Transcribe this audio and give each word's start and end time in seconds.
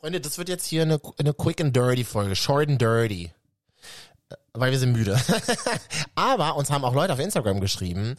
Freunde, 0.00 0.20
das 0.20 0.38
wird 0.38 0.48
jetzt 0.48 0.64
hier 0.64 0.82
eine, 0.82 1.00
eine 1.18 1.34
Quick 1.34 1.60
and 1.60 1.74
Dirty 1.74 2.04
Folge. 2.04 2.36
Short 2.36 2.68
and 2.68 2.80
Dirty. 2.80 3.32
Äh, 4.30 4.34
Weil 4.52 4.70
wir 4.70 4.78
sind 4.78 4.92
müde. 4.92 5.18
Aber 6.14 6.54
uns 6.54 6.70
haben 6.70 6.84
auch 6.84 6.94
Leute 6.94 7.12
auf 7.12 7.18
Instagram 7.18 7.60
geschrieben, 7.60 8.16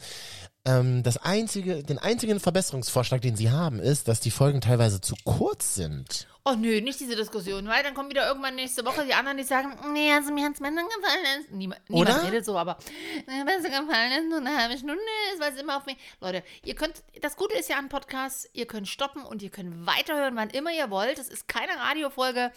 ähm, 0.66 1.02
das 1.02 1.16
einzige, 1.16 1.82
den 1.82 1.98
einzigen 1.98 2.38
Verbesserungsvorschlag, 2.38 3.22
den 3.22 3.34
sie 3.34 3.50
haben, 3.50 3.80
ist, 3.80 4.08
dass 4.08 4.20
die 4.20 4.30
Folgen 4.30 4.60
teilweise 4.60 5.00
zu 5.00 5.14
kurz 5.24 5.74
sind. 5.74 6.28
Oh 6.44 6.54
nö, 6.54 6.80
nicht 6.80 6.98
diese 6.98 7.16
Diskussion, 7.16 7.66
weil 7.68 7.82
dann 7.82 7.92
kommen 7.92 8.08
wieder 8.08 8.26
irgendwann 8.26 8.54
nächste 8.54 8.84
Woche 8.86 9.04
die 9.04 9.12
anderen, 9.12 9.36
die 9.36 9.44
sagen, 9.44 9.76
nee, 9.92 10.10
also 10.10 10.32
mir 10.32 10.46
hat's 10.46 10.58
besser 10.58 10.82
gefallen. 10.82 11.44
Niemand, 11.50 11.80
niemand 11.88 12.10
Oder? 12.10 12.24
redet 12.24 12.44
so, 12.46 12.56
aber 12.56 12.78
mir 13.26 13.44
besser 13.44 13.68
gefallen 13.68 14.12
ist 14.12 14.28
nur 14.28 14.38
eine 14.38 14.56
halbe 14.56 14.78
Stunde, 14.78 14.96
ist 15.34 15.40
was 15.40 15.60
immer 15.60 15.76
auf 15.76 15.84
mich. 15.84 15.98
Leute, 16.20 16.42
ihr 16.64 16.74
könnt, 16.74 17.02
das 17.20 17.36
Gute 17.36 17.58
ist 17.58 17.68
ja 17.68 17.76
an 17.76 17.90
Podcasts, 17.90 18.48
ihr 18.54 18.66
könnt 18.66 18.88
stoppen 18.88 19.22
und 19.22 19.42
ihr 19.42 19.50
könnt 19.50 19.86
weiterhören, 19.86 20.34
wann 20.34 20.48
immer 20.50 20.72
ihr 20.72 20.90
wollt. 20.90 21.18
Es 21.18 21.28
ist 21.28 21.46
keine 21.46 21.76
Radiofolge, 21.76 22.52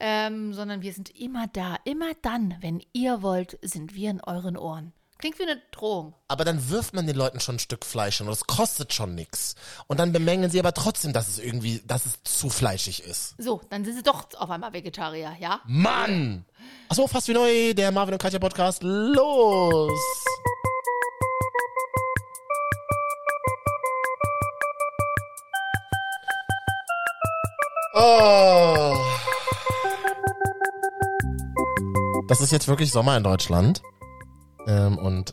ähm, 0.00 0.52
sondern 0.52 0.82
wir 0.82 0.92
sind 0.92 1.16
immer 1.16 1.46
da. 1.46 1.76
Immer 1.84 2.14
dann, 2.22 2.56
wenn 2.60 2.82
ihr 2.92 3.22
wollt, 3.22 3.58
sind 3.62 3.94
wir 3.94 4.10
in 4.10 4.20
euren 4.20 4.56
Ohren. 4.56 4.92
Klingt 5.20 5.38
wie 5.38 5.42
eine 5.42 5.60
Drohung. 5.70 6.14
Aber 6.28 6.46
dann 6.46 6.70
wirft 6.70 6.94
man 6.94 7.06
den 7.06 7.14
Leuten 7.14 7.40
schon 7.40 7.56
ein 7.56 7.58
Stück 7.58 7.84
Fleisch 7.84 8.22
und 8.22 8.26
das 8.26 8.46
kostet 8.46 8.94
schon 8.94 9.14
nix. 9.14 9.54
Und 9.86 10.00
dann 10.00 10.12
bemängeln 10.12 10.50
sie 10.50 10.58
aber 10.58 10.72
trotzdem, 10.72 11.12
dass 11.12 11.28
es 11.28 11.38
irgendwie, 11.38 11.82
dass 11.86 12.06
es 12.06 12.22
zu 12.24 12.48
fleischig 12.48 13.02
ist. 13.04 13.34
So, 13.36 13.60
dann 13.68 13.84
sind 13.84 13.96
sie 13.96 14.02
doch 14.02 14.24
auf 14.38 14.48
einmal 14.48 14.72
Vegetarier, 14.72 15.36
ja? 15.38 15.60
Mann! 15.66 16.46
Achso, 16.88 17.06
fast 17.06 17.28
wie 17.28 17.34
neu, 17.34 17.74
der 17.74 17.92
Marvin 17.92 18.14
und 18.14 18.22
Katja 18.22 18.38
Podcast. 18.38 18.82
Los! 18.82 19.92
Oh. 27.92 28.96
Das 32.26 32.40
ist 32.40 32.52
jetzt 32.52 32.68
wirklich 32.68 32.90
Sommer 32.90 33.18
in 33.18 33.22
Deutschland. 33.24 33.82
Ähm, 34.66 34.98
und 34.98 35.32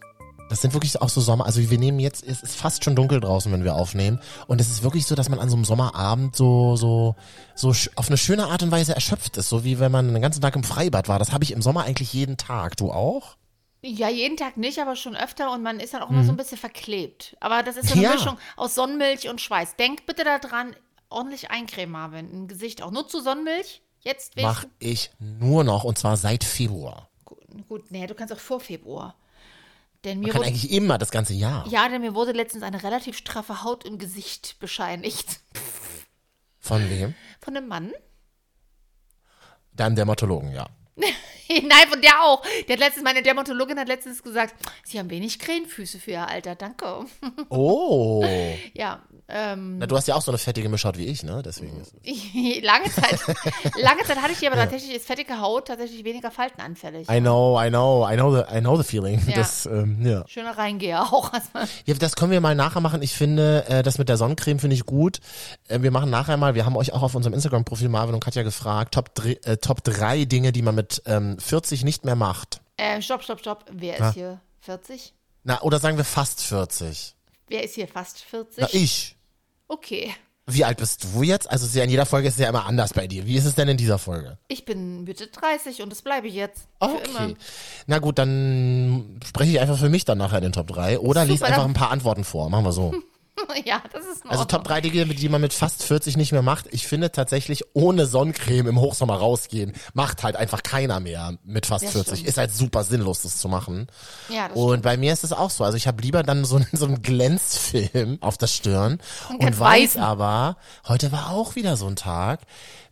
das 0.49 0.61
sind 0.61 0.73
wirklich 0.73 1.01
auch 1.01 1.09
so 1.09 1.19
Sommer, 1.19 1.45
also 1.45 1.59
wir 1.69 1.77
nehmen 1.77 1.99
jetzt, 1.99 2.23
es 2.25 2.41
ist 2.41 2.55
fast 2.55 2.83
schon 2.83 2.95
dunkel 2.95 3.19
draußen, 3.19 3.51
wenn 3.51 3.63
wir 3.63 3.75
aufnehmen. 3.75 4.19
Und 4.47 4.61
es 4.61 4.69
ist 4.69 4.83
wirklich 4.83 5.05
so, 5.05 5.15
dass 5.15 5.29
man 5.29 5.39
an 5.39 5.49
so 5.49 5.55
einem 5.55 5.65
Sommerabend 5.65 6.35
so, 6.35 6.75
so, 6.75 7.15
so 7.55 7.73
auf 7.95 8.07
eine 8.07 8.17
schöne 8.17 8.47
Art 8.47 8.63
und 8.63 8.71
Weise 8.71 8.95
erschöpft 8.95 9.37
ist. 9.37 9.49
So 9.49 9.63
wie 9.63 9.79
wenn 9.79 9.91
man 9.91 10.13
den 10.13 10.21
ganzen 10.21 10.41
Tag 10.41 10.55
im 10.55 10.63
Freibad 10.63 11.09
war. 11.09 11.19
Das 11.19 11.33
habe 11.33 11.43
ich 11.43 11.51
im 11.51 11.61
Sommer 11.61 11.83
eigentlich 11.83 12.13
jeden 12.13 12.37
Tag. 12.37 12.77
Du 12.77 12.91
auch? 12.91 13.35
Ja, 13.83 14.09
jeden 14.09 14.37
Tag 14.37 14.57
nicht, 14.57 14.79
aber 14.79 14.95
schon 14.95 15.15
öfter 15.15 15.51
und 15.53 15.61
man 15.61 15.79
ist 15.79 15.93
dann 15.93 16.01
auch 16.01 16.09
immer 16.09 16.23
so 16.23 16.31
ein 16.31 16.37
bisschen 16.37 16.57
verklebt. 16.57 17.37
Aber 17.39 17.61
das 17.61 17.77
ist 17.77 17.89
so 17.89 17.93
eine 17.93 18.03
Ja. 18.03 18.11
Mischung 18.13 18.37
aus 18.55 18.73
Sonnenmilch 18.73 19.29
und 19.29 19.39
Schweiß. 19.39 19.75
Denk 19.75 20.05
bitte 20.05 20.23
daran, 20.23 20.75
ordentlich 21.09 21.51
eincremen, 21.51 21.91
Marvin, 21.91 22.31
im 22.31 22.47
Gesicht 22.47 22.81
auch. 22.81 22.91
Nur 22.91 23.07
zu 23.07 23.21
Sonnenmilch? 23.21 23.81
Jetzt 23.99 24.33
Mach 24.41 24.65
ich 24.79 25.11
nur 25.19 25.63
noch 25.63 25.83
und 25.83 25.97
zwar 25.97 26.17
seit 26.17 26.43
Februar. 26.43 27.06
Gut, 27.67 27.91
nee, 27.91 28.05
du 28.07 28.13
kannst 28.15 28.33
auch 28.33 28.39
vor 28.39 28.59
Februar. 28.59 29.15
Denn 30.03 30.19
mir 30.19 30.27
Man 30.27 30.31
kann 30.33 30.39
wurde, 30.41 30.49
eigentlich 30.49 30.71
immer 30.71 30.97
das 30.97 31.11
ganze 31.11 31.33
Jahr. 31.33 31.67
ja, 31.67 31.89
denn 31.89 32.01
mir 32.01 32.13
wurde 32.13 32.31
letztens 32.31 32.63
eine 32.63 32.83
relativ 32.83 33.17
straffe 33.17 33.63
Haut 33.63 33.83
im 33.83 33.97
Gesicht 33.97 34.59
bescheinigt. 34.59 35.39
Von 36.59 36.89
wem? 36.89 37.15
Von 37.39 37.57
einem 37.57 37.67
Mann. 37.67 37.93
Deinem 39.73 39.95
Dermatologen, 39.95 40.51
ja. 40.51 40.67
Nein, 41.49 41.87
von 41.89 42.01
der 42.01 42.21
auch. 42.23 42.43
Der 42.67 42.73
hat 42.73 42.79
letztens, 42.79 43.03
meine 43.03 43.21
Dermatologin 43.21 43.79
hat 43.79 43.87
letztens 43.87 44.21
gesagt, 44.23 44.55
sie 44.83 44.99
haben 44.99 45.09
wenig 45.09 45.39
Krähenfüße 45.39 45.99
für 45.99 46.11
ihr 46.11 46.27
Alter, 46.27 46.55
danke. 46.55 47.05
Oh. 47.49 48.25
Ja, 48.73 49.03
ähm, 49.29 49.77
Na, 49.79 49.87
du 49.87 49.95
hast 49.97 50.07
ja 50.07 50.15
auch 50.15 50.21
so 50.21 50.31
eine 50.31 50.37
fettige 50.37 50.69
Mischhaut 50.69 50.97
wie 50.97 51.05
ich, 51.05 51.23
ne? 51.23 51.41
Deswegen 51.43 51.81
ist 51.81 51.93
lange 52.63 52.89
Zeit, 52.89 53.19
lange 53.81 54.03
Zeit 54.03 54.17
hatte 54.21 54.31
ich 54.31 54.39
die, 54.39 54.47
aber 54.47 54.55
tatsächlich 54.55 54.95
ist 54.95 55.05
fettige 55.05 55.39
Haut 55.41 55.67
tatsächlich 55.67 56.03
weniger 56.05 56.31
faltenanfällig. 56.31 57.09
I 57.09 57.19
know, 57.19 57.61
I 57.61 57.69
know, 57.69 58.07
I 58.09 58.15
know 58.15 58.35
the, 58.35 58.43
I 58.55 58.61
know 58.61 58.77
the 58.77 58.83
feeling. 58.83 59.21
Ja. 59.27 59.35
Das, 59.35 59.65
ähm, 59.65 60.05
ja. 60.05 60.23
Schöner 60.27 60.57
Reingeher 60.57 61.01
auch. 61.01 61.31
Ja, 61.85 61.93
das 61.95 62.15
können 62.15 62.31
wir 62.31 62.39
mal 62.41 62.55
nachher 62.55 62.79
machen. 62.79 63.01
Ich 63.01 63.13
finde, 63.13 63.65
äh, 63.67 63.83
das 63.83 63.97
mit 63.97 64.07
der 64.09 64.17
Sonnencreme 64.17 64.59
finde 64.59 64.75
ich 64.75 64.85
gut. 64.85 65.19
Äh, 65.67 65.81
wir 65.81 65.91
machen 65.91 66.09
nachher 66.09 66.37
mal, 66.37 66.55
wir 66.55 66.65
haben 66.65 66.77
euch 66.77 66.93
auch 66.93 67.01
auf 67.03 67.13
unserem 67.15 67.33
Instagram-Profil 67.33 67.89
Marvin 67.89 68.13
und 68.15 68.23
Katja 68.23 68.43
gefragt, 68.43 68.93
Top, 68.93 69.11
äh, 69.25 69.57
Top 69.57 69.83
3 69.83 70.25
Dinge, 70.25 70.51
die 70.53 70.61
man 70.61 70.75
mit 70.75 71.01
ähm, 71.05 71.37
40 71.37 71.83
nicht 71.83 72.05
mehr 72.05 72.15
macht. 72.15 72.61
Äh, 72.77 73.01
stopp, 73.01 73.23
stopp, 73.23 73.39
stopp. 73.39 73.65
Wer 73.71 73.97
Ja. 73.99 74.07
ist 74.09 74.13
hier 74.13 74.39
40? 74.61 75.13
Na, 75.43 75.61
oder 75.63 75.79
sagen 75.79 75.97
wir 75.97 76.05
fast 76.05 76.41
40. 76.43 77.15
Wer 77.49 77.63
ist 77.63 77.75
hier 77.75 77.87
fast 77.87 78.21
40? 78.23 78.57
Na, 78.59 78.67
ich. 78.71 79.16
Okay. 79.67 80.13
Wie 80.49 80.63
alt 80.63 80.77
bist 80.77 81.03
du 81.03 81.23
jetzt? 81.23 81.51
Also 81.51 81.77
in 81.77 81.89
jeder 81.89 82.05
Folge 82.05 82.29
ist 82.29 82.35
es 82.35 82.39
ja 82.39 82.47
immer 82.47 82.65
anders 82.65 82.93
bei 82.93 83.05
dir. 83.05 83.25
Wie 83.25 83.35
ist 83.35 83.43
es 83.43 83.55
denn 83.55 83.67
in 83.67 83.75
dieser 83.75 83.99
Folge? 83.99 84.37
Ich 84.47 84.63
bin 84.63 85.03
Mitte 85.03 85.27
30 85.27 85.81
und 85.81 85.89
das 85.91 86.01
bleibe 86.01 86.27
ich 86.27 86.35
jetzt. 86.35 86.67
Für 86.81 87.09
immer. 87.09 87.31
Okay. 87.31 87.35
Na 87.85 87.99
gut, 87.99 88.17
dann 88.17 89.19
spreche 89.25 89.51
ich 89.51 89.59
einfach 89.59 89.77
für 89.77 89.89
mich 89.89 90.05
dann 90.05 90.19
nachher 90.19 90.37
in 90.37 90.43
den 90.43 90.53
Top 90.53 90.67
3. 90.67 90.99
Oder 90.99 91.21
Super, 91.21 91.31
lies 91.33 91.41
einfach 91.43 91.65
ein 91.65 91.73
paar 91.73 91.91
Antworten 91.91 92.23
vor. 92.23 92.49
Machen 92.49 92.63
wir 92.63 92.71
so. 92.71 92.93
ja, 93.65 93.81
das 93.91 94.05
ist 94.05 94.25
Also. 94.27 94.45
Top 94.45 94.63
3 94.63 94.81
Dinge, 94.81 95.05
die 95.05 95.29
man 95.29 95.41
mit 95.41 95.53
fast 95.53 95.83
40 95.83 96.17
nicht 96.17 96.31
mehr 96.31 96.41
macht. 96.41 96.65
Ich 96.71 96.87
finde 96.87 97.11
tatsächlich 97.11 97.63
ohne 97.73 98.05
Sonnencreme 98.05 98.67
im 98.67 98.79
Hochsommer 98.79 99.15
rausgehen, 99.15 99.73
macht 99.93 100.23
halt 100.23 100.35
einfach 100.35 100.63
keiner 100.63 100.99
mehr 100.99 101.37
mit 101.43 101.65
fast 101.65 101.85
Das 101.85 101.91
40. 101.93 102.13
stimmt. 102.19 102.29
Ist 102.29 102.37
halt 102.37 102.53
super 102.53 102.83
sinnlos, 102.83 103.21
das 103.21 103.37
zu 103.37 103.47
machen. 103.49 103.87
Ja, 104.29 104.47
das 104.49 104.57
Und 104.57 104.81
bei 104.83 104.97
mir 104.97 105.13
ist 105.13 105.23
es 105.23 105.31
auch 105.33 105.49
so. 105.49 105.63
Also 105.63 105.77
ich 105.77 105.87
habe 105.87 106.01
lieber 106.01 106.23
dann 106.23 106.45
so, 106.45 106.57
einen- 106.57 106.67
so 106.73 106.85
einen 106.85 107.01
Glänzfilm 107.01 108.17
auf 108.21 108.37
der 108.37 108.47
Stirn 108.47 108.99
und, 109.29 109.39
ganz 109.39 109.59
weiß 109.59 109.81
weißen. 109.81 110.01
aber, 110.01 110.57
heute 110.87 111.11
war 111.11 111.31
auch 111.31 111.55
wieder 111.55 111.77
so 111.77 111.87
ein 111.87 111.95
Tag. 111.95 112.41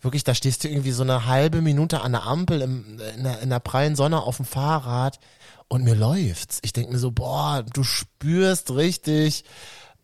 Wirklich, 0.02 0.24
da 0.24 0.36
stehst 0.36 0.64
du 0.64 0.68
irgendwie 0.70 0.92
so 0.92 1.04
eine 1.04 1.26
halbe 1.26 1.62
Minute 1.62 2.02
an 2.02 2.12
der 2.12 2.24
Ampel 2.26 2.62
im, 2.62 3.00
in, 3.18 3.24
der, 3.24 3.40
in 3.42 3.50
der 3.50 3.60
prallen 3.60 3.96
Sonne 3.96 4.22
auf 4.22 4.38
dem 4.38 4.46
Fahrrad 4.46 5.20
und 5.68 5.84
mir 5.84 5.96
läuft's. 5.96 6.60
Ich 6.62 6.74
denk 6.74 6.92
mir 6.92 7.00
so, 7.00 7.10
boah, 7.12 7.64
du 7.74 7.84
spürst 7.84 8.70
richtig, 8.72 9.46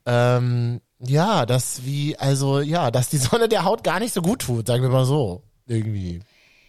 ähm, 0.06 0.82
ja, 1.00 1.46
dass 1.46 1.84
wie, 1.86 2.18
also 2.18 2.60
ja, 2.60 2.92
dass 2.92 3.10
die 3.10 3.18
Sonne 3.18 3.50
der 3.50 3.64
Haut 3.64 3.84
gar 3.84 4.00
nicht 4.00 4.14
so 4.14 4.22
gut 4.22 4.42
tut, 4.44 4.68
sagen 4.68 4.84
wir 4.84 4.90
mal 4.90 5.06
so. 5.06 5.44
Irgendwie. 5.68 6.22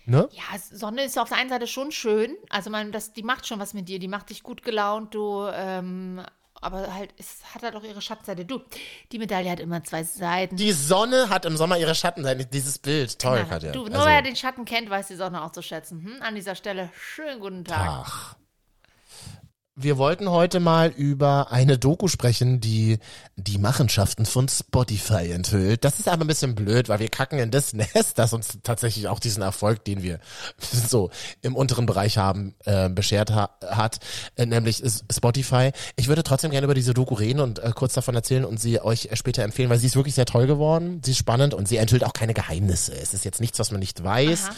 Ne? 0.05 0.29
Ja, 0.33 0.59
Sonne 0.59 1.05
ist 1.05 1.19
auf 1.19 1.29
der 1.29 1.39
einen 1.39 1.51
Seite 1.51 1.67
schon 1.67 1.93
schön. 1.93 2.37
Also 2.51 2.71
man, 2.71 2.93
das, 2.93 3.13
die 3.13 3.23
macht 3.23 3.47
schon 3.47 3.61
was 3.61 3.73
mit 3.75 3.89
dir. 3.89 3.99
Die 3.99 4.09
macht 4.09 4.31
dich 4.31 4.43
gut 4.43 4.63
gelaunt, 4.63 5.15
du, 5.15 5.47
ähm, 5.53 6.21
aber 6.61 6.93
halt, 6.95 7.11
es 7.19 7.39
hat 7.55 7.63
halt 7.63 7.77
auch 7.77 7.83
ihre 7.85 8.01
Schattenseite. 8.01 8.45
Du, 8.45 8.61
die 9.13 9.19
Medaille 9.19 9.51
hat 9.51 9.61
immer 9.61 9.83
zwei 9.85 10.03
Seiten. 10.05 10.57
Die 10.57 10.73
Sonne 10.73 11.29
hat 11.29 11.45
im 11.45 11.57
Sommer 11.57 11.77
ihre 11.79 11.95
Schatten, 11.95 12.25
dieses 12.53 12.79
Bild. 12.79 13.19
Toll, 13.19 13.39
Ja, 13.39 13.45
Katja. 13.45 13.73
du, 13.73 13.85
nur 13.87 13.95
Also- 13.95 14.07
wer 14.07 14.23
den 14.23 14.37
Schatten 14.37 14.65
kennt, 14.65 14.89
weiß 14.91 15.09
die 15.09 15.17
Sonne 15.17 15.43
auch 15.43 15.53
zu 15.53 15.63
schätzen. 15.63 16.03
Hm? 16.05 16.23
An 16.23 16.35
dieser 16.35 16.55
Stelle, 16.55 16.91
schönen 16.99 17.41
guten 17.41 17.65
Tag. 17.65 17.79
Ach. 18.05 18.37
Wir 19.83 19.99
wollten 19.99 20.31
heute 20.31 20.61
mal 20.61 20.91
über 20.91 21.51
eine 21.51 21.77
Doku 21.77 22.07
sprechen, 22.07 22.61
die 22.61 22.99
die 23.35 23.59
Machenschaften 23.59 24.27
von 24.27 24.49
Spotify 24.49 25.33
enthüllt. 25.33 25.85
Das 25.85 25.99
ist 25.99 26.09
aber 26.09 26.25
ein 26.25 26.29
bisschen 26.29 26.55
blöd, 26.55 26.89
weil 26.89 27.01
wir 27.01 27.09
kacken 27.09 27.41
in 27.41 27.51
das 27.51 27.73
Nest, 27.73 28.17
das 28.19 28.33
uns 28.33 28.59
tatsächlich 28.63 29.09
auch 29.09 29.19
diesen 29.19 29.43
Erfolg, 29.43 29.85
den 29.85 30.05
wir 30.05 30.21
so 30.89 31.11
im 31.41 31.57
unteren 31.57 31.87
Bereich 31.87 32.17
haben, 32.17 32.55
äh, 32.65 32.89
beschert 32.91 33.33
ha 33.33 33.51
hat, 33.67 33.99
äh, 34.37 34.47
nämlich 34.47 34.85
Spotify. 35.13 35.73
Ich 35.97 36.07
würde 36.07 36.23
trotzdem 36.23 36.53
gerne 36.53 36.67
über 36.67 36.75
diese 36.75 36.95
Doku 36.95 37.15
reden 37.15 37.41
und 37.41 37.59
äh, 37.59 37.73
kurz 37.75 37.95
davon 37.95 38.15
erzählen 38.15 38.45
und 38.45 38.61
sie 38.61 38.81
euch 38.81 39.09
später 39.15 39.43
empfehlen, 39.43 39.69
weil 39.69 39.79
sie 39.79 39.89
ist 39.89 39.97
wirklich 39.97 40.15
sehr 40.15 40.27
toll 40.27 40.47
geworden. 40.47 41.01
Sie 41.05 41.11
ist 41.11 41.19
spannend 41.19 41.55
und 41.55 41.67
sie 41.67 41.79
enthüllt 41.79 42.05
auch 42.05 42.13
keine 42.13 42.35
Geheimnisse. 42.35 42.95
Es 42.95 43.15
ist 43.15 43.25
jetzt 43.25 43.41
nichts, 43.41 43.59
was 43.59 43.73
man 43.73 43.81
nicht 43.81 44.05
weiß. 44.05 44.49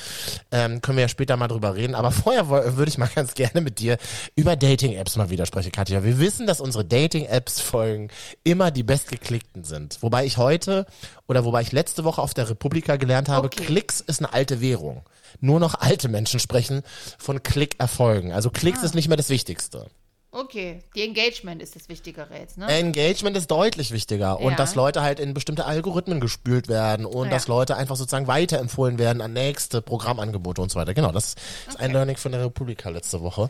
Ähm, 0.53 0.83
können 0.83 0.99
wir 0.99 1.03
ja 1.03 1.09
später 1.09 1.39
mal 1.39 1.49
drüber 1.49 1.77
reden. 1.77 1.95
Aber 1.95 2.11
vorher 2.11 2.51
würde 2.51 2.91
ich 2.91 2.99
mal 2.99 3.09
ganz 3.15 3.33
gerne 3.33 3.63
mit 3.63 3.79
dir 3.79 3.97
über 4.37 4.55
Dating-Apps 4.55 5.14
mal 5.17 5.31
wieder 5.31 5.47
sprechen, 5.47 5.73
Katja. 5.73 6.05
Wir 6.05 6.19
wissen, 6.19 6.47
dass 6.47 6.61
unsere 6.61 6.85
Dating-Apps-Folgen 6.85 8.09
immer 8.45 8.71
die 8.71 8.83
bestgeklickten 8.83 9.65
sind. 9.65 9.99
Wobei 10.03 10.25
ich 10.27 10.37
heute 10.37 10.87
oder 11.27 11.45
wobei 11.45 11.63
ich 11.63 11.73
letzte 11.73 12.05
Woche 12.05 12.21
auf 12.23 12.35
der 12.35 12.49
Republika 12.51 12.97
gelernt 12.97 13.29
habe, 13.29 13.47
Okay. 13.47 13.65
Klicks 13.65 14.01
ist 14.01 14.21
eine 14.21 14.33
alte 14.33 14.61
Währung. 14.61 15.03
Nur 15.41 15.59
noch 15.61 15.75
alte 15.81 16.09
Menschen 16.09 16.39
sprechen 16.41 16.83
von 17.19 17.43
Klickerfolgen. 17.43 18.33
Also 18.33 18.51
Klicks 18.51 18.81
Ah. 18.83 18.87
ist 18.87 18.95
nicht 18.95 19.09
mehr 19.09 19.17
das 19.17 19.29
Wichtigste. 19.31 19.87
Okay, 20.35 20.81
die 20.97 21.03
Engagement 21.03 21.63
ist 21.63 21.77
das 21.77 21.89
Wichtigere 21.89 22.37
jetzt, 22.37 22.59
ne? 22.59 22.67
Engagement 22.67 23.37
ist 23.37 23.49
deutlich 23.51 23.93
wichtiger 23.93 24.41
und 24.41 24.51
Ja. 24.53 24.57
dass 24.57 24.75
Leute 24.75 25.01
halt 25.03 25.21
in 25.21 25.33
bestimmte 25.33 25.65
Algorithmen 25.65 26.19
gespült 26.19 26.67
werden 26.69 27.07
und 27.07 27.27
Ja. 27.27 27.31
dass 27.31 27.47
Leute 27.47 27.77
einfach 27.77 27.95
sozusagen 27.95 28.27
weiterempfohlen 28.27 28.99
werden 28.99 29.23
an 29.23 29.33
nächste 29.33 29.81
Programmangebote 29.81 30.61
und 30.61 30.71
so 30.73 30.79
weiter. 30.81 30.93
Genau, 30.93 31.13
das 31.13 31.37
ist 31.69 31.79
ein 31.79 31.93
Learning 31.93 32.17
von 32.17 32.33
der 32.33 32.45
Republika 32.45 32.89
letzte 32.89 33.21
Woche. 33.23 33.49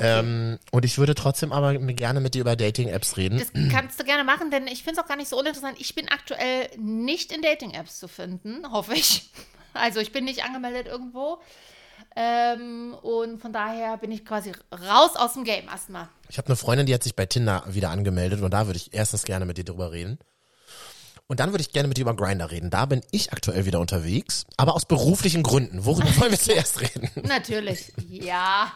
Ähm, 0.00 0.58
und 0.72 0.84
ich 0.84 0.98
würde 0.98 1.14
trotzdem 1.14 1.52
aber 1.52 1.74
gerne 1.78 2.20
mit 2.20 2.34
dir 2.34 2.40
über 2.40 2.56
Dating-Apps 2.56 3.16
reden. 3.16 3.38
Das 3.38 3.52
kannst 3.72 4.00
du 4.00 4.04
gerne 4.04 4.24
machen, 4.24 4.50
denn 4.50 4.66
ich 4.66 4.82
finde 4.82 4.98
es 5.00 5.04
auch 5.04 5.08
gar 5.08 5.16
nicht 5.16 5.28
so 5.28 5.38
uninteressant. 5.38 5.80
Ich 5.80 5.94
bin 5.94 6.08
aktuell 6.08 6.68
nicht 6.76 7.30
in 7.32 7.40
Dating-Apps 7.42 8.00
zu 8.00 8.08
finden, 8.08 8.70
hoffe 8.72 8.94
ich. 8.94 9.30
Also 9.78 10.00
ich 10.00 10.10
bin 10.10 10.24
nicht 10.24 10.42
angemeldet 10.42 10.86
irgendwo. 10.86 11.36
Ähm, 12.18 12.94
und 13.02 13.40
von 13.42 13.52
daher 13.52 13.98
bin 13.98 14.10
ich 14.10 14.24
quasi 14.24 14.52
raus 14.72 15.16
aus 15.16 15.34
dem 15.34 15.44
Game 15.44 15.68
erstmal. 15.68 16.08
Ich 16.30 16.38
habe 16.38 16.48
eine 16.48 16.56
Freundin, 16.56 16.86
die 16.86 16.94
hat 16.94 17.02
sich 17.02 17.14
bei 17.14 17.26
Tinder 17.26 17.62
wieder 17.68 17.90
angemeldet 17.90 18.40
und 18.40 18.50
da 18.52 18.66
würde 18.66 18.78
ich 18.78 18.94
erstens 18.94 19.24
gerne 19.24 19.44
mit 19.44 19.58
dir 19.58 19.64
drüber 19.64 19.92
reden. 19.92 20.18
Und 21.28 21.40
dann 21.40 21.50
würde 21.50 21.62
ich 21.62 21.72
gerne 21.72 21.88
mit 21.88 21.96
dir 21.98 22.02
über 22.02 22.14
Grinder 22.14 22.50
reden. 22.52 22.70
Da 22.70 22.86
bin 22.86 23.02
ich 23.10 23.32
aktuell 23.32 23.66
wieder 23.66 23.80
unterwegs, 23.80 24.46
aber 24.56 24.74
aus 24.74 24.84
beruflichen 24.84 25.42
Gründen. 25.42 25.84
Worüber 25.84 26.16
wollen 26.18 26.30
wir 26.30 26.38
zuerst 26.38 26.80
reden? 26.80 27.10
Natürlich, 27.26 27.92
ja. 28.08 28.72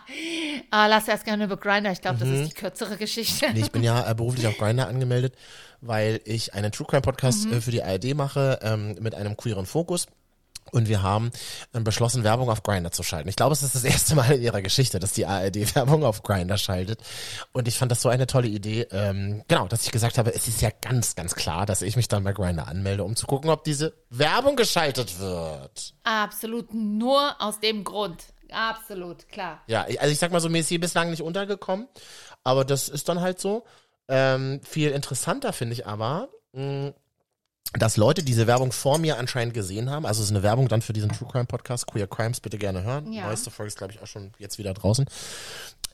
Ah, 0.71 0.87
lass 0.89 1.07
erst 1.07 1.25
gerne 1.25 1.45
über 1.45 1.57
Grinder. 1.57 1.93
Ich 1.93 2.01
glaube, 2.01 2.19
das 2.19 2.29
ist 2.29 2.51
die 2.51 2.55
kürzere 2.55 2.97
Geschichte. 2.97 3.47
Nee, 3.55 3.61
ich 3.61 3.71
bin 3.71 3.85
ja 3.85 4.11
äh, 4.11 4.15
beruflich 4.15 4.49
auf 4.49 4.59
Grinder 4.59 4.89
angemeldet, 4.89 5.35
weil 5.81 6.21
ich 6.25 6.53
einen 6.53 6.73
True 6.73 6.89
Crime 6.89 7.03
Podcast 7.03 7.47
äh, 7.47 7.61
für 7.61 7.71
die 7.71 7.85
ARD 7.85 8.15
mache 8.15 8.59
ähm, 8.63 8.97
mit 9.01 9.15
einem 9.15 9.37
queeren 9.37 9.65
Fokus. 9.65 10.07
Und 10.73 10.89
wir 10.89 11.03
haben 11.03 11.31
ähm, 11.75 11.85
beschlossen, 11.85 12.25
Werbung 12.25 12.51
auf 12.51 12.63
Grinder 12.63 12.91
zu 12.93 13.03
schalten. 13.03 13.29
Ich 13.29 13.37
glaube, 13.37 13.53
es 13.53 13.63
ist 13.63 13.75
das 13.75 13.85
erste 13.91 14.15
Mal 14.15 14.31
in 14.33 14.43
ihrer 14.43 14.63
Geschichte, 14.63 14.99
dass 14.99 15.13
die 15.13 15.27
ARD 15.27 15.75
Werbung 15.75 16.05
auf 16.05 16.23
Grinder 16.23 16.59
schaltet. 16.59 17.01
Und 17.53 17.69
ich 17.69 17.79
fand 17.79 17.93
das 17.93 18.03
so 18.03 18.09
eine 18.09 18.27
tolle 18.27 18.49
Idee. 18.49 18.87
Ähm, 18.91 19.43
genau, 19.49 19.69
dass 19.69 19.85
ich 19.85 19.93
gesagt 19.93 20.19
habe, 20.19 20.35
es 20.35 20.49
ist 20.49 20.61
ja 20.63 20.71
ganz, 20.81 21.15
ganz 21.15 21.35
klar, 21.35 21.67
dass 21.67 21.83
ich 21.83 21.97
mich 21.97 22.09
dann 22.09 22.25
bei 22.25 22.33
Grinder 22.33 22.69
anmelde, 22.69 23.05
um 23.05 23.17
zu 23.17 23.27
gucken, 23.27 23.51
ob 23.51 23.65
diese 23.65 23.95
Werbung 24.11 24.57
geschaltet 24.57 25.19
wird. 25.19 25.95
Absolut 26.05 26.73
nur 26.75 27.41
aus 27.41 27.61
dem 27.61 27.85
Grund. 27.85 28.25
Absolut, 28.53 29.29
klar. 29.29 29.63
Ja, 29.67 29.83
also 29.83 30.13
ich 30.13 30.19
sag 30.19 30.33
mal 30.33 30.41
so, 30.41 30.49
mir 30.49 30.59
ist 30.61 30.69
hier 30.69 30.81
bislang 30.81 31.11
nicht 31.11 31.23
untergekommen, 31.23 31.89
aber 32.45 32.65
das 32.65 32.89
ist 32.89 33.09
dann 33.09 33.21
halt 33.21 33.41
so. 33.41 33.65
Ähm, 34.09 34.61
viel 34.65 34.91
interessanter 34.91 35.53
finde 35.53 35.75
ich 35.75 35.87
aber, 35.87 36.29
mh, 36.53 36.93
dass 37.75 37.97
Leute 37.97 38.23
diese 38.23 38.47
Werbung 38.47 38.73
vor 38.73 38.99
mir 38.99 39.19
anscheinend 39.19 39.55
gesehen 39.55 39.91
haben. 39.91 40.05
Also 40.05 40.23
es 40.23 40.31
ist 40.31 40.35
eine 40.35 40.43
Werbung 40.43 40.69
dann 40.69 40.83
für 40.83 40.93
diesen 40.93 41.11
True 41.11 41.29
Crime 41.31 41.47
Podcast, 41.47 41.87
Queer 41.87 42.09
Crimes, 42.09 42.41
bitte 42.41 42.59
gerne 42.59 42.83
hören. 42.83 43.13
Ja. 43.13 43.27
Neueste 43.27 43.51
Folge 43.51 43.69
ist, 43.69 43.79
glaube 43.79 43.93
ich, 43.93 44.03
auch 44.03 44.07
schon 44.07 44.33
jetzt 44.39 44.59
wieder 44.59 44.75
draußen. 44.75 45.07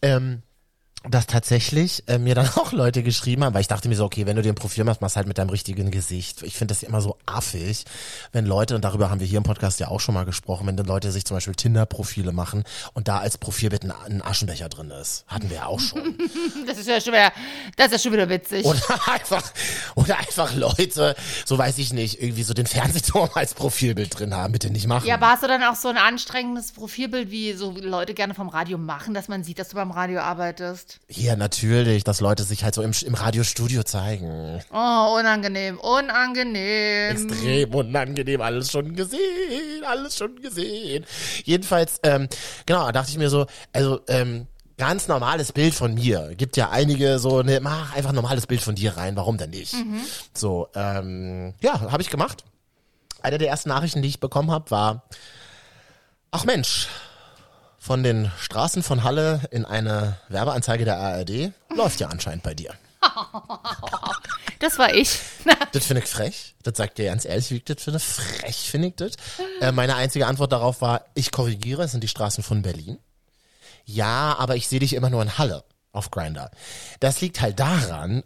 Ähm, 0.01 0.43
dass 1.09 1.27
tatsächlich 1.27 2.03
äh, 2.09 2.19
mir 2.19 2.35
dann 2.35 2.49
auch 2.57 2.73
Leute 2.73 3.03
geschrieben 3.03 3.45
haben, 3.45 3.55
weil 3.55 3.61
ich 3.61 3.69
dachte 3.69 3.89
mir 3.89 3.95
so, 3.95 4.05
okay, 4.05 4.27
wenn 4.27 4.37
du 4.37 4.43
dir 4.43 4.53
ein 4.53 4.57
Profil 4.57 4.85
machst, 4.85 5.01
machst 5.01 5.17
halt 5.17 5.27
mit 5.27 5.39
deinem 5.39 5.51
richtigen 5.51 5.91
Gesicht. 5.91 6.43
Ich 6.43 6.57
finde 6.57 6.75
das 6.75 6.83
immer 6.83 7.01
so 7.01 7.17
affig, 7.27 7.85
wenn 8.33 8.47
Leute, 8.47 8.75
und 8.75 8.85
darüber 8.85 9.11
haben 9.11 9.21
wir 9.21 9.27
hier 9.27 9.39
im 9.39 9.45
Podcast 9.45 9.81
ja 9.81 9.89
auch 9.89 10.01
schon 10.01 10.15
mal 10.15 10.25
gesprochen, 10.25 10.67
wenn 10.67 10.77
dann 10.77 10.87
Leute 10.87 11.13
sich 11.13 11.25
zum 11.25 11.37
Beispiel 11.37 11.55
Tinder-Profile 11.55 12.33
machen 12.33 12.65
und 12.95 13.09
da 13.09 13.19
als 13.19 13.39
Profilbild 13.39 13.85
ein, 13.85 13.93
ein 13.93 14.23
Aschenbecher 14.23 14.69
drin 14.69 14.91
ist. 14.91 15.25
Hatten 15.29 15.51
wir 15.51 15.59
ja 15.59 15.67
auch 15.67 15.81
schon. 15.81 16.17
Das 16.67 16.79
ist 16.79 16.89
ja 16.89 17.01
schon 17.01 17.13
wieder, 17.13 17.33
das 17.77 17.87
ist 17.87 17.93
ja 17.93 17.99
schon 17.99 18.13
wieder 18.13 18.29
witzig. 18.29 18.65
Oder 18.65 18.81
einfach, 19.07 19.53
oder 19.95 20.19
einfach 20.19 20.55
Leute, 20.55 21.15
so 21.45 21.57
weiß 21.57 21.79
ich 21.79 21.93
nicht, 21.93 22.21
irgendwie 22.21 22.43
so 22.43 22.55
den 22.55 22.67
Fernsehturm 22.67 23.31
als 23.35 23.55
Profilbild 23.55 24.19
drin 24.19 24.35
haben. 24.35 24.53
Bitte 24.53 24.71
nicht 24.71 24.87
machen. 24.87 25.07
ja, 25.07 25.15
aber 25.15 25.29
hast 25.29 25.43
du 25.43 25.47
dann 25.47 25.63
auch 25.63 25.77
so 25.77 25.89
ein 25.89 25.97
anstrengendes 25.97 26.73
Profilbild, 26.73 27.31
wie 27.31 27.53
so 27.53 27.73
Leute 27.73 28.15
gerne 28.15 28.35
vom 28.35 28.49
Radio 28.49 28.79
machen, 28.79 29.15
dass 29.15 29.29
man 29.29 29.45
sieht, 29.45 29.59
dass 29.59 29.69
du 29.69 29.77
beim 29.77 29.91
Radio 29.91 30.21
arbeitest? 30.21 30.86
Hier, 31.09 31.37
natürlich, 31.37 32.05
dass 32.05 32.21
Leute 32.21 32.43
sich 32.45 32.65
halt 32.65 32.75
so 32.75 32.83
im, 32.83 32.93
im 33.05 33.15
Radiostudio 33.15 33.83
zeigen. 33.83 34.61
Oh, 34.73 35.17
unangenehm, 35.19 35.79
unangenehm. 35.79 37.11
Extrem 37.11 37.75
unangenehm, 37.75 38.41
alles 38.41 38.71
schon 38.71 38.95
gesehen, 38.95 39.85
alles 39.85 40.17
schon 40.17 40.37
gesehen. 40.41 41.05
Jedenfalls, 41.45 42.01
ähm, 42.03 42.29
genau, 42.67 42.87
da 42.87 42.93
dachte 42.93 43.11
ich 43.11 43.19
mir 43.19 43.31
so, 43.31 43.47
also, 43.73 44.01
ähm, 44.09 44.47
ganz 44.79 45.09
normales 45.09 45.53
Bild 45.53 45.75
von 45.75 45.95
mir. 45.95 46.35
Gibt 46.37 46.57
ja 46.57 46.71
einige 46.71 47.19
so, 47.19 47.43
ne, 47.43 47.61
mach 47.61 47.95
einfach 47.95 48.11
ein 48.11 48.17
normales 48.17 48.47
Bild 48.47 48.61
von 48.61 48.75
dir 48.75 48.97
rein, 48.97 49.17
warum 49.17 49.39
denn 49.39 49.51
nicht? 49.51 49.75
So, 50.35 50.69
ähm, 50.75 51.55
ja, 51.61 51.81
habe 51.91 52.03
ich 52.03 52.11
gemacht. 52.11 52.45
Eine 53.23 53.39
der 53.39 53.49
ersten 53.49 53.71
Nachrichten, 53.71 54.03
die 54.03 54.09
ich 54.09 54.21
bekommen 54.21 54.51
habe, 54.51 54.71
war, 54.71 55.05
ach 56.31 56.45
Mensch, 56.45 56.89
von 57.87 58.03
den 58.03 58.33
Straßen 58.41 58.83
von 58.83 59.05
Halle 59.05 59.43
in 59.53 59.65
eine 59.65 60.19
Werbeanzeige 60.29 60.85
der 60.85 60.99
ARD 60.99 61.53
läuft 61.73 62.01
ja 62.01 62.09
anscheinend 62.09 62.43
bei 62.43 62.53
dir. 62.53 62.75
Das 64.59 64.79
war 64.79 64.95
ich. 64.95 65.21
Das 65.73 65.85
finde 65.85 66.03
ich 66.03 66.09
frech. 66.09 66.55
Das 66.63 66.79
sagt 66.79 66.97
dir 66.97 67.05
ganz 67.05 67.27
ehrlich, 67.27 67.51
wie 67.51 67.57
ich 67.57 67.65
das 67.65 67.83
finde. 67.83 68.01
Frech 68.01 68.71
finde 68.71 68.89
ich 68.89 68.97
das. 68.97 69.13
Äh, 69.61 69.71
meine 69.71 69.97
einzige 69.97 70.27
Antwort 70.27 70.51
darauf 70.51 70.81
war, 70.81 71.05
ich 71.15 71.31
korrigiere, 71.31 71.83
es 71.83 71.91
sind 71.91 72.03
die 72.03 72.09
Straßen 72.09 72.43
von 72.43 72.63
Berlin. 72.63 72.99
Ja, 73.85 74.35
aber 74.39 74.57
ich 74.57 74.67
sehe 74.67 74.81
dich 74.81 74.95
immer 74.95 75.11
nur 75.11 75.21
in 75.21 75.37
Halle 75.37 75.63
auf 75.93 76.11
Grinder. 76.11 76.51
Das 77.01 77.21
liegt 77.21 77.43
halt 77.43 77.61
daran, 77.61 78.23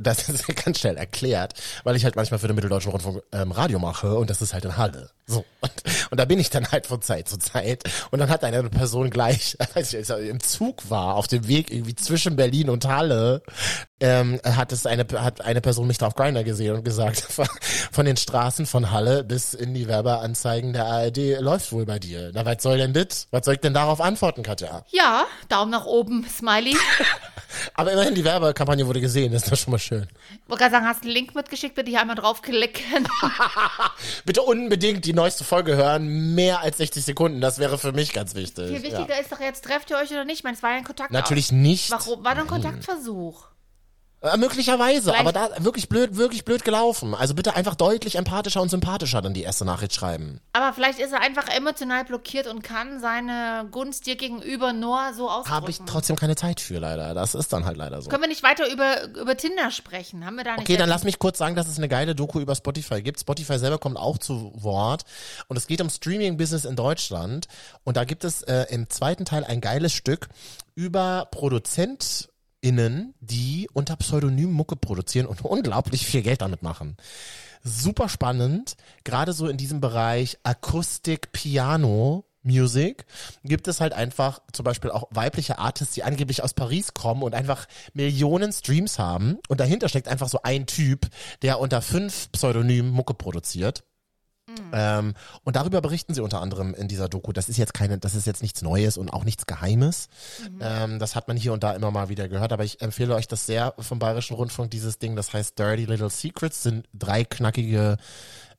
das 0.00 0.28
ist 0.28 0.46
ganz 0.64 0.80
schnell 0.80 0.96
erklärt, 0.96 1.54
weil 1.84 1.96
ich 1.96 2.04
halt 2.04 2.16
manchmal 2.16 2.38
für 2.38 2.46
den 2.46 2.56
Mitteldeutschen 2.56 2.92
Rundfunk 2.92 3.22
ähm, 3.32 3.52
Radio 3.52 3.78
mache 3.78 4.14
und 4.16 4.30
das 4.30 4.42
ist 4.42 4.52
halt 4.52 4.64
in 4.64 4.76
Halle. 4.76 5.10
So. 5.26 5.44
Und, 5.60 5.72
und 6.10 6.20
da 6.20 6.24
bin 6.24 6.38
ich 6.38 6.50
dann 6.50 6.70
halt 6.70 6.86
von 6.86 7.00
Zeit 7.00 7.28
zu 7.28 7.38
Zeit. 7.38 7.84
Und 8.10 8.18
dann 8.18 8.28
hat 8.28 8.44
eine 8.44 8.62
Person 8.68 9.10
gleich, 9.10 9.56
als 9.74 9.94
ich 9.94 10.08
im 10.10 10.40
Zug 10.40 10.90
war, 10.90 11.14
auf 11.14 11.28
dem 11.28 11.48
Weg 11.48 11.70
irgendwie 11.70 11.94
zwischen 11.94 12.36
Berlin 12.36 12.68
und 12.70 12.84
Halle, 12.86 13.42
ähm, 14.02 14.40
hat 14.44 14.72
es 14.72 14.84
eine, 14.84 15.06
hat 15.14 15.40
eine 15.42 15.60
Person 15.60 15.86
mich 15.86 15.96
da 15.96 16.08
auf 16.08 16.16
Grindr 16.16 16.42
gesehen 16.42 16.74
und 16.74 16.84
gesagt, 16.84 17.20
von, 17.92 18.04
den 18.04 18.16
Straßen 18.16 18.66
von 18.66 18.90
Halle 18.90 19.22
bis 19.22 19.54
in 19.54 19.74
die 19.74 19.86
Werbeanzeigen 19.86 20.72
der 20.72 20.86
ARD 20.86 21.40
läuft 21.40 21.70
wohl 21.70 21.86
bei 21.86 22.00
dir. 22.00 22.32
Na, 22.34 22.44
was 22.44 22.62
soll 22.62 22.78
denn 22.78 22.92
das? 22.92 23.28
Was 23.30 23.44
soll 23.44 23.54
ich 23.54 23.60
denn 23.60 23.74
darauf 23.74 24.00
antworten, 24.00 24.42
Katja? 24.42 24.84
Ja, 24.90 25.24
Daumen 25.48 25.70
nach 25.70 25.86
oben, 25.86 26.26
Smiley. 26.28 26.76
Aber 27.74 27.92
immerhin, 27.92 28.14
die 28.14 28.24
Werbekampagne 28.24 28.86
wurde 28.86 29.00
gesehen, 29.00 29.32
das 29.32 29.44
ist 29.44 29.52
doch 29.52 29.56
schon 29.56 29.70
mal 29.70 29.78
schön. 29.78 30.08
wollte 30.48 30.62
gerade 30.62 30.74
sagen, 30.74 30.86
hast 30.86 31.04
du 31.04 31.06
einen 31.06 31.14
Link 31.14 31.34
mitgeschickt, 31.36 31.76
bitte 31.76 31.90
hier 31.90 32.00
einmal 32.00 32.16
draufklicken. 32.16 33.06
Bitte 34.24 34.42
unbedingt 34.42 35.04
die 35.04 35.12
neueste 35.12 35.44
Folge 35.44 35.76
hören, 35.76 36.34
mehr 36.34 36.60
als 36.60 36.78
60 36.78 37.04
Sekunden, 37.04 37.40
das 37.40 37.58
wäre 37.58 37.78
für 37.78 37.92
mich 37.92 38.12
ganz 38.12 38.34
wichtig. 38.34 38.68
Viel 38.68 38.82
wichtiger 38.82 39.20
ist 39.20 39.30
doch 39.30 39.40
jetzt, 39.40 39.64
trefft 39.64 39.90
ihr 39.90 39.98
euch 39.98 40.10
oder 40.10 40.24
nicht? 40.24 40.38
Ich 40.38 40.44
meine, 40.44 40.56
es 40.56 40.62
war 40.62 40.70
ja 40.70 40.78
ein 40.78 40.84
Kontakt. 40.84 41.12
Natürlich 41.12 41.52
nicht. 41.52 41.90
Warum? 41.90 42.24
War 42.24 42.34
doch 42.34 42.42
ein 42.42 42.48
Kontaktversuch. 42.48 43.51
Äh, 44.22 44.36
möglicherweise, 44.36 45.12
Vielleicht- 45.12 45.20
aber 45.20 45.32
da 45.32 45.64
wirklich 45.64 45.88
blöd, 45.88 46.16
wirklich 46.16 46.44
blöd 46.44 46.64
gelaufen. 46.64 47.12
Also 47.14 47.34
bitte 47.34 47.56
einfach 47.56 47.74
deutlich 47.74 48.14
empathischer 48.14 48.62
und 48.62 48.68
sympathischer 48.68 49.20
dann 49.20 49.34
die 49.34 49.42
erste 49.42 49.64
Nachricht 49.64 49.92
schreiben. 49.94 50.40
Aber 50.52 50.72
vielleicht 50.72 51.00
ist 51.00 51.12
er 51.12 51.20
einfach 51.20 51.48
emotional 51.48 52.04
blockiert 52.04 52.46
und 52.46 52.62
kann 52.62 53.00
seine 53.00 53.66
Gunst 53.72 54.06
dir 54.06 54.14
gegenüber 54.14 54.72
nur 54.72 55.12
so 55.16 55.28
ausdrücken. 55.28 55.50
Habe 55.50 55.70
ich 55.70 55.80
trotzdem 55.86 56.14
keine 56.14 56.36
Zeit 56.36 56.60
für, 56.60 56.78
leider. 56.78 57.14
Das 57.14 57.34
ist 57.34 57.52
dann 57.52 57.64
halt 57.64 57.76
leider 57.76 58.00
so. 58.00 58.10
Können 58.10 58.22
wir 58.22 58.28
nicht 58.28 58.44
weiter 58.44 58.70
über, 58.70 59.08
über 59.20 59.36
Tinder 59.36 59.72
sprechen? 59.72 60.24
Haben 60.24 60.36
wir 60.36 60.44
da 60.44 60.52
nicht 60.52 60.60
Okay, 60.60 60.76
dann 60.76 60.88
lass 60.88 61.02
mich 61.02 61.18
kurz 61.18 61.38
sagen, 61.38 61.56
dass 61.56 61.66
es 61.66 61.78
eine 61.78 61.88
geile 61.88 62.14
Doku 62.14 62.38
über 62.38 62.54
Spotify 62.54 63.02
gibt. 63.02 63.18
Spotify 63.18 63.58
selber 63.58 63.78
kommt 63.78 63.96
auch 63.96 64.18
zu 64.18 64.52
Wort. 64.54 65.02
Und 65.48 65.56
es 65.56 65.66
geht 65.66 65.80
um 65.80 65.90
Streaming-Business 65.90 66.64
in 66.64 66.76
Deutschland. 66.76 67.48
Und 67.82 67.96
da 67.96 68.04
gibt 68.04 68.22
es 68.22 68.42
äh, 68.42 68.66
im 68.70 68.88
zweiten 68.88 69.24
Teil 69.24 69.42
ein 69.44 69.60
geiles 69.60 69.92
Stück 69.92 70.28
über 70.76 71.26
ProduzentInnen, 72.62 73.14
die 73.20 73.68
unter 73.72 73.96
Pseudonym 73.96 74.52
Mucke 74.52 74.76
produzieren 74.76 75.26
und 75.26 75.44
unglaublich 75.44 76.06
viel 76.06 76.22
Geld 76.22 76.40
damit 76.40 76.62
machen. 76.62 76.96
Super 77.64 78.08
spannend. 78.08 78.76
Gerade 79.04 79.32
so 79.32 79.48
in 79.48 79.56
diesem 79.56 79.80
Bereich 79.80 80.38
Akustik, 80.42 81.32
Piano, 81.32 82.24
Music 82.44 83.04
gibt 83.44 83.68
es 83.68 83.80
halt 83.80 83.92
einfach 83.92 84.40
zum 84.52 84.64
Beispiel 84.64 84.90
auch 84.90 85.06
weibliche 85.10 85.58
Artists, 85.58 85.94
die 85.94 86.02
angeblich 86.02 86.42
aus 86.42 86.54
Paris 86.54 86.92
kommen 86.92 87.22
und 87.22 87.34
einfach 87.34 87.68
Millionen 87.94 88.52
Streams 88.52 88.98
haben. 88.98 89.38
Und 89.48 89.60
dahinter 89.60 89.88
steckt 89.88 90.08
einfach 90.08 90.28
so 90.28 90.40
ein 90.42 90.66
Typ, 90.66 91.06
der 91.42 91.60
unter 91.60 91.82
fünf 91.82 92.32
Pseudonymen 92.32 92.90
Mucke 92.90 93.14
produziert. 93.14 93.84
Ähm, 94.72 95.14
und 95.44 95.56
darüber 95.56 95.80
berichten 95.80 96.14
sie 96.14 96.20
unter 96.20 96.40
anderem 96.40 96.74
in 96.74 96.88
dieser 96.88 97.08
Doku. 97.08 97.32
Das 97.32 97.48
ist 97.48 97.56
jetzt 97.56 97.74
keine, 97.74 97.98
das 97.98 98.14
ist 98.14 98.26
jetzt 98.26 98.42
nichts 98.42 98.62
Neues 98.62 98.96
und 98.96 99.10
auch 99.10 99.24
nichts 99.24 99.46
Geheimes. 99.46 100.08
Ähm, 100.60 100.98
das 100.98 101.14
hat 101.16 101.28
man 101.28 101.36
hier 101.36 101.52
und 101.52 101.62
da 101.62 101.72
immer 101.72 101.90
mal 101.90 102.08
wieder 102.08 102.28
gehört, 102.28 102.52
aber 102.52 102.64
ich 102.64 102.80
empfehle 102.80 103.14
euch 103.14 103.28
das 103.28 103.46
sehr 103.46 103.74
vom 103.78 103.98
Bayerischen 103.98 104.34
Rundfunk, 104.34 104.70
dieses 104.70 104.98
Ding, 104.98 105.16
das 105.16 105.32
heißt 105.32 105.58
Dirty 105.58 105.84
Little 105.84 106.10
Secrets, 106.10 106.62
sind 106.62 106.86
drei 106.92 107.24
knackige 107.24 107.96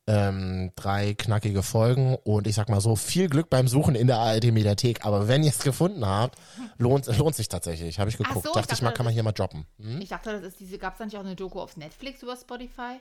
ähm, 0.05 0.71
drei 0.75 1.13
knackige 1.13 1.63
Folgen 1.63 2.15
und 2.23 2.45
ich 2.47 2.55
sag 2.55 2.67
mal 2.69 2.81
so, 2.81 2.95
viel 2.95 3.29
Glück 3.29 3.49
beim 3.49 3.67
Suchen 3.67 3.95
in 3.95 4.07
der 4.07 4.17
ARD 4.17 4.51
Mediathek, 4.51 5.05
aber 5.05 5.27
wenn 5.27 5.43
ihr 5.43 5.51
es 5.51 5.59
gefunden 5.59 6.05
habt, 6.05 6.37
lohnt, 6.77 7.07
lohnt 7.17 7.35
sich 7.35 7.47
tatsächlich, 7.47 7.99
habe 7.99 8.09
ich 8.09 8.17
geguckt. 8.17 8.43
so, 8.43 8.49
ich 8.49 8.55
Dachte 8.55 8.73
ich 8.73 8.81
mal, 8.81 8.91
kann 8.91 9.05
man 9.05 9.13
hier 9.13 9.23
mal 9.23 9.31
droppen. 9.31 9.65
Ich 9.99 10.09
dachte, 10.09 10.33
das 10.33 10.43
ist 10.43 10.59
diese, 10.59 10.77
gab 10.77 10.93
es 10.93 10.99
da 10.99 11.05
nicht 11.05 11.15
auch 11.15 11.21
eine 11.21 11.35
Doku 11.35 11.59
auf 11.59 11.77
Netflix 11.77 12.21
über 12.21 12.35
Spotify? 12.35 12.99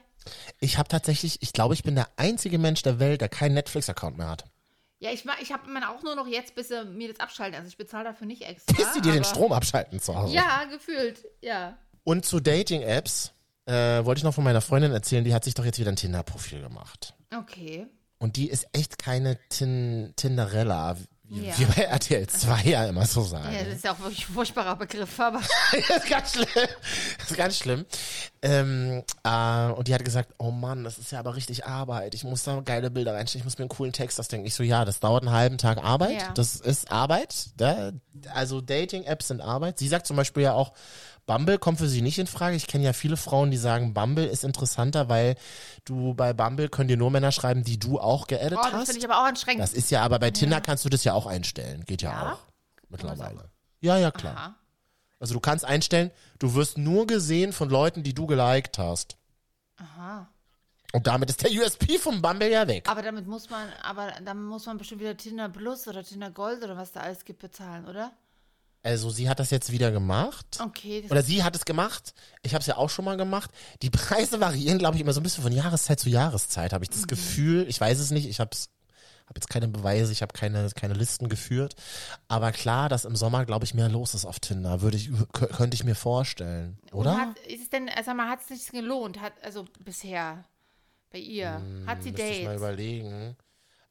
Ich 0.60 0.78
habe 0.78 0.88
tatsächlich, 0.88 1.42
ich 1.42 1.52
glaube, 1.52 1.74
ich 1.74 1.82
bin 1.82 1.96
der 1.96 2.08
einzige 2.16 2.58
Mensch 2.58 2.82
der 2.82 3.00
Welt, 3.00 3.20
der 3.20 3.28
keinen 3.28 3.54
Netflix-Account 3.54 4.16
mehr 4.16 4.28
hat. 4.28 4.44
Ja, 5.00 5.10
ich, 5.10 5.24
ich 5.40 5.52
habe 5.52 5.68
immer 5.68 5.90
auch 5.90 6.04
nur 6.04 6.14
noch 6.14 6.28
jetzt, 6.28 6.54
bis 6.54 6.68
sie 6.68 6.84
mir 6.84 7.08
das 7.08 7.18
abschalten. 7.18 7.56
Also 7.56 7.66
ich 7.66 7.76
bezahle 7.76 8.04
dafür 8.04 8.28
nicht 8.28 8.42
extra. 8.42 8.76
Bis 8.76 8.94
sie 8.94 9.00
dir 9.00 9.12
den 9.12 9.24
Strom 9.24 9.52
abschalten 9.52 9.98
zu 9.98 10.14
Hause. 10.14 10.32
Ja, 10.32 10.62
gefühlt, 10.70 11.26
ja. 11.40 11.76
Und 12.04 12.24
zu 12.24 12.38
Dating-Apps 12.38 13.32
äh, 13.66 14.04
wollte 14.04 14.18
ich 14.18 14.24
noch 14.24 14.34
von 14.34 14.44
meiner 14.44 14.60
Freundin 14.60 14.92
erzählen, 14.92 15.24
die 15.24 15.34
hat 15.34 15.44
sich 15.44 15.54
doch 15.54 15.64
jetzt 15.64 15.78
wieder 15.78 15.90
ein 15.90 15.96
Tinder-Profil 15.96 16.60
gemacht. 16.60 17.14
Okay. 17.36 17.86
Und 18.18 18.36
die 18.36 18.48
ist 18.48 18.66
echt 18.72 18.98
keine 18.98 19.38
Tin 19.48 20.12
Tinderella, 20.16 20.96
wie, 21.24 21.46
Ja. 21.46 21.58
wie 21.58 21.64
bei 21.64 21.82
RTL 21.82 22.26
2 22.26 22.62
ja 22.64 22.84
immer 22.84 23.06
so 23.06 23.22
sagen. 23.22 23.52
Ja, 23.52 23.64
das 23.64 23.74
ist 23.76 23.84
ja 23.84 23.92
auch 23.92 23.98
wirklich 24.00 24.28
ein 24.28 24.34
furchtbarer 24.34 24.76
Begriff, 24.76 25.18
aber 25.18 25.40
das 25.88 26.04
ist 26.04 26.08
ganz 26.10 26.32
schlimm. 26.34 26.46
Das 27.18 27.30
ist 27.30 27.36
ganz 27.36 27.56
schlimm. 27.58 27.86
Ähm, 28.42 29.02
äh, 29.24 29.66
und 29.72 29.88
die 29.88 29.94
hat 29.94 30.04
gesagt, 30.04 30.34
oh 30.38 30.50
Mann, 30.50 30.84
das 30.84 30.98
ist 30.98 31.10
ja 31.10 31.18
aber 31.20 31.34
richtig 31.34 31.64
Arbeit. 31.64 32.14
Ich 32.14 32.22
muss 32.24 32.44
da 32.44 32.60
geile 32.60 32.90
Bilder 32.90 33.14
reinstellen. 33.14 33.40
Ich 33.40 33.44
muss 33.44 33.58
mir 33.58 33.62
einen 33.64 33.70
coolen 33.70 33.92
Text 33.92 34.20
ausdenken. 34.20 34.46
Ich 34.46 34.54
so, 34.54 34.62
ja, 34.62 34.84
das 34.84 35.00
dauert 35.00 35.22
einen 35.24 35.32
halben 35.34 35.58
Tag 35.58 35.78
Arbeit. 35.82 36.20
Ja. 36.20 36.32
Das 36.32 36.56
ist 36.56 36.92
Arbeit. 36.92 37.46
Da, 37.56 37.92
also 38.34 38.60
Dating-Apps 38.60 39.28
sind 39.28 39.40
Arbeit. 39.40 39.78
Sie 39.78 39.88
sagt 39.88 40.06
zum 40.06 40.16
Beispiel 40.16 40.42
ja 40.44 40.52
auch, 40.52 40.72
Bumble 41.26 41.58
kommt 41.58 41.78
für 41.78 41.88
sie 41.88 42.02
nicht 42.02 42.18
in 42.18 42.26
Frage. 42.26 42.56
Ich 42.56 42.66
kenne 42.66 42.84
ja 42.84 42.92
viele 42.92 43.16
Frauen, 43.16 43.50
die 43.50 43.56
sagen, 43.56 43.94
Bumble 43.94 44.26
ist 44.26 44.42
interessanter, 44.44 45.08
weil 45.08 45.36
du 45.84 46.14
bei 46.14 46.32
Bumble 46.32 46.68
können 46.68 46.88
dir 46.88 46.96
nur 46.96 47.10
Männer 47.10 47.30
schreiben, 47.32 47.62
die 47.62 47.78
du 47.78 48.00
auch 48.00 48.26
geaddet 48.26 48.58
Oh, 48.58 48.64
das 48.64 48.72
hast. 48.72 48.86
finde 48.86 48.98
ich 48.98 49.04
aber 49.10 49.20
auch 49.20 49.26
anstrengend. 49.28 49.62
Das 49.62 49.72
ist 49.72 49.90
ja, 49.90 50.02
aber 50.02 50.18
bei 50.18 50.30
Tinder 50.30 50.60
kannst 50.60 50.84
du 50.84 50.88
das 50.88 51.04
ja 51.04 51.14
auch 51.14 51.26
einstellen. 51.26 51.84
Geht 51.86 52.02
ja, 52.02 52.10
Ja? 52.10 52.32
auch. 52.32 52.38
Mittlerweile. 52.88 53.50
Ja, 53.80 53.96
ja, 53.98 54.10
klar. 54.10 54.36
Aha. 54.36 54.54
Also 55.20 55.34
du 55.34 55.40
kannst 55.40 55.64
einstellen, 55.64 56.10
du 56.40 56.54
wirst 56.54 56.76
nur 56.78 57.06
gesehen 57.06 57.52
von 57.52 57.70
Leuten, 57.70 58.02
die 58.02 58.12
du 58.14 58.26
geliked 58.26 58.78
hast. 58.78 59.16
Aha. 59.76 60.28
Und 60.92 61.06
damit 61.06 61.30
ist 61.30 61.42
der 61.42 61.50
USP 61.52 61.98
vom 61.98 62.20
Bumble 62.20 62.50
ja 62.50 62.66
weg. 62.68 62.86
Aber 62.88 63.00
damit 63.02 63.26
muss 63.26 63.48
man, 63.48 63.66
aber 63.82 64.12
dann 64.24 64.42
muss 64.42 64.66
man 64.66 64.76
bestimmt 64.76 65.00
wieder 65.00 65.16
Tinder 65.16 65.48
Plus 65.48 65.86
oder 65.88 66.02
Tinder 66.04 66.30
Gold 66.30 66.62
oder 66.62 66.76
was 66.76 66.92
da 66.92 67.00
alles 67.00 67.24
gibt 67.24 67.40
bezahlen, 67.40 67.86
oder? 67.86 68.12
Also 68.84 69.10
sie 69.10 69.28
hat 69.28 69.38
das 69.38 69.50
jetzt 69.50 69.70
wieder 69.70 69.92
gemacht. 69.92 70.58
Okay. 70.60 71.04
Oder 71.08 71.22
sie 71.22 71.44
hat 71.44 71.54
es 71.54 71.64
gemacht. 71.64 72.14
Ich 72.42 72.52
habe 72.54 72.62
es 72.62 72.66
ja 72.66 72.76
auch 72.76 72.90
schon 72.90 73.04
mal 73.04 73.16
gemacht. 73.16 73.50
Die 73.80 73.90
Preise 73.90 74.40
variieren, 74.40 74.78
glaube 74.78 74.96
ich, 74.96 75.02
immer 75.02 75.12
so 75.12 75.20
ein 75.20 75.22
bisschen 75.22 75.44
von 75.44 75.52
Jahreszeit 75.52 76.00
zu 76.00 76.08
Jahreszeit, 76.08 76.72
habe 76.72 76.84
ich 76.84 76.90
das 76.90 77.06
Gefühl. 77.06 77.64
Ich 77.68 77.80
weiß 77.80 78.00
es 78.00 78.10
nicht. 78.10 78.26
Ich 78.28 78.40
habe 78.40 78.50
hab 79.28 79.36
jetzt 79.36 79.48
keine 79.48 79.68
Beweise, 79.68 80.10
ich 80.10 80.20
habe 80.20 80.32
keine, 80.32 80.68
keine 80.74 80.94
Listen 80.94 81.28
geführt. 81.28 81.76
Aber 82.26 82.50
klar, 82.50 82.88
dass 82.88 83.04
im 83.04 83.14
Sommer, 83.14 83.44
glaube 83.46 83.64
ich, 83.64 83.72
mehr 83.72 83.88
los 83.88 84.14
ist 84.14 84.24
auf 84.26 84.40
Tinder, 84.40 84.80
würde 84.82 84.96
ich, 84.96 85.08
kö- 85.10 85.46
könnte 85.46 85.76
ich 85.76 85.84
mir 85.84 85.94
vorstellen. 85.94 86.76
Oder? 86.90 87.16
Hat, 87.16 87.38
ist 87.46 87.62
es 87.62 87.70
denn, 87.70 87.88
also 87.88 88.12
mal, 88.14 88.28
hat 88.28 88.40
es 88.40 88.48
sich 88.48 88.72
gelohnt? 88.72 89.20
Hat, 89.20 89.32
also 89.44 89.64
bisher 89.84 90.44
bei 91.12 91.18
ihr. 91.18 91.62
hat 91.86 92.02
sie 92.02 92.10
Müsste 92.10 92.26
ich 92.26 92.38
mal 92.40 92.46
Dates? 92.46 92.56
überlegen. 92.56 93.36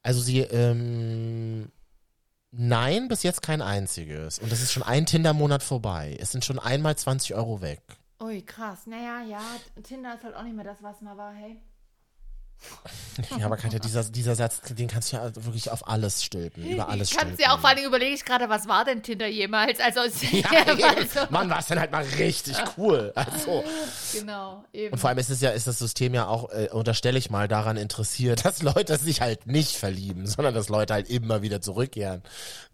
Also 0.03 0.19
sie, 0.19 0.39
ähm, 0.41 1.71
nein, 2.51 3.07
bis 3.07 3.23
jetzt 3.23 3.41
kein 3.41 3.61
einziges. 3.61 4.39
Und 4.39 4.51
das 4.51 4.61
ist 4.61 4.71
schon 4.71 4.83
ein 4.83 5.05
Tinder-Monat 5.05 5.63
vorbei. 5.63 6.17
Es 6.19 6.31
sind 6.31 6.45
schon 6.45 6.59
einmal 6.59 6.95
20 6.95 7.35
Euro 7.35 7.61
weg. 7.61 7.81
Ui, 8.21 8.41
krass. 8.43 8.85
Naja, 8.85 9.23
ja, 9.23 9.41
Tinder 9.83 10.13
ist 10.15 10.23
halt 10.23 10.35
auch 10.35 10.43
nicht 10.43 10.55
mehr 10.55 10.65
das, 10.65 10.83
was 10.83 11.01
mal 11.01 11.17
war, 11.17 11.33
hey. 11.33 11.59
Ja, 13.37 13.45
aber 13.45 13.57
Katja, 13.57 13.79
dieser, 13.79 14.03
dieser 14.05 14.35
Satz, 14.35 14.61
den 14.69 14.87
kannst 14.87 15.11
du 15.11 15.17
ja 15.17 15.35
wirklich 15.35 15.69
auf 15.69 15.87
alles 15.87 16.23
stülpen, 16.23 16.65
über 16.65 16.87
alles 16.89 17.11
Ich 17.11 17.17
kann 17.17 17.27
stülpen. 17.27 17.39
es 17.43 17.45
ja 17.45 17.53
auch, 17.55 17.59
vor 17.59 17.69
allem 17.69 17.85
überlege 17.85 18.15
ich 18.15 18.23
gerade, 18.25 18.49
was 18.49 18.67
war 18.67 18.85
denn 18.85 19.03
Tinder 19.03 19.27
jemals? 19.27 19.79
Also, 19.79 20.01
es- 20.01 20.21
Ja, 20.31 20.49
also. 20.97 21.19
Mann, 21.29 21.49
war 21.49 21.59
es 21.59 21.67
dann 21.67 21.79
halt 21.79 21.91
mal 21.91 22.03
richtig 22.17 22.55
cool. 22.77 23.11
Also. 23.15 23.63
genau, 24.13 24.63
eben. 24.73 24.93
Und 24.93 24.99
vor 24.99 25.09
allem 25.09 25.19
ist 25.19 25.29
es 25.29 25.41
ja, 25.41 25.49
ist 25.51 25.67
das 25.67 25.77
System 25.79 26.13
ja 26.13 26.27
auch, 26.27 26.49
äh, 26.51 26.69
unterstelle 26.71 27.19
ich 27.19 27.29
mal, 27.29 27.47
daran 27.47 27.77
interessiert, 27.77 28.45
dass 28.45 28.61
Leute 28.61 28.97
sich 28.97 29.21
halt 29.21 29.45
nicht 29.47 29.75
verlieben, 29.75 30.25
sondern 30.27 30.53
dass 30.53 30.69
Leute 30.69 30.93
halt 30.93 31.09
immer 31.09 31.41
wieder 31.41 31.61
zurückkehren. 31.61 32.21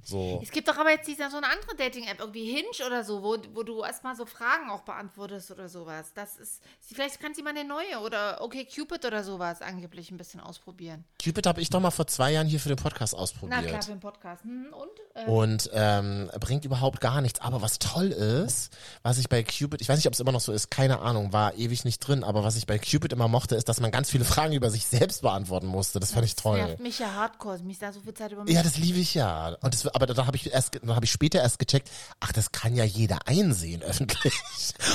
So. 0.04 0.40
Es 0.42 0.52
gibt 0.52 0.70
doch 0.70 0.78
aber 0.78 0.92
jetzt 0.92 1.08
diese, 1.08 1.30
so 1.30 1.36
eine 1.38 1.48
andere 1.50 1.76
Dating-App, 1.76 2.20
irgendwie 2.22 2.46
Hinge 2.46 2.86
oder 2.88 3.04
so, 3.04 3.24
wo, 3.24 3.36
wo 3.54 3.64
du 3.64 3.84
erstmal 3.84 4.16
so 4.16 4.26
Fragen 4.26 4.70
auch 4.70 4.82
beantwortest 4.84 5.52
oder 5.52 5.68
sowas. 5.68 6.14
Das 6.16 6.38
ist, 6.38 6.62
vielleicht 6.80 7.20
kann 7.20 7.34
sie 7.34 7.44
mal 7.44 7.50
eine 7.50 7.66
neue 7.66 8.00
oder 8.06 8.40
okay 8.42 8.66
Cupid 8.66 9.04
oder 9.04 9.24
sowas 9.26 9.62
angeblich 9.78 10.10
ein 10.12 10.18
bisschen 10.18 10.40
ausprobieren. 10.40 11.06
Cupid 11.24 11.46
habe 11.46 11.62
ich 11.62 11.70
doch 11.70 11.80
mal 11.80 11.92
vor 11.92 12.08
zwei 12.08 12.32
Jahren 12.32 12.48
hier 12.48 12.60
für 12.60 12.70
den 12.70 12.78
Podcast 12.78 13.14
Na 13.14 13.18
klar, 13.18 13.24
ausprobiert. 13.24 13.84
für 13.86 13.92
den 13.92 14.00
Podcast. 14.00 14.44
Hm, 14.44 14.68
und? 14.74 14.90
Äh, 15.14 15.30
Und 15.30 15.70
ähm, 15.74 16.30
bringt 16.40 16.66
überhaupt 16.66 17.00
gar 17.00 17.22
nichts. 17.22 17.40
Aber 17.42 17.62
was 17.62 17.78
toll 17.80 18.08
ist, 18.08 18.76
was 19.04 19.18
ich 19.20 19.30
bei 19.30 19.44
Cupid, 19.44 19.82
ich 19.82 19.88
weiß 19.90 19.98
nicht, 19.98 20.08
ob 20.08 20.14
es 20.14 20.20
immer 20.20 20.32
noch 20.32 20.42
so 20.42 20.52
ist, 20.52 20.72
keine 20.72 21.00
Ahnung, 21.00 21.32
war 21.32 21.54
ewig 21.56 21.86
nicht 21.86 22.00
drin, 22.00 22.24
aber 22.24 22.44
was 22.44 22.56
ich 22.56 22.66
bei 22.66 22.80
Cupid 22.80 23.14
immer 23.14 23.28
mochte, 23.28 23.56
ist, 23.56 23.70
dass 23.70 23.80
man 23.80 23.92
ganz 23.92 24.10
viele 24.10 24.26
Fragen 24.26 24.54
über 24.54 24.72
sich 24.72 24.86
selbst 24.88 25.22
beantworten 25.22 25.68
musste. 25.68 26.00
Das 26.00 26.12
fand 26.12 26.26
ich 26.26 26.36
das 26.36 26.44
toll. 26.44 26.58
nervt 26.58 26.80
mich 26.80 26.98
ja 27.00 27.14
hardcore. 27.14 27.60
Mich 27.60 27.78
da 27.80 27.94
so 27.94 28.00
viel 28.00 28.14
Zeit 28.16 28.32
über 28.32 28.44
mich. 28.44 28.54
Ja, 28.54 28.64
das 28.64 28.78
liebe 28.78 28.98
ich 29.00 29.14
ja. 29.14 29.50
Und 29.62 29.74
das, 29.74 29.86
aber 29.88 30.08
da 30.08 30.26
habe 30.26 30.36
ich 30.38 30.52
erst, 30.52 30.80
habe 30.88 31.06
ich 31.06 31.12
später 31.12 31.40
erst 31.40 31.60
gecheckt, 31.60 31.90
ach, 32.20 32.32
das 32.32 32.52
kann 32.52 32.76
ja 32.76 32.84
jeder 32.84 33.28
einsehen 33.28 33.84
öffentlich. 33.88 34.34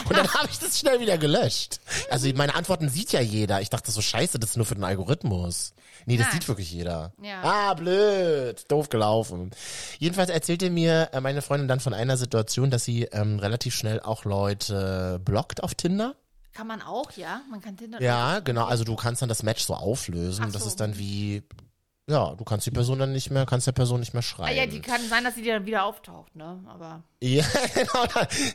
Und 0.08 0.16
dann 0.16 0.32
habe 0.34 0.48
ich 0.50 0.58
das 0.58 0.78
schnell 0.78 0.98
wieder 1.00 1.18
gelöscht. 1.18 1.80
Also 2.10 2.28
meine 2.34 2.54
Antworten 2.56 2.88
sieht 2.88 3.12
ja 3.12 3.20
jeder. 3.20 3.60
Ich 3.60 3.70
dachte 3.70 3.90
so, 3.92 4.00
scheiße, 4.00 4.38
das 4.38 4.50
ist 4.50 4.56
nur 4.56 4.66
für 4.66 4.72
den 4.75 4.85
Algorithmus. 4.85 5.75
Nee, 6.07 6.17
das 6.17 6.26
Nein. 6.29 6.35
sieht 6.35 6.49
wirklich 6.49 6.73
jeder. 6.73 7.12
Ja. 7.23 7.43
Ah, 7.43 7.75
blöd. 7.75 8.64
Doof 8.69 8.88
gelaufen. 8.88 9.50
Jedenfalls 9.99 10.31
erzählte 10.31 10.71
mir 10.71 11.11
äh, 11.12 11.21
meine 11.21 11.43
Freundin 11.43 11.69
dann 11.69 11.81
von 11.81 11.95
einer 11.95 12.17
Situation, 12.17 12.71
dass 12.71 12.85
sie 12.85 13.05
ähm, 13.05 13.38
relativ 13.38 13.75
schnell 13.75 14.00
auch 14.00 14.25
Leute 14.25 15.21
blockt 15.25 15.62
auf 15.62 15.75
Tinder. 15.75 16.14
Kann 16.55 16.67
man 16.67 16.83
auch, 16.83 17.12
ja? 17.12 17.41
Man 17.50 17.61
kann 17.61 17.76
Tinder. 17.76 18.02
Ja, 18.02 18.41
genau. 18.41 18.67
Also 18.67 18.85
du 18.85 18.95
kannst 18.97 19.23
dann 19.23 19.29
das 19.29 19.43
Match 19.43 19.64
so 19.64 19.75
auflösen. 19.75 20.45
Ach 20.49 20.52
Das 20.52 20.62
so. 20.62 20.69
ist 20.69 20.81
dann 20.81 20.99
wie, 20.99 21.43
ja, 22.09 22.35
du 22.35 22.42
kannst 22.44 22.66
die 22.66 22.73
Person 22.73 22.99
dann 22.99 23.12
nicht 23.12 23.30
mehr, 23.30 23.47
kannst 23.47 23.68
der 23.68 23.73
Person 23.73 24.00
nicht 24.00 24.12
mehr 24.12 24.23
Ah 24.23 24.26
schreiben. 24.26 24.56
ja, 24.56 24.66
die 24.66 24.80
kann 24.80 25.00
sein, 25.09 25.23
dass 25.23 25.37
sie 25.37 25.42
dir 25.42 25.54
dann 25.54 25.66
wieder 25.66 25.85
auftaucht, 25.85 26.35
ne? 26.35 26.61
Aber. 26.66 27.04
Ja, 27.21 27.44
genau, 27.75 28.04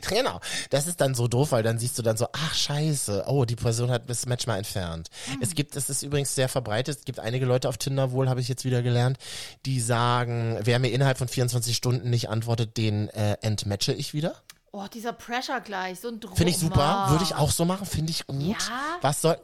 genau. 0.08 0.40
Das 0.68 0.86
ist 0.86 1.00
dann 1.00 1.14
so 1.14 1.28
doof, 1.28 1.52
weil 1.52 1.62
dann 1.62 1.78
siehst 1.78 1.98
du 1.98 2.02
dann 2.02 2.18
so, 2.18 2.26
ach 2.32 2.54
scheiße, 2.54 3.24
oh, 3.26 3.46
die 3.46 3.56
Person 3.56 3.90
hat 3.90 4.10
das 4.10 4.26
Match 4.26 4.46
mal 4.46 4.58
entfernt. 4.58 5.08
Es 5.40 5.54
gibt, 5.54 5.76
es 5.76 5.88
ist 5.88 6.02
übrigens 6.02 6.34
sehr 6.34 6.50
verbreitet, 6.50 6.98
es 6.98 7.04
gibt 7.06 7.20
einige 7.20 7.46
Leute 7.46 7.70
auf 7.70 7.78
Tinder 7.78 8.12
wohl, 8.12 8.28
habe 8.28 8.42
ich 8.42 8.48
jetzt 8.48 8.66
wieder 8.66 8.82
gelernt, 8.82 9.16
die 9.64 9.80
sagen, 9.80 10.58
wer 10.62 10.78
mir 10.78 10.90
innerhalb 10.90 11.16
von 11.16 11.28
24 11.28 11.74
Stunden 11.74 12.10
nicht 12.10 12.28
antwortet, 12.28 12.76
den 12.76 13.08
äh, 13.08 13.38
entmatche 13.40 13.94
ich 13.94 14.12
wieder. 14.12 14.34
Oh, 14.72 14.84
dieser 14.92 15.14
Pressure 15.14 15.60
gleich, 15.62 16.00
so 16.00 16.08
ein 16.08 16.20
Druck. 16.20 16.36
Finde 16.36 16.50
ich 16.50 16.58
super, 16.58 17.06
würde 17.08 17.24
ich 17.24 17.34
auch 17.34 17.50
so 17.50 17.64
machen, 17.64 17.86
finde 17.86 18.10
ich 18.10 18.26
gut. 18.26 18.42
Ja? 18.42 18.98
Was 19.00 19.22
soll, 19.22 19.38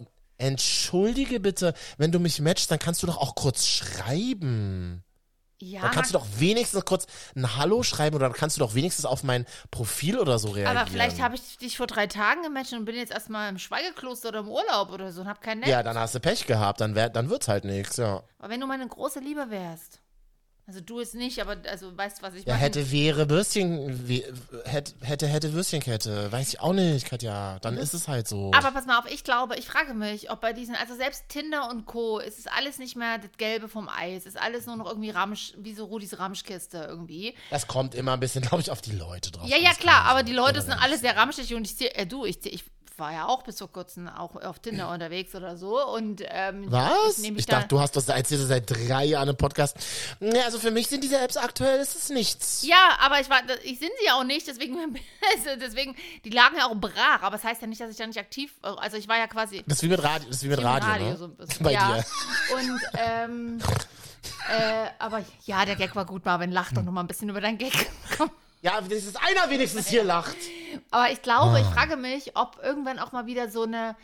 entschuldige 0.45 1.41
bitte, 1.41 1.75
wenn 1.99 2.13
du 2.13 2.21
mich 2.21 2.41
matchst, 2.41 2.71
dann 2.71 2.79
kannst 2.79 3.03
du 3.03 3.07
doch 3.07 3.19
auch 3.19 3.35
kurz 3.35 3.67
schreiben. 3.67 5.03
Ja, 5.61 5.83
Dann 5.83 5.93
kannst 5.93 6.13
du 6.13 6.19
doch 6.19 6.27
wenigstens 6.39 6.85
kurz 6.85 7.07
ein 7.35 7.57
Hallo 7.57 7.83
schreiben 7.83 8.17
oder 8.17 8.29
dann 8.29 8.37
kannst 8.37 8.57
du 8.57 8.61
doch 8.61 8.75
wenigstens 8.75 9.07
auf 9.07 9.23
mein 9.23 9.47
Profil 9.71 10.19
oder 10.19 10.39
so 10.39 10.49
reagieren. 10.49 10.77
aber 10.77 10.91
vielleicht 10.91 11.23
habe 11.23 11.37
ich 11.37 11.57
dich 11.57 11.77
vor 11.79 11.87
drei 11.87 12.07
Tagen 12.07 12.43
gematcht 12.43 12.73
und 12.75 12.85
bin 12.85 12.97
jetzt 12.97 13.13
erstmal 13.13 13.49
im 13.49 13.59
Schweigekloster 13.59 14.29
oder 14.29 14.41
im 14.41 14.49
Urlaub 14.49 14.91
oder 14.91 15.11
so 15.13 15.23
und 15.23 15.29
hab 15.29 15.41
kein 15.41 15.61
Netz. 15.61 15.69
Ja, 15.71 15.83
dann 15.83 15.97
hast 15.97 16.15
du 16.15 16.21
Pech 16.21 16.47
gehabt, 16.47 16.81
dann, 16.81 16.95
wär, 16.95 17.09
dann 17.09 17.31
wird's 17.31 17.49
halt 17.49 17.65
nichts, 17.65 17.97
ja. 17.97 18.23
Aber 18.39 18.51
wenn 18.51 18.61
du 18.61 18.67
meine 18.67 18.87
große 18.87 19.21
Liebe 19.21 19.49
wärst. 19.49 20.01
Also 20.67 20.81
du 20.81 20.99
es 20.99 21.13
nicht, 21.13 21.41
aber 21.43 21.57
also 21.71 21.95
weißt 21.95 22.23
was 22.23 22.33
ich 22.35 22.47
Ja, 22.47 22.55
meine. 22.55 22.65
hätte, 22.65 22.91
wäre, 22.91 23.29
Würstchen, 23.29 24.09
we- 24.09 24.25
hätte, 24.65 24.95
hätte, 25.03 25.27
hätte 25.27 25.53
Würstchenkette. 25.53 26.33
Weiß 26.33 26.49
ich 26.49 26.61
auch 26.61 26.73
nicht, 26.73 27.05
Katja. 27.07 27.59
Dann 27.61 27.77
ist 27.77 27.93
es 27.93 28.09
halt 28.09 28.27
so. 28.27 28.51
Aber 28.55 28.73
pass 28.73 28.87
mal 28.87 28.99
auf, 28.99 29.05
ich 29.11 29.25
glaube, 29.25 29.57
ich 29.57 29.67
frage 29.67 29.93
mich, 29.93 30.31
ob 30.31 30.41
bei 30.41 30.55
diesen, 30.55 30.75
also 30.75 30.95
selbst 30.97 31.29
Tinder 31.29 31.69
und 31.71 31.85
Co., 31.85 32.19
es 32.19 32.39
ist 32.39 32.51
alles 32.51 32.79
nicht 32.79 32.97
mehr 32.97 33.19
das 33.19 33.31
Gelbe 33.37 33.69
vom 33.69 33.91
Ei. 33.91 34.15
Es 34.17 34.25
ist 34.25 34.41
alles 34.41 34.65
nur 34.65 34.77
noch 34.77 34.87
irgendwie 34.87 35.11
Ramsch, 35.11 35.53
wie 35.59 35.75
so 35.75 35.85
Rudis 35.85 36.19
Ramschkiste 36.19 36.79
irgendwie. 36.89 37.35
das 37.51 37.67
kommt 37.67 37.95
immer 37.95 38.15
ein 38.15 38.21
bisschen, 38.21 38.41
glaube 38.49 38.63
ich, 38.63 38.71
auf 38.71 38.81
die 38.81 38.93
Leute 38.93 39.33
drauf. 39.33 39.47
Ja, 39.47 39.59
ja, 39.59 39.73
klar, 39.75 40.05
aber 40.07 40.21
so 40.21 40.25
die 40.27 40.33
Leute 40.33 40.63
sind 40.63 40.73
alle 40.73 40.97
sehr 40.97 41.15
ramschig 41.15 41.53
und 41.55 41.67
ich 41.67 41.75
sehe, 41.77 41.93
äh, 41.95 42.07
du, 42.07 42.25
ich, 42.25 42.39
ich 42.47 42.65
war 42.99 43.13
ja 43.13 43.27
auch 43.27 43.43
bis 43.45 43.59
vor 43.59 43.71
kurzem 43.71 44.09
auch 44.09 44.37
auf 44.37 44.59
Tinder 44.59 44.91
unterwegs 44.91 45.35
oder 45.35 45.57
so 45.57 45.87
und 45.87 46.23
ähm, 46.27 46.67
Was? 46.69 47.19
Ich 47.21 47.47
da- 47.47 47.57
dachte, 47.57 47.69
du 47.69 47.81
hast 47.81 47.95
das 47.97 48.09
erzählt 48.09 48.41
seit 48.43 48.71
drei 48.71 49.05
Jahren 49.05 49.29
im 49.29 49.37
Podcast. 49.37 49.77
Ja, 50.21 50.43
also 50.45 50.59
für 50.59 50.71
mich 50.71 50.89
sind 50.89 51.05
diese 51.05 51.21
Apps 51.21 51.37
aktuell, 51.37 51.81
ist 51.81 51.95
es 51.95 52.09
nichts. 52.09 52.65
Ja, 52.67 52.97
aber 53.01 53.21
ich 53.21 53.31
war, 53.31 53.43
ich 53.63 53.79
sind 53.79 53.93
sie 54.01 54.07
ja 54.07 54.15
auch 54.15 54.25
nicht, 54.25 54.47
deswegen, 54.47 54.77
also 55.35 55.51
deswegen, 55.61 55.95
die 56.25 56.31
lagen 56.31 56.57
ja 56.57 56.67
auch 56.67 56.75
brach, 56.75 57.23
aber 57.23 57.37
es 57.37 57.45
das 57.45 57.51
heißt 57.51 57.63
ja 57.63 57.69
nicht, 57.69 57.81
dass 57.81 57.91
ich 57.91 57.97
da 57.97 58.07
nicht 58.07 58.19
aktiv, 58.19 58.53
also 58.63 58.97
ich 58.97 59.07
war 59.07 59.19
ja 59.19 59.27
quasi 59.27 59.63
Das 59.67 59.79
ist 59.79 59.83
wie 59.83 59.89
mit 59.89 60.03
Radio, 60.03 60.27
das 60.29 60.37
ist 60.37 60.45
wie 60.45 60.49
mit 60.49 60.59
im 60.59 60.65
Radio, 60.65 61.05
ne? 61.05 61.17
so 61.17 61.25
ein 61.27 61.37
bisschen. 61.37 61.63
Bei 61.63 61.73
ja. 61.73 61.97
dir. 61.97 62.05
Und, 62.57 62.81
ähm, 62.95 63.59
äh, 64.49 64.87
aber 64.99 65.23
ja, 65.45 65.65
der 65.67 65.77
Gag 65.77 65.95
war 65.95 66.07
gut, 66.07 66.25
Marvin, 66.25 66.51
lach 66.51 66.73
doch 66.73 66.83
noch 66.83 66.93
mal 66.93 67.03
ein 67.03 67.07
bisschen 67.07 67.29
über 67.29 67.41
deinen 67.41 67.59
Gag. 67.59 67.73
Komm. 68.17 68.31
Ja, 68.63 68.81
das 68.81 69.05
ist 69.05 69.17
einer 69.23 69.51
wenigstens 69.51 69.89
hier 69.89 70.05
lacht. 70.05 70.37
Aber 70.91 71.11
ich 71.11 71.23
glaube, 71.23 71.57
Ah. 71.57 71.61
ich 71.61 71.67
frage 71.67 71.97
mich, 71.97 72.37
ob 72.37 72.59
irgendwann 72.63 72.99
auch 72.99 73.13
mal 73.13 73.27
wieder 73.27 73.49
so 73.49 73.63
eine, 73.65 73.97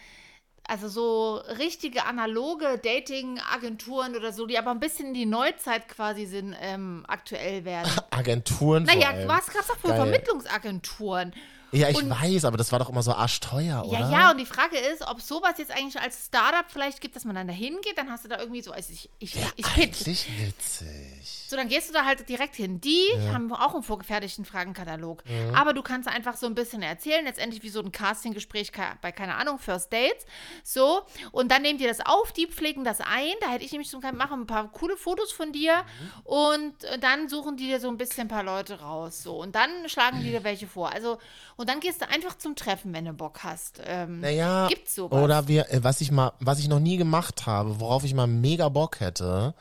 also 0.67 0.89
so 0.89 1.37
richtige 1.59 2.05
analoge 2.07 2.79
Dating-Agenturen 2.83 4.15
oder 4.17 4.33
so, 4.33 4.47
die 4.47 4.59
aber 4.59 4.71
ein 4.71 4.81
bisschen 4.81 5.09
in 5.09 5.15
die 5.15 5.27
Neuzeit 5.27 5.89
quasi 5.89 6.27
sind, 6.27 6.55
ähm, 6.61 7.05
aktuell 7.09 7.65
werden. 7.65 7.91
Agenturen 8.11 8.85
Naja, 8.85 9.13
gab's 9.53 9.67
doch 9.69 9.77
für 9.79 9.89
Geil. 9.89 9.97
Vermittlungsagenturen? 9.97 11.35
Ja, 11.73 11.89
ich 11.89 11.97
und- 11.97 12.11
weiß, 12.11 12.45
aber 12.45 12.57
das 12.57 12.73
war 12.73 12.79
doch 12.79 12.89
immer 12.89 13.03
so 13.03 13.13
arschteuer, 13.13 13.85
oder? 13.85 13.99
Ja, 13.99 14.11
ja, 14.11 14.31
und 14.31 14.39
die 14.39 14.47
Frage 14.47 14.77
ist, 14.79 15.07
ob 15.07 15.21
sowas 15.21 15.55
jetzt 15.59 15.71
eigentlich 15.71 16.01
als 16.01 16.27
Startup 16.27 16.65
vielleicht 16.69 17.01
gibt, 17.01 17.17
dass 17.17 17.25
man 17.25 17.35
dann 17.35 17.47
da 17.47 17.53
hingeht, 17.53 17.97
dann 17.97 18.11
hast 18.11 18.25
du 18.25 18.29
da 18.29 18.39
irgendwie 18.39 18.63
so, 18.63 18.73
also 18.73 18.93
ich, 18.93 19.09
ich, 19.19 19.37
ich 19.57 19.67
pitch. 19.67 20.07
Eigentlich 20.07 20.27
witzig. 20.39 21.47
So, 21.51 21.57
dann 21.57 21.69
gehst 21.69 21.89
du 21.89 21.93
da 21.93 22.05
halt 22.05 22.29
direkt 22.29 22.55
hin. 22.55 22.81
Die 22.81 23.07
haben 23.33 23.53
auch 23.53 23.75
einen 23.75 23.83
vorgefertigten 23.83 24.45
Fragenkatalog. 24.45 25.25
Aber 25.53 25.73
du 25.73 25.83
kannst 25.83 26.09
einfach 26.09 26.37
so 26.37 26.47
ein 26.47 26.55
bisschen 26.55 26.81
erzählen, 26.81 27.25
letztendlich 27.25 27.65
wie 27.65 27.71
so 27.71 27.81
ein 27.81 27.91
Castinggespräch 27.91 28.71
bei, 29.03 29.11
keine 29.11 29.35
Ahnung, 29.35 29.59
First 29.59 29.93
Dates. 29.93 30.25
So, 30.63 31.03
und 31.33 31.51
dann 31.51 31.63
nehmen 31.63 31.79
die 31.79 31.87
das 31.87 32.01
auf, 32.07 32.33
die 32.33 32.47
pflegen 32.47 32.85
das 32.85 33.01
ein. 33.01 33.33
Da 33.41 33.51
hätte 33.51 33.65
ich 33.65 33.73
nämlich 33.73 33.91
so 33.91 33.99
machen 33.99 34.43
ein 34.43 34.47
paar 34.47 34.71
coole 34.71 34.97
Fotos 34.97 35.33
von 35.33 35.53
dir 35.53 35.85
und 36.23 36.85
äh, 36.85 36.99
dann 36.99 37.29
suchen 37.29 37.57
die 37.57 37.67
dir 37.67 37.81
so 37.81 37.89
ein 37.89 37.99
bisschen 37.99 38.27
ein 38.27 38.29
paar 38.29 38.45
Leute 38.45 38.81
raus. 38.81 39.23
So, 39.23 39.37
und 39.37 39.57
dann 39.57 39.89
schlagen 39.89 40.21
die 40.21 40.31
dir 40.31 40.45
welche 40.45 40.69
vor. 40.69 40.93
Also, 40.93 41.19
und 41.61 41.69
dann 41.69 41.81
gehst 41.81 42.01
du 42.01 42.09
einfach 42.09 42.37
zum 42.39 42.57
Treffen, 42.57 42.93
wenn 42.95 43.05
du 43.05 43.13
Bock 43.13 43.41
hast. 43.45 43.81
Ähm, 43.85 44.21
Naja, 44.21 44.69
Gibt's 44.69 44.95
sowas? 44.95 45.23
oder 45.23 45.47
wir, 45.47 45.71
äh, 45.71 45.85
was 45.85 46.01
ich 46.01 46.11
mal, 46.11 46.33
was 46.41 46.59
ich 46.59 46.69
noch 46.69 46.81
nie 46.81 46.97
gemacht 46.97 47.47
habe, 47.47 47.81
worauf 47.81 48.03
ich 48.05 48.15
mal 48.15 48.27
mega 48.27 48.69
Bock 48.71 49.01
hätte, 49.01 49.55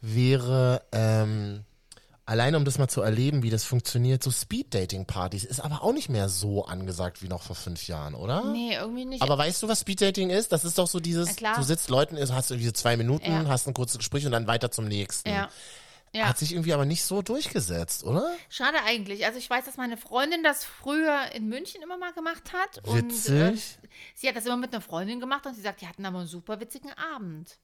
wäre 0.00 0.82
ähm, 0.92 1.64
alleine 2.26 2.56
um 2.56 2.64
das 2.64 2.78
mal 2.78 2.88
zu 2.88 3.00
erleben, 3.02 3.42
wie 3.42 3.50
das 3.50 3.64
funktioniert, 3.64 4.22
so 4.22 4.30
Speed-Dating-Partys 4.30 5.44
ist 5.44 5.60
aber 5.60 5.82
auch 5.82 5.92
nicht 5.92 6.08
mehr 6.08 6.28
so 6.28 6.64
angesagt 6.66 7.22
wie 7.22 7.28
noch 7.28 7.42
vor 7.42 7.56
fünf 7.56 7.86
Jahren, 7.86 8.14
oder? 8.14 8.44
Nee, 8.52 8.74
irgendwie 8.74 9.04
nicht. 9.04 9.22
Aber 9.22 9.38
weißt 9.38 9.62
du, 9.62 9.68
was 9.68 9.80
Speed-Dating 9.80 10.30
ist? 10.30 10.52
Das 10.52 10.64
ist 10.64 10.76
doch 10.78 10.88
so 10.88 11.00
dieses, 11.00 11.36
du 11.36 11.62
sitzt 11.62 11.88
Leuten, 11.88 12.18
hast 12.18 12.50
irgendwie 12.50 12.66
so 12.66 12.72
zwei 12.72 12.96
Minuten, 12.96 13.30
Ja. 13.30 13.44
hast 13.48 13.66
ein 13.66 13.74
kurzes 13.74 13.98
Gespräch 13.98 14.26
und 14.26 14.32
dann 14.32 14.46
weiter 14.46 14.70
zum 14.70 14.86
nächsten. 14.86 15.28
ja. 15.30 15.48
Ja. 16.16 16.28
Hat 16.28 16.38
sich 16.38 16.52
irgendwie 16.52 16.72
aber 16.72 16.86
nicht 16.86 17.04
so 17.04 17.20
durchgesetzt, 17.20 18.02
oder? 18.04 18.34
Schade 18.48 18.78
eigentlich. 18.86 19.26
Also 19.26 19.38
ich 19.38 19.50
weiß, 19.50 19.66
dass 19.66 19.76
meine 19.76 19.98
Freundin 19.98 20.42
das 20.42 20.64
früher 20.64 21.30
in 21.34 21.46
München 21.46 21.82
immer 21.82 21.98
mal 21.98 22.14
gemacht 22.14 22.52
hat. 22.54 22.78
Und, 22.88 23.10
äh, 23.28 23.52
Witzig. 23.52 23.78
sie 24.14 24.28
hat 24.28 24.34
das 24.34 24.46
immer 24.46 24.56
mit 24.56 24.72
einer 24.72 24.80
Freundin 24.80 25.20
gemacht 25.20 25.44
und 25.44 25.54
sie 25.54 25.60
sagt, 25.60 25.82
die 25.82 25.86
hatten 25.86 26.06
aber 26.06 26.20
einen 26.20 26.26
super 26.26 26.58
witzigen 26.58 26.90
Abend. 27.14 27.58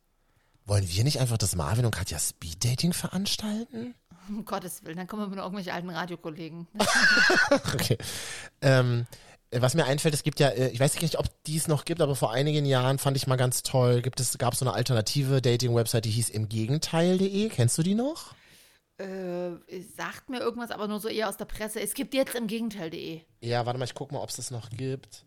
Wollen 0.66 0.86
wir 0.86 1.02
nicht 1.02 1.18
einfach 1.18 1.38
das 1.38 1.56
Marvin 1.56 1.86
und 1.86 1.94
Katja 1.94 2.18
Speed-Dating 2.18 2.92
veranstalten? 2.92 3.94
Um 4.28 4.44
Gottes 4.44 4.84
Willen, 4.84 4.98
dann 4.98 5.06
kommen 5.06 5.22
wir 5.22 5.28
mit 5.28 5.38
irgendwelchen 5.38 5.72
alten 5.72 5.90
Radiokollegen. 5.90 6.68
Okay. 7.74 7.96
Ähm, 8.60 9.06
äh, 9.50 9.62
was 9.62 9.74
mir 9.74 9.86
einfällt, 9.86 10.14
es 10.14 10.22
gibt 10.22 10.40
ja, 10.40 10.48
äh, 10.48 10.68
ich 10.68 10.78
weiß 10.78 11.00
nicht, 11.00 11.18
ob 11.18 11.26
die 11.44 11.56
es 11.56 11.68
noch 11.68 11.86
gibt, 11.86 12.02
aber 12.02 12.16
vor 12.16 12.32
einigen 12.32 12.66
Jahren 12.66 12.98
fand 12.98 13.16
ich 13.16 13.26
mal 13.26 13.36
ganz 13.36 13.62
toll, 13.62 14.02
gibt 14.02 14.20
es, 14.20 14.36
gab 14.36 14.52
es 14.52 14.58
so 14.58 14.66
eine 14.66 14.74
alternative 14.74 15.40
Dating-Website, 15.40 16.04
die 16.04 16.10
hieß 16.10 16.28
im 16.28 16.48
Gegenteil.de. 16.48 17.48
Kennst 17.48 17.78
du 17.78 17.82
die 17.82 17.94
noch? 17.94 18.34
Äh, 19.02 19.80
sagt 19.96 20.30
mir 20.30 20.40
irgendwas, 20.40 20.70
aber 20.70 20.88
nur 20.88 21.00
so 21.00 21.08
eher 21.08 21.28
aus 21.28 21.36
der 21.36 21.44
Presse. 21.46 21.80
Es 21.80 21.94
gibt 21.94 22.14
jetzt 22.14 22.34
im 22.34 22.46
Gegenteil.de. 22.46 23.20
Ja, 23.40 23.66
warte 23.66 23.78
mal, 23.78 23.84
ich 23.84 23.94
guck 23.94 24.12
mal, 24.12 24.20
ob 24.20 24.28
es 24.30 24.36
das 24.36 24.50
noch 24.50 24.70
gibt. 24.70 25.24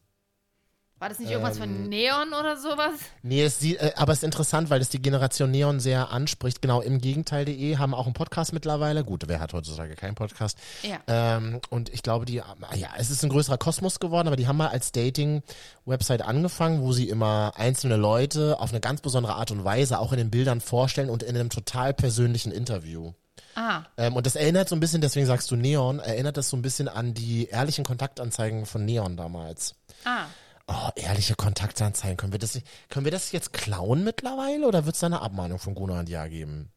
War 0.98 1.10
das 1.10 1.20
nicht 1.20 1.30
irgendwas 1.30 1.58
Ähm. 1.58 1.64
von 1.64 1.90
Neon 1.90 2.30
oder 2.30 2.56
sowas? 2.56 2.94
Nee, 3.22 3.44
es, 3.44 3.62
äh, 3.62 3.92
aber 3.98 4.14
es 4.14 4.20
ist 4.20 4.24
interessant, 4.24 4.70
weil 4.70 4.80
es 4.80 4.88
die 4.88 5.02
Generation 5.02 5.52
Neon 5.52 5.82
sehr 5.82 6.10
anspricht. 6.10 6.62
Genau, 6.62 6.80
im 6.80 7.00
Gegenteil.de 7.02 7.76
haben 7.78 7.94
auch 7.94 8.06
einen 8.06 8.14
Podcast 8.14 8.54
mittlerweile. 8.54 9.04
Gut, 9.04 9.26
wer 9.28 9.42
hat 9.42 9.52
heutzutage 9.52 9.96
keinen 9.96 10.16
Podcast? 10.16 10.58
Ja. 10.84 11.00
Ähm, 11.08 11.60
und 11.70 11.94
ich 11.94 12.02
glaube, 12.02 12.24
die, 12.24 12.36
ja, 12.36 12.90
es 12.98 13.10
ist 13.10 13.24
ein 13.24 13.30
größerer 13.30 13.58
Kosmos 13.58 14.00
geworden, 14.00 14.28
aber 14.28 14.38
die 14.38 14.48
haben 14.48 14.56
mal 14.56 14.70
als 14.70 14.94
Dating-Website 14.94 16.22
angefangen, 16.22 16.82
wo 16.82 16.94
sie 16.94 17.10
immer 17.10 17.52
einzelne 17.58 17.98
Leute 17.98 18.62
auf 18.62 18.70
eine 18.70 18.80
ganz 18.80 19.02
besondere 19.02 19.34
Art 19.36 19.52
und 19.52 19.66
Weise 19.66 20.00
auch 20.00 20.14
in 20.14 20.18
den 20.18 20.32
Bildern 20.32 20.62
vorstellen 20.62 21.10
und 21.10 21.24
in 21.24 21.36
einem 21.36 21.50
total 21.50 21.94
persönlichen 21.94 22.54
Interview. 22.54 23.12
Ah, 23.56 23.84
Ähm, 23.98 24.16
und 24.16 24.26
das 24.26 24.36
erinnert 24.36 24.68
so 24.70 24.76
ein 24.76 24.80
bisschen, 24.80 25.02
deswegen 25.02 25.26
sagst 25.26 25.50
du 25.50 25.56
Neon, 25.56 26.00
erinnert 26.00 26.38
das 26.38 26.50
so 26.50 26.58
ein 26.58 26.62
bisschen 26.62 26.88
an 26.90 27.14
die 27.14 27.48
ehrlichen 27.48 27.86
Kontaktanzeigen 27.86 28.66
von 28.66 28.86
Neon 28.86 29.18
damals. 29.18 29.76
ah. 30.06 30.26
Oh, 30.68 30.90
ehrliche 30.96 31.36
Kontaktanzeigen. 31.36 32.18
Können 32.18 32.32
wir 32.32 32.40
das, 32.40 32.60
können 32.90 33.06
wir 33.06 33.12
das 33.12 33.32
jetzt 33.32 33.54
klauen 33.54 34.04
mittlerweile 34.04 34.68
oder 34.68 34.86
wird 34.86 34.96
es 34.96 35.00
da 35.02 35.06
eine 35.06 35.22
Abmahnung 35.22 35.60
von 35.60 35.76
Gunnar 35.76 36.00
und 36.00 36.10
Ja 36.10 36.26
geben? 36.28 36.72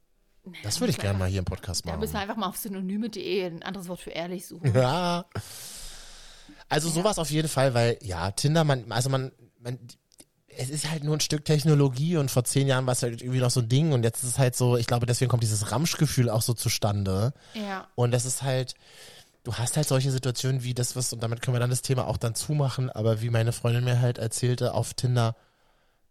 Das 0.63 0.79
würde 0.81 0.91
ich 0.91 0.99
gerne 0.99 1.19
mal 1.19 1.27
hier 1.29 1.39
im 1.39 1.47
Podcast 1.47 1.85
Da 1.87 1.91
machen. 1.93 2.01
müssen 2.01 2.13
wir 2.13 2.21
einfach 2.21 2.37
mal 2.37 2.49
auf 2.49 2.59
synonyme.de 2.59 3.47
ein 3.47 3.63
anderes 3.63 3.89
Wort 3.89 4.01
für 4.01 4.11
ehrlich 4.11 4.47
suchen. 4.47 4.75
Ja. 4.75 5.25
Also 6.69 6.91
sowas 6.91 7.19
auf 7.19 7.31
jeden 7.31 7.49
Fall, 7.49 7.73
weil 7.75 7.99
ja, 8.03 8.31
Tinder, 8.31 8.63
man, 8.65 8.93
also 8.93 9.09
man, 9.09 9.33
man, 9.59 9.79
es 10.59 10.71
ist 10.71 10.91
halt 10.91 11.05
nur 11.05 11.17
ein 11.17 11.21
Stück 11.21 11.45
Technologie 11.45 12.17
und 12.17 12.31
vor 12.31 12.45
zehn 12.45 12.67
Jahren 12.67 12.85
war 12.85 12.93
es 12.93 13.03
halt 13.03 13.23
irgendwie 13.23 13.41
noch 13.41 13.51
so 13.51 13.61
ein 13.61 13.69
Ding 13.69 13.93
und 13.93 14.03
jetzt 14.03 14.25
ist 14.25 14.31
es 14.31 14.39
halt 14.39 14.57
so, 14.57 14.77
ich 14.77 14.87
glaube, 14.87 15.07
deswegen 15.07 15.31
kommt 15.31 15.45
dieses 15.45 15.71
Ramschgefühl 15.71 16.29
auch 16.29 16.43
so 16.43 16.53
zustande. 16.53 17.33
Ja. 17.55 17.87
Und 17.95 18.11
das 18.11 18.25
ist 18.25 18.43
halt, 18.43 18.75
du 19.45 19.55
hast 19.55 19.77
halt 19.77 19.87
solche 19.87 20.11
Situationen 20.11 20.65
wie 20.65 20.75
das, 20.75 20.97
was, 20.97 21.13
und 21.13 21.23
damit 21.23 21.43
können 21.43 21.55
wir 21.55 21.61
dann 21.61 21.71
das 21.71 21.83
Thema 21.83 22.09
auch 22.09 22.17
dann 22.17 22.35
zumachen, 22.35 22.91
aber 22.91 23.23
wie 23.23 23.31
meine 23.31 23.53
Freundin 23.53 23.85
mir 23.85 24.01
halt 24.01 24.19
erzählte 24.19 24.75
auf 24.75 24.95
Tinder, 24.95 25.37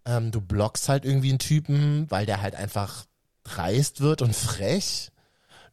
ähm, 0.05 0.31
du 0.31 0.39
blockst 0.39 0.87
halt 0.87 1.03
irgendwie 1.03 1.29
einen 1.29 1.39
Typen, 1.39 2.09
weil 2.09 2.25
der 2.25 2.41
halt 2.41 2.55
einfach 2.55 3.05
dreist 3.43 3.99
wird 3.99 4.21
und 4.21 4.33
frech. 4.33 5.11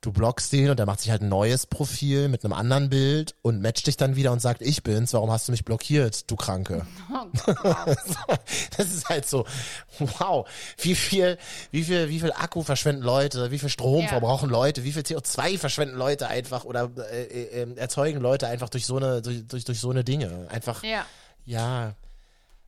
Du 0.05 0.13
blockst 0.13 0.53
den 0.53 0.69
und 0.69 0.79
der 0.79 0.85
macht 0.85 1.01
sich 1.01 1.11
halt 1.11 1.23
ein 1.23 1.31
neues 1.31 1.65
Profil 1.65 2.29
mit 2.29 2.45
einem 2.45 2.53
anderen 2.53 2.91
Bild 2.91 3.35
und 3.41 3.63
matcht 3.63 3.87
dich 3.87 3.97
dann 3.97 4.17
wieder 4.17 4.33
und 4.33 4.41
sagt, 4.43 4.61
ich 4.61 4.83
bin's, 4.83 5.15
warum 5.15 5.31
hast 5.31 5.49
du 5.49 5.53
mich 5.53 5.65
blockiert, 5.65 6.31
du 6.31 6.37
Kranke? 6.37 6.87
Oh. 7.11 7.27
Das 8.77 8.93
ist 8.93 9.09
halt 9.09 9.27
so, 9.27 9.47
wow, 9.99 10.47
wie 10.79 10.95
viel, 10.95 11.39
wie 11.71 11.85
viel, 11.85 12.11
wie 12.11 12.21
viel 12.21 12.33
Akku 12.33 12.63
verschwenden 12.63 13.03
Leute, 13.03 13.51
wie 13.51 13.59
viel 13.59 13.71
Strom 13.71 14.03
Ja. 14.03 14.09
verbrauchen 14.09 14.51
Leute, 14.51 14.85
wie 14.85 14.93
viel 14.93 15.03
CO2 15.03 15.59
verschwenden 15.59 15.97
Leute 15.97 16.29
einfach 16.29 16.65
oder 16.65 16.91
äh, 17.11 17.23
äh, 17.23 17.63
äh, 17.63 17.77
erzeugen 17.77 18.21
Leute 18.21 18.47
einfach 18.49 18.69
durch 18.69 18.85
so 18.85 18.97
eine, 18.99 19.23
durch, 19.23 19.47
durch, 19.47 19.65
durch 19.65 19.81
so 19.81 19.91
eine 19.91 20.05
Dinge. 20.05 20.49
Einfach, 20.51 20.83
ja. 20.85 21.07
ja. 21.47 21.95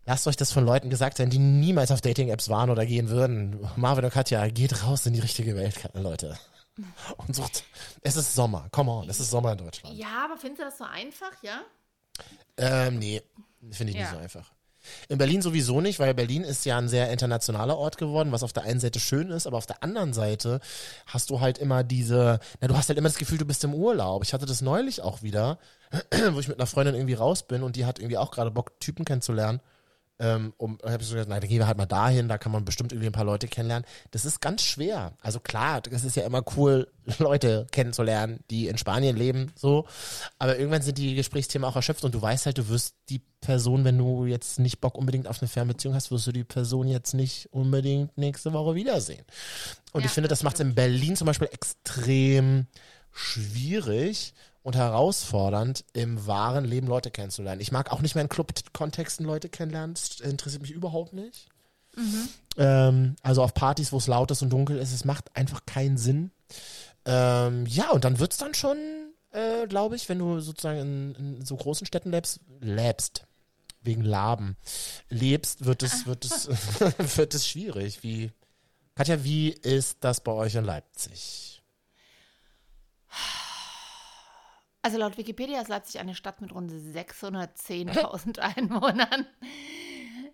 Lasst 0.06 0.26
euch 0.26 0.36
das 0.36 0.52
von 0.52 0.64
Leuten 0.64 0.88
gesagt 0.88 1.18
sein, 1.18 1.28
die 1.28 1.38
niemals 1.38 1.90
auf 1.90 2.00
Dating-Apps 2.00 2.48
waren 2.48 2.70
oder 2.70 2.86
gehen 2.86 3.10
würden. 3.10 3.58
Marvin 3.76 4.04
und 4.06 4.12
Katja, 4.14 4.46
geht 4.48 4.84
raus 4.84 5.04
in 5.04 5.12
die 5.12 5.20
richtige 5.20 5.54
Welt, 5.54 5.74
Leute. 5.92 6.38
Und 7.16 7.34
sucht. 7.34 7.64
Es 8.02 8.16
ist 8.16 8.34
Sommer, 8.34 8.68
come 8.70 8.90
on, 8.90 9.08
es 9.08 9.20
ist 9.20 9.30
Sommer 9.30 9.52
in 9.52 9.58
Deutschland. 9.58 9.96
Ja, 9.96 10.24
aber 10.24 10.36
findest 10.36 10.60
du 10.60 10.64
das 10.66 10.78
so 10.78 10.84
einfach, 10.84 11.32
ja? 11.42 11.60
Ähm, 12.56 12.98
nee, 12.98 13.22
finde 13.70 13.92
ich 13.92 13.98
nicht 13.98 14.06
Ja. 14.06 14.10
so 14.12 14.16
einfach. 14.18 14.52
In 15.08 15.18
Berlin 15.18 15.42
sowieso 15.42 15.80
nicht, 15.80 15.98
weil 15.98 16.14
Berlin 16.14 16.44
ist 16.44 16.64
ja 16.64 16.78
ein 16.78 16.88
sehr 16.88 17.10
internationaler 17.10 17.76
Ort 17.76 17.98
geworden, 17.98 18.30
was 18.30 18.44
auf 18.44 18.52
der 18.52 18.62
einen 18.62 18.78
Seite 18.78 19.00
schön 19.00 19.30
ist, 19.30 19.46
aber 19.48 19.56
auf 19.56 19.66
der 19.66 19.82
anderen 19.82 20.12
Seite 20.12 20.60
hast 21.06 21.30
du 21.30 21.40
halt 21.40 21.58
immer 21.58 21.82
diese, 21.82 22.38
na, 22.60 22.68
du 22.68 22.76
hast 22.76 22.88
halt 22.88 22.96
immer 22.98 23.08
das 23.08 23.18
Gefühl, 23.18 23.38
du 23.38 23.44
bist 23.46 23.64
im 23.64 23.74
Urlaub. 23.74 24.22
Ich 24.22 24.32
hatte 24.32 24.46
das 24.46 24.60
neulich 24.62 25.02
auch 25.02 25.22
wieder, 25.22 25.58
wo 26.30 26.38
ich 26.38 26.46
mit 26.48 26.58
einer 26.58 26.66
Freundin 26.68 26.94
irgendwie 26.94 27.14
raus 27.14 27.42
bin 27.42 27.64
und 27.64 27.74
die 27.74 27.84
hat 27.84 27.98
irgendwie 27.98 28.18
auch 28.18 28.30
gerade 28.30 28.52
Bock, 28.52 28.78
Typen 28.78 29.04
kennenzulernen. 29.04 29.60
Ähm, 30.18 30.54
um, 30.56 30.78
habe 30.82 31.02
ich 31.02 31.08
so 31.08 31.14
gesagt, 31.14 31.28
na, 31.28 31.40
dann 31.40 31.48
gehen 31.48 31.58
wir 31.58 31.66
halt 31.66 31.76
mal 31.76 31.86
dahin, 31.86 32.28
da 32.28 32.38
kann 32.38 32.52
man 32.52 32.64
bestimmt 32.64 32.92
irgendwie 32.92 33.08
ein 33.08 33.12
paar 33.12 33.24
Leute 33.24 33.48
kennenlernen. 33.48 33.86
Das 34.12 34.24
ist 34.24 34.40
ganz 34.40 34.62
schwer. 34.62 35.12
Also 35.20 35.40
klar, 35.40 35.82
es 35.90 36.04
ist 36.04 36.16
ja 36.16 36.24
immer 36.24 36.42
cool, 36.56 36.88
Leute 37.18 37.66
kennenzulernen, 37.70 38.40
die 38.50 38.68
in 38.68 38.78
Spanien 38.78 39.16
leben, 39.16 39.52
so. 39.56 39.86
Aber 40.38 40.56
irgendwann 40.56 40.82
sind 40.82 40.98
die 40.98 41.14
Gesprächsthemen 41.14 41.68
auch 41.68 41.76
erschöpft 41.76 42.04
und 42.04 42.14
du 42.14 42.22
weißt 42.22 42.46
halt, 42.46 42.58
du 42.58 42.68
wirst 42.68 42.94
die 43.08 43.20
Person, 43.40 43.84
wenn 43.84 43.98
du 43.98 44.24
jetzt 44.24 44.58
nicht 44.58 44.80
Bock 44.80 44.96
unbedingt 44.96 45.28
auf 45.28 45.40
eine 45.42 45.48
Fernbeziehung 45.48 45.94
hast, 45.94 46.10
wirst 46.10 46.26
du 46.26 46.32
die 46.32 46.44
Person 46.44 46.88
jetzt 46.88 47.12
nicht 47.12 47.52
unbedingt 47.52 48.16
nächste 48.16 48.52
Woche 48.52 48.74
wiedersehen. 48.74 49.24
Und 49.92 50.00
Ja, 50.00 50.06
ich 50.06 50.12
finde, 50.12 50.28
das 50.28 50.36
das 50.36 50.42
macht 50.42 50.56
es 50.56 50.60
in 50.60 50.74
Berlin 50.74 51.16
zum 51.16 51.26
Beispiel 51.26 51.48
extrem 51.50 52.66
schwierig 53.10 54.34
und 54.66 54.74
herausfordernd, 54.74 55.84
im 55.92 56.26
wahren 56.26 56.64
Leben 56.64 56.88
Leute 56.88 57.12
kennenzulernen. 57.12 57.60
Ich 57.60 57.70
mag 57.70 57.92
auch 57.92 58.00
nicht 58.00 58.16
mehr 58.16 58.22
in 58.24 58.28
Club-Kontexten 58.28 59.24
Leute 59.24 59.48
kennenlernen. 59.48 59.94
Das 59.94 60.18
interessiert 60.18 60.60
mich 60.60 60.72
überhaupt 60.72 61.12
nicht. 61.12 61.46
Ähm, 62.56 63.14
also 63.22 63.44
auf 63.44 63.54
Partys, 63.54 63.92
wo 63.92 63.98
es 63.98 64.08
laut 64.08 64.32
ist 64.32 64.42
und 64.42 64.50
dunkel 64.50 64.76
ist, 64.78 64.92
es 64.92 65.04
macht 65.04 65.36
einfach 65.36 65.66
keinen 65.66 65.98
Sinn. 65.98 66.32
Ähm, 67.04 67.64
ja, 67.66 67.90
und 67.90 68.04
dann 68.04 68.18
wird's 68.18 68.38
dann 68.38 68.54
schon, 68.54 68.76
äh, 69.30 69.68
glaube 69.68 69.94
ich, 69.94 70.08
wenn 70.08 70.18
du 70.18 70.40
sozusagen 70.40 70.80
in, 70.80 71.14
in 71.14 71.44
so 71.44 71.54
großen 71.54 71.86
Städten 71.86 72.10
lebst, 72.10 72.40
lebst 72.58 73.24
wegen 73.82 74.02
Laben, 74.02 74.56
lebst, 75.08 75.64
wird 75.64 75.84
es, 75.84 76.06
wird 76.06 76.24
es, 76.24 76.48
wird 77.16 77.34
es 77.34 77.46
schwierig. 77.46 78.02
Wie, 78.02 78.32
Katja, 78.96 79.22
wie 79.22 79.50
ist 79.50 79.98
das 80.00 80.20
bei 80.24 80.32
euch 80.32 80.56
in 80.56 80.64
Leipzig? 80.64 81.62
Also 84.86 84.98
laut 84.98 85.18
Wikipedia 85.18 85.60
ist 85.60 85.66
Leipzig 85.66 86.00
eine 86.00 86.14
Stadt 86.14 86.40
mit 86.40 86.54
rund 86.54 86.70
610.000 86.94 88.38
Einwohnern. 88.38 89.26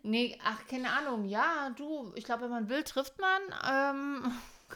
Nee, 0.02 0.38
ach, 0.44 0.66
keine 0.66 0.92
Ahnung. 0.92 1.24
Ja, 1.24 1.70
du, 1.74 2.12
ich 2.16 2.24
glaube, 2.24 2.42
wenn 2.42 2.50
man 2.50 2.68
will, 2.68 2.82
trifft 2.82 3.14
man. 3.18 3.40
Ähm, 3.66 4.32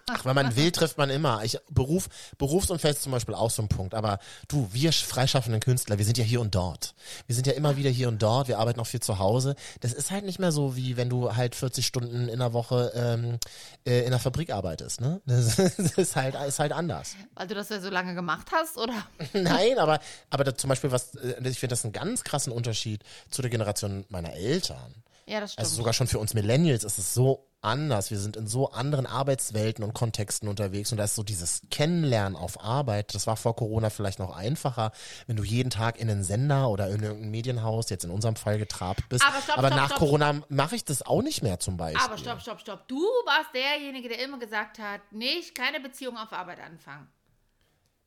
Ach, 0.09 0.25
wenn 0.25 0.35
man 0.35 0.57
will, 0.57 0.71
trifft 0.71 0.99
man 0.99 1.11
immer. 1.11 1.45
Ich, 1.45 1.59
Beruf, 1.71 2.09
Berufsumfeld 2.39 2.97
ist 2.97 3.03
zum 3.03 3.13
Beispiel 3.13 3.35
auch 3.35 3.51
so 3.51 3.63
ein 3.63 3.69
Punkt. 3.69 3.95
Aber 3.95 4.19
du, 4.49 4.69
wir 4.73 4.93
freischaffenden 4.93 5.61
Künstler, 5.61 5.99
wir 5.99 6.05
sind 6.05 6.19
ja 6.19 6.25
hier 6.25 6.41
und 6.41 6.55
dort. 6.55 6.95
Wir 7.27 7.35
sind 7.35 7.47
ja 7.47 7.53
immer 7.53 7.77
wieder 7.77 7.91
hier 7.91 8.09
und 8.09 8.23
dort. 8.23 8.49
Wir 8.49 8.59
arbeiten 8.59 8.81
auch 8.81 8.87
viel 8.87 9.01
zu 9.01 9.19
Hause. 9.19 9.57
Das 9.81 9.93
ist 9.93 10.11
halt 10.11 10.25
nicht 10.25 10.39
mehr 10.39 10.53
so, 10.53 10.77
wie 10.77 10.97
wenn 10.97 11.09
du 11.09 11.35
halt 11.35 11.55
40 11.55 11.87
Stunden 11.87 12.29
in 12.29 12.39
der 12.39 12.53
Woche 12.53 12.93
ähm, 12.95 13.39
äh, 13.87 14.05
in 14.05 14.11
der 14.11 14.21
Fabrik 14.21 14.51
arbeitest. 14.51 15.01
Ne? 15.01 15.21
Das 15.27 15.59
ist 15.59 16.17
halt, 16.17 16.35
ist 16.35 16.59
halt 16.59 16.73
anders. 16.73 17.15
weil 17.35 17.47
du 17.47 17.55
das 17.55 17.69
ja 17.69 17.81
so 17.81 17.91
lange 17.91 18.15
gemacht 18.15 18.49
hast, 18.53 18.77
oder? 18.77 19.07
Nein, 19.33 19.79
aber, 19.79 20.01
aber 20.31 20.57
zum 20.57 20.69
Beispiel, 20.69 20.91
was, 20.91 21.15
äh, 21.17 21.37
ich 21.45 21.59
finde 21.59 21.73
das 21.73 21.85
einen 21.85 21.93
ganz 21.93 22.25
krassen 22.25 22.53
Unterschied 22.53 23.03
zu 23.31 23.43
der 23.43 23.51
Generation 23.51 24.05
meiner 24.09 24.33
Eltern. 24.33 24.95
Ja, 25.27 25.41
das 25.41 25.53
stimmt. 25.53 25.65
Also 25.65 25.77
sogar 25.77 25.93
schon 25.93 26.07
für 26.07 26.19
uns 26.19 26.35
Millennials 26.35 26.85
ist 26.85 26.99
es 26.99 27.15
so 27.15 27.46
anders. 27.63 28.11
Wir 28.11 28.19
sind 28.19 28.37
in 28.37 28.47
so 28.47 28.71
anderen 28.71 29.07
Arbeitswelten 29.07 29.85
und 29.85 29.95
Kontexten 29.95 30.49
unterwegs 30.49 30.93
und 30.93 30.99
da 30.99 31.05
ist 31.05 31.15
so 31.15 31.23
dieses 31.23 31.63
Kennenlernen 31.71 32.37
auf 32.37 32.63
Arbeit. 32.63 33.15
Das 33.15 33.27
war 33.27 33.37
vor 33.37 33.57
Corona 33.57 33.91
vielleicht 33.91 34.19
noch 34.19 34.35
einfacher, 34.35 34.93
wenn 35.27 35.37
du 35.37 35.43
jeden 35.43 35.71
Tag 35.71 35.99
in 35.99 36.11
einen 36.11 36.25
Sender 36.25 36.69
oder 36.69 36.89
in 36.89 37.03
irgendein 37.03 37.31
Medienhaus, 37.31 37.91
jetzt 37.91 38.05
in 38.05 38.11
unserem 38.11 38.37
Fall 38.37 38.59
getrabt 38.59 39.09
bist. 39.09 39.25
Aber 39.27 39.41
stopp, 39.41 39.59
Aber 39.59 39.69
stopp, 39.69 39.79
nach 39.79 39.87
stopp. 39.89 39.99
Corona 39.99 40.41
mache 40.49 40.77
ich 40.77 40.85
das 40.85 41.03
auch 41.03 41.23
nicht 41.23 41.43
mehr 41.43 41.59
zum 41.59 41.77
Beispiel. 41.77 42.05
Aber 42.05 42.19
stopp, 42.19 42.41
stopp, 42.41 42.61
stopp. 42.61 42.89
Du 42.89 43.01
warst 43.25 43.51
derjenige, 43.55 44.09
der 44.09 44.23
immer 44.25 44.39
gesagt 44.39 44.79
hat, 44.79 45.01
nicht, 45.13 45.55
keine 45.55 45.81
Beziehung 45.81 46.17
auf 46.17 46.33
Arbeit 46.33 46.61
anfangen. 46.61 47.09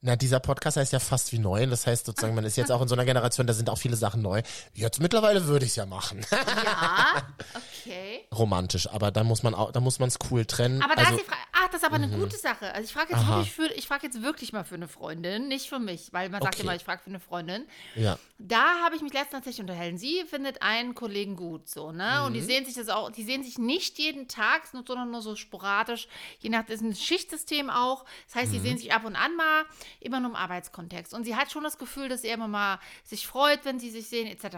Na, 0.01 0.15
dieser 0.15 0.39
Podcast 0.39 0.77
heißt 0.77 0.93
ja 0.93 0.99
fast 0.99 1.33
wie 1.33 1.39
neu. 1.39 1.67
Das 1.67 1.85
heißt 1.85 2.05
sozusagen, 2.05 2.33
man 2.33 2.45
ist 2.45 2.55
jetzt 2.55 2.71
auch 2.71 2.81
in 2.81 2.87
so 2.87 2.95
einer 2.95 3.03
Generation, 3.03 3.45
da 3.45 3.53
sind 3.53 3.69
auch 3.69 3.77
viele 3.77 3.97
Sachen 3.97 4.21
neu. 4.21 4.41
Jetzt 4.73 5.01
mittlerweile 5.01 5.45
würde 5.47 5.65
ich 5.65 5.71
es 5.71 5.75
ja 5.75 5.85
machen. 5.85 6.25
Ja, 6.31 7.23
okay. 7.83 8.25
Romantisch, 8.33 8.89
aber 8.89 9.11
da 9.11 9.25
muss 9.25 9.43
man 9.43 9.53
auch, 9.53 9.73
da 9.73 9.81
muss 9.81 9.99
man 9.99 10.07
es 10.07 10.17
cool 10.31 10.45
trennen. 10.45 10.81
Aber 10.81 10.95
da 10.95 11.01
also, 11.01 11.15
ist 11.15 11.23
die 11.23 11.27
Frage, 11.27 11.41
ach, 11.61 11.67
das 11.69 11.81
ist 11.81 11.85
aber 11.85 11.95
eine 11.95 12.09
gute 12.09 12.37
Sache. 12.37 12.73
Also 12.73 12.85
ich 12.85 12.93
frage 12.93 13.13
jetzt, 13.13 13.23
Aha. 13.23 13.35
wirklich 13.35 13.51
für, 13.51 13.67
ich 13.73 13.87
frage 13.87 14.05
jetzt 14.07 14.21
wirklich 14.21 14.53
mal 14.53 14.63
für 14.63 14.75
eine 14.75 14.87
Freundin, 14.87 15.47
nicht 15.47 15.67
für 15.69 15.79
mich, 15.79 16.11
weil 16.13 16.29
man 16.29 16.41
sagt 16.41 16.55
Okay. 16.55 16.63
immer, 16.63 16.75
ich 16.75 16.83
frage 16.83 17.01
für 17.03 17.09
eine 17.09 17.19
Freundin. 17.19 17.65
ja. 17.95 18.17
Da 18.41 18.79
habe 18.85 18.95
ich 18.95 19.01
mich 19.01 19.11
letztens 19.11 19.31
tatsächlich 19.33 19.59
unterhalten. 19.59 19.97
Sie 19.97 20.23
findet 20.23 20.61
einen 20.61 20.95
Kollegen 20.95 21.35
gut, 21.35 21.67
so, 21.67 21.91
ne? 21.91 22.23
Und 22.23 22.29
Mhm. 22.31 22.35
die 22.35 22.41
sehen 22.41 22.63
sich 22.65 22.73
das 22.75 22.87
auch, 22.87 23.11
die 23.11 23.23
sehen 23.23 23.43
sich 23.43 23.57
nicht 23.57 23.99
jeden 23.99 24.29
Tag, 24.29 24.65
sondern 24.65 25.11
nur 25.11 25.21
so 25.21 25.35
sporadisch. 25.35 26.07
Je 26.39 26.49
nach, 26.49 26.61
das 26.65 26.75
ist 26.75 26.81
ein 26.83 26.95
Schichtsystem 26.95 27.69
auch. 27.69 28.05
Das 28.27 28.35
heißt, 28.35 28.53
Mhm. 28.53 28.55
die 28.55 28.61
sehen 28.61 28.77
sich 28.77 28.93
ab 28.93 29.03
und 29.03 29.17
an 29.17 29.35
mal, 29.35 29.65
immer 29.99 30.21
nur 30.21 30.29
im 30.29 30.35
Arbeitskontext. 30.37 31.13
Und 31.13 31.25
sie 31.25 31.35
hat 31.35 31.51
schon 31.51 31.65
das 31.65 31.77
Gefühl, 31.77 32.07
dass 32.07 32.23
er 32.23 32.35
immer 32.35 32.47
mal 32.47 32.79
sich 33.03 33.27
freut, 33.27 33.65
wenn 33.65 33.77
sie 33.77 33.89
sich 33.89 34.07
sehen, 34.07 34.27
etc. 34.27 34.55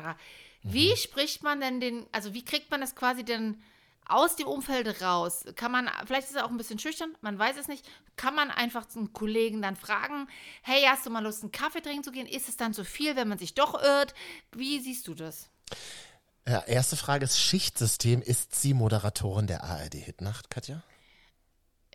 Mhm. 0.62 0.74
Wie 0.74 0.96
spricht 0.96 1.42
man 1.42 1.60
denn 1.60 1.80
den, 1.80 2.06
also 2.12 2.36
wie 2.36 2.46
kriegt 2.46 2.70
man 2.70 2.82
das 2.82 2.96
quasi 2.96 3.24
denn 3.24 3.60
aus 4.08 4.36
dem 4.36 4.48
Umfeld 4.48 5.02
raus? 5.02 5.46
Kann 5.56 5.72
man, 5.72 5.90
vielleicht 6.06 6.30
ist 6.30 6.36
er 6.36 6.46
auch 6.46 6.50
ein 6.50 6.58
bisschen 6.58 6.80
schüchtern, 6.80 7.16
man 7.22 7.38
weiß 7.40 7.58
es 7.58 7.68
nicht. 7.68 7.86
Kann 8.16 8.36
man 8.36 8.52
einfach 8.52 8.86
einen 8.96 9.14
Kollegen 9.14 9.62
dann 9.62 9.76
fragen, 9.76 10.28
hey, 10.62 10.84
hast 10.88 11.06
du 11.06 11.10
mal 11.10 11.24
Lust, 11.24 11.44
einen 11.44 11.52
Kaffee 11.52 11.82
trinken 11.82 12.04
zu 12.04 12.12
gehen? 12.12 12.28
Ist 12.28 12.50
es 12.50 12.58
dann 12.58 12.74
zu 12.74 12.84
viel, 12.84 13.16
wenn 13.16 13.28
man 13.28 13.38
sich 13.38 13.54
doch 13.54 13.82
irrt? 13.82 14.14
Wie 14.52 14.80
siehst 14.80 15.08
du 15.08 15.14
das? 15.14 15.50
ja. 16.48 16.60
Erste 16.62 16.98
Frage 16.98 17.26
ist 17.26 17.40
Schichtsystem. 17.40 18.22
Ist 18.22 18.56
sie 18.56 18.74
Moderatorin 18.74 19.48
der 19.48 19.64
ARD 19.64 19.96
Hitnacht, 19.96 20.50
Katja? 20.50 20.84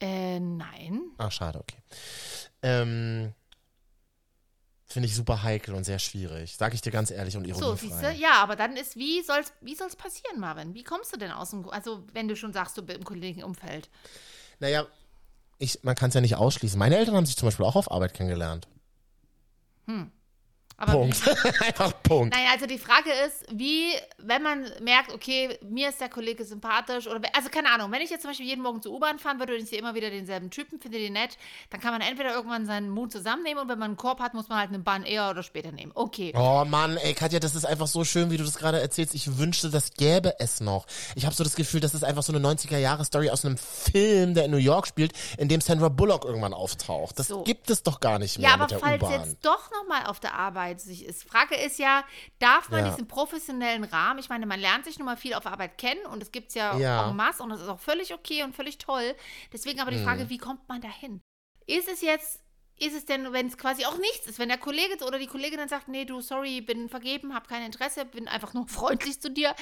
Äh, 0.01 0.41
nein. 0.41 1.03
Ah, 1.19 1.31
schade, 1.31 1.59
okay. 1.59 1.79
Ähm, 2.63 3.33
Finde 4.89 5.09
ich 5.09 5.17
super 5.17 5.43
heikel 5.43 5.75
und 5.75 5.83
sehr 5.85 5.99
schwierig. 5.99 6.57
Sag 6.57 6.73
ich 6.73 6.81
dir 6.81 6.93
ganz 6.93 7.11
ehrlich 7.11 7.37
und 7.37 7.45
So, 7.55 7.75
siehst 7.75 7.83
du? 7.83 7.87
ironiefrei. 7.89 8.15
Ja, 8.15 8.35
aber 8.43 8.55
dann 8.55 8.77
ist, 8.77 8.97
wie 8.97 9.21
soll's, 9.23 9.53
wie 9.61 9.75
soll's 9.75 9.97
passieren, 9.97 10.39
Marvin? 10.39 10.75
Wie 10.75 10.85
kommst 10.85 11.13
du 11.13 11.19
denn 11.19 11.33
aus 11.33 11.51
dem, 11.51 11.69
also 11.71 12.05
wenn 12.13 12.29
du 12.29 12.37
schon 12.37 12.53
sagst, 12.53 12.79
du 12.79 12.83
bist 12.83 12.99
im 12.99 13.05
Kollegenumfeld? 13.05 13.91
Naja, 14.61 14.87
ich, 15.59 15.83
man 15.83 15.97
kann 15.97 16.11
es 16.11 16.15
ja 16.15 16.21
nicht 16.21 16.37
ausschließen. 16.37 16.79
Meine 16.79 16.97
Eltern 16.97 17.17
haben 17.17 17.27
sich 17.27 17.37
zum 17.37 17.49
Beispiel 17.49 17.67
auch 17.67 17.75
auf 17.77 17.91
Arbeit 17.91 18.15
kennengelernt. 18.15 18.69
Aber 20.79 20.93
Punkt. 20.93 21.23
Einfach 21.63 21.93
Punkt. 22.03 22.35
Naja, 22.35 22.51
also 22.53 22.67
die 22.67 22.79
Frage 22.79 23.11
ist, 23.27 23.45
wie, 23.51 23.93
wenn 24.19 24.43
man 24.43 24.71
merkt, 24.83 25.13
okay, 25.13 25.59
mir 25.63 25.89
ist 25.89 26.01
der 26.01 26.11
Kollege 26.11 26.45
sympathisch 26.45 27.07
oder, 27.07 27.21
also 27.35 27.49
keine 27.49 27.71
Ahnung, 27.71 27.91
wenn 27.93 28.03
ich 28.03 28.11
jetzt 28.11 28.23
zum 28.23 28.31
Beispiel 28.31 28.47
jeden 28.47 28.63
Morgen 28.63 28.83
zur 28.83 28.93
U-Bahn 28.93 29.19
fahren 29.19 29.39
würde 29.39 29.55
und 29.55 29.61
ich 29.63 29.71
sehe 29.71 29.79
immer 29.79 29.95
wieder 29.95 30.11
denselben 30.11 30.51
Typen, 30.51 30.79
finde 30.79 30.99
den 30.99 31.15
nett, 31.15 31.39
dann 31.71 31.81
kann 31.81 31.93
man 31.93 32.03
entweder 32.03 32.35
irgendwann 32.35 32.67
seinen 32.67 32.91
Mut 32.91 33.11
zusammennehmen 33.11 33.63
und 33.63 33.69
wenn 33.71 33.79
man 33.79 33.91
einen 33.93 33.97
Korb 33.97 34.21
hat, 34.21 34.35
muss 34.35 34.49
man 34.51 34.59
halt 34.59 34.69
eine 34.69 34.81
Bahn 34.81 35.05
eher 35.05 35.31
oder 35.31 35.43
später 35.43 35.73
nehmen. 35.73 35.93
Okay. 35.95 36.35
Oh 36.37 36.65
Mann, 36.67 36.99
ey 36.99 37.15
Katja, 37.15 37.39
das 37.39 37.55
ist 37.55 37.65
einfach 37.65 37.87
so 37.87 38.05
schön, 38.05 38.31
wie 38.31 38.37
du 38.37 38.45
das 38.45 38.57
gerade 38.59 38.79
erzählst. 38.79 39.15
Ich 39.15 39.39
wünschte, 39.39 39.71
das 39.71 39.93
gäbe 39.95 40.39
es 40.41 40.61
noch. 40.61 40.85
Ich 41.15 41.25
habe 41.25 41.35
so 41.35 41.43
das 41.43 41.57
Gefühl, 41.57 41.81
das 41.81 41.95
ist 41.95 42.05
einfach 42.05 42.23
so 42.23 42.35
eine 42.35 42.47
90er-Jahre-Story 42.47 43.31
aus 43.31 43.47
einem 43.47 43.57
Film, 43.57 44.35
der 44.35 44.45
in 44.45 44.51
New 44.51 44.57
York 44.59 44.87
spielt, 44.87 45.13
in 45.39 45.49
dem 45.49 45.63
Sandra 45.63 45.89
Bullock 45.89 46.27
irgendwann 46.27 46.53
auftaucht. 46.53 47.19
Das 47.19 47.29
So. 47.29 47.45
gibt 47.45 47.71
es 47.71 47.83
doch 47.83 48.01
gar 48.01 48.19
nicht 48.19 48.39
mehr 48.39 48.51
Ja, 48.51 48.57
mit 48.59 48.73
aber 48.75 48.97
der 48.99 49.09
falls 49.09 49.25
jetzt 49.25 49.39
doch 49.45 49.71
nochmal 49.71 50.05
auf 50.07 50.21
der 50.21 50.35
Arbeit 50.35 50.66
sich 50.75 51.05
ist, 51.05 51.25
Frage 51.25 51.55
ist 51.57 51.79
ja, 51.79 52.05
darf 52.39 52.69
man 52.71 52.85
Ja. 52.85 52.91
diesen 52.91 53.07
professionellen 53.09 53.85
Rahmen, 53.85 54.19
ich 54.19 54.29
meine, 54.29 54.47
man 54.47 54.61
lernt 54.61 54.85
sich 54.85 54.99
nun 54.99 55.07
mal 55.07 55.17
viel 55.17 55.35
auf 55.35 55.47
Arbeit 55.47 55.79
kennen 55.79 56.05
und 56.07 56.23
es 56.23 56.33
gibt 56.33 56.49
es 56.49 56.55
ja, 56.55 56.77
Ja. 56.79 57.09
en 57.09 57.17
masse 57.17 57.43
und 57.43 57.51
das 57.51 57.61
ist 57.61 57.69
auch 57.69 57.81
völlig 57.81 58.13
okay 58.15 58.43
und 58.43 58.55
völlig 58.55 58.79
toll. 58.79 59.15
Deswegen 59.53 59.81
aber 59.81 59.91
die 59.91 59.99
Mhm. 59.99 60.05
Frage, 60.05 60.29
wie 60.31 60.39
kommt 60.39 60.69
man 60.69 60.81
dahin? 60.81 61.21
Ist 61.67 61.89
es 61.89 62.01
jetzt, 62.01 62.41
ist 62.79 62.95
es 62.95 63.07
denn, 63.07 63.33
wenn 63.33 63.47
es 63.47 63.57
quasi 63.57 63.87
auch 63.87 63.97
nichts 63.97 64.27
ist, 64.27 64.39
wenn 64.39 64.51
der 64.51 64.59
Kollege 64.59 65.03
oder 65.03 65.19
die 65.19 65.27
Kollegin 65.27 65.57
dann 65.59 65.69
sagt, 65.69 65.89
nee, 65.89 66.05
du, 66.05 66.21
sorry, 66.21 66.61
bin 66.61 66.91
vergeben, 66.91 67.35
habe 67.35 67.49
kein 67.49 67.63
Interesse, 67.65 68.05
bin 68.05 68.29
einfach 68.29 68.53
nur 68.53 68.69
freundlich 69.09 69.19
zu 69.21 69.31
dir, 69.31 69.55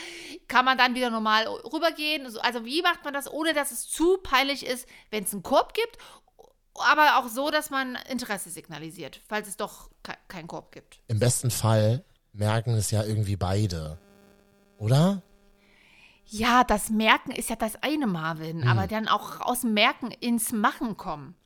kann 0.49 0.65
man 0.65 0.77
dann 0.77 0.95
wieder 0.97 1.11
normal 1.11 1.47
rübergehen? 1.47 2.25
Also- 2.25 2.41
Also 2.41 2.65
wie 2.65 2.83
macht 2.83 3.05
man 3.05 3.15
das, 3.15 3.31
ohne 3.33 3.53
dass 3.55 3.71
es 3.71 3.89
zu 3.89 4.19
peinlich 4.19 4.67
ist, 4.67 4.89
wenn 5.11 5.23
es 5.25 5.33
einen 5.33 5.45
Korb 5.45 5.75
gibt 5.75 5.97
aber 6.77 7.19
auch 7.19 7.29
so, 7.29 7.51
dass 7.51 7.71
man 7.71 7.97
Interesse 8.09 8.51
signalisiert, 8.51 9.21
falls 9.29 9.49
es 9.49 9.57
doch 9.57 9.91
ke 10.03 10.15
keinen 10.29 10.49
Korb 10.49 10.73
gibt. 10.73 11.01
Im 11.09 11.19
besten 11.19 11.51
Fall 11.51 12.05
merken 12.33 12.75
es 12.75 12.91
ja 12.91 13.05
irgendwie 13.05 13.37
beide. 13.37 13.99
Oder? 14.79 15.23
Ja, 16.27 16.65
das 16.65 16.91
Merken 16.91 17.31
ist 17.33 17.51
ja 17.51 17.57
das 17.57 17.77
eine, 17.83 18.07
Marvin, 18.07 18.63
Hm. 18.63 18.69
aber 18.69 18.87
dann 18.87 19.09
auch 19.09 19.41
aus 19.41 19.61
dem 19.61 19.75
Merken 19.75 20.11
ins 20.11 20.53
Machen 20.53 20.97
kommen. 20.97 21.37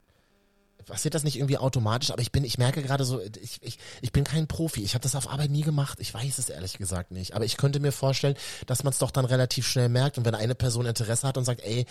Passiert 0.88 1.14
das 1.14 1.24
nicht 1.24 1.36
irgendwie 1.36 1.58
automatisch? 1.58 2.10
Aber 2.10 2.20
ich 2.22 2.32
bin, 2.32 2.44
ich 2.44 2.58
merke 2.58 2.82
gerade 2.82 3.04
so, 3.04 3.20
ich, 3.20 3.58
ich, 3.62 3.78
ich 4.00 4.12
bin 4.12 4.24
kein 4.24 4.46
Profi. 4.46 4.82
Ich 4.82 4.94
habe 4.94 5.02
das 5.02 5.14
auf 5.14 5.30
Arbeit 5.30 5.50
nie 5.50 5.62
gemacht. 5.62 5.98
Ich 6.00 6.12
weiß 6.12 6.38
es 6.38 6.48
ehrlich 6.48 6.78
gesagt 6.78 7.10
nicht. 7.10 7.34
Aber 7.34 7.44
ich 7.44 7.56
könnte 7.56 7.80
mir 7.80 7.92
vorstellen, 7.92 8.36
dass 8.66 8.84
man 8.84 8.92
es 8.92 8.98
doch 8.98 9.10
dann 9.10 9.24
relativ 9.24 9.66
schnell 9.66 9.88
merkt. 9.88 10.18
Und 10.18 10.24
wenn 10.24 10.34
eine 10.34 10.54
Person 10.54 10.86
Interesse 10.86 11.26
hat 11.26 11.36
und 11.36 11.44
sagt, 11.44 11.60
ey, 11.62 11.86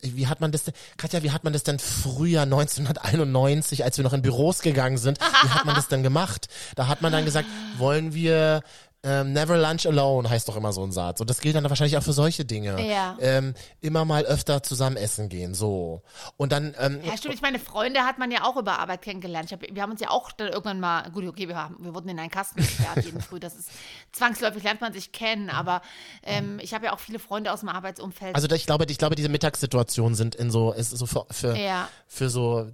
wie 0.00 0.26
hat 0.26 0.40
man 0.40 0.52
das 0.52 0.64
denn, 0.64 0.74
Katja, 0.96 1.22
wie 1.22 1.30
hat 1.30 1.44
man 1.44 1.52
das 1.52 1.62
denn 1.62 1.78
früher 1.78 2.42
1991, 2.42 3.84
als 3.84 3.96
wir 3.96 4.04
noch 4.04 4.12
in 4.12 4.22
Büros 4.22 4.60
gegangen 4.60 4.98
sind, 4.98 5.18
wie 5.20 5.48
hat 5.48 5.64
man 5.64 5.74
das 5.74 5.88
denn 5.88 6.02
gemacht? 6.02 6.48
Da 6.74 6.88
hat 6.88 7.02
man 7.02 7.12
dann 7.12 7.24
gesagt, 7.24 7.48
wollen 7.78 8.14
wir 8.14 8.62
ähm, 9.04 9.32
Never 9.32 9.58
Lunch 9.58 9.84
Alone 9.86 10.30
heißt 10.30 10.48
doch 10.48 10.56
immer 10.56 10.72
so 10.72 10.84
ein 10.84 10.92
Satz. 10.92 11.20
Und 11.20 11.28
das 11.28 11.40
gilt 11.40 11.56
dann 11.56 11.68
wahrscheinlich 11.68 11.96
auch 11.96 12.02
für 12.02 12.12
solche 12.12 12.44
Dinge. 12.44 12.80
Ja. 12.88 13.16
Ähm, 13.20 13.54
immer 13.80 14.04
mal 14.04 14.24
öfter 14.24 14.62
zusammen 14.62 14.96
essen 14.96 15.28
gehen, 15.28 15.54
so. 15.54 16.02
Und 16.36 16.52
dann, 16.52 16.74
ähm, 16.78 17.00
Ja, 17.02 17.16
stimmt. 17.16 17.34
Ich 17.34 17.42
meine, 17.42 17.58
Freunde 17.58 18.02
hat 18.02 18.18
man 18.18 18.30
ja 18.30 18.44
auch 18.44 18.56
über 18.56 18.78
Arbeit 18.78 19.02
kennengelernt. 19.02 19.50
Ich 19.50 19.52
hab, 19.52 19.62
wir 19.74 19.82
haben 19.82 19.90
uns 19.90 20.00
ja 20.00 20.10
auch 20.10 20.30
dann 20.30 20.48
irgendwann 20.48 20.78
mal, 20.78 21.10
gut, 21.10 21.26
okay, 21.26 21.48
wir, 21.48 21.56
haben, 21.56 21.76
wir 21.80 21.94
wurden 21.94 22.08
in 22.10 22.18
einen 22.18 22.30
Kasten 22.30 22.60
gesperrt 22.60 23.04
jeden 23.04 23.20
Früh. 23.20 23.40
Das 23.40 23.56
ist 23.56 23.70
zwangsläufig, 24.12 24.62
lernt 24.62 24.80
man 24.80 24.92
sich 24.92 25.10
kennen. 25.10 25.50
Aber 25.50 25.82
ähm, 26.22 26.60
ich 26.62 26.72
habe 26.72 26.86
ja 26.86 26.92
auch 26.92 27.00
viele 27.00 27.18
Freunde 27.18 27.52
aus 27.52 27.60
dem 27.60 27.70
Arbeitsumfeld. 27.70 28.36
Also 28.36 28.48
ich 28.54 28.66
glaube, 28.66 28.84
ich 28.88 28.98
glaube, 28.98 29.16
diese 29.16 29.28
Mittagssituationen 29.28 30.14
sind 30.14 30.36
in 30.36 30.52
so, 30.52 30.72
ist 30.72 30.90
so 30.90 31.06
für, 31.06 31.26
für, 31.30 31.56
ja. 31.56 31.88
für 32.06 32.30
so 32.30 32.70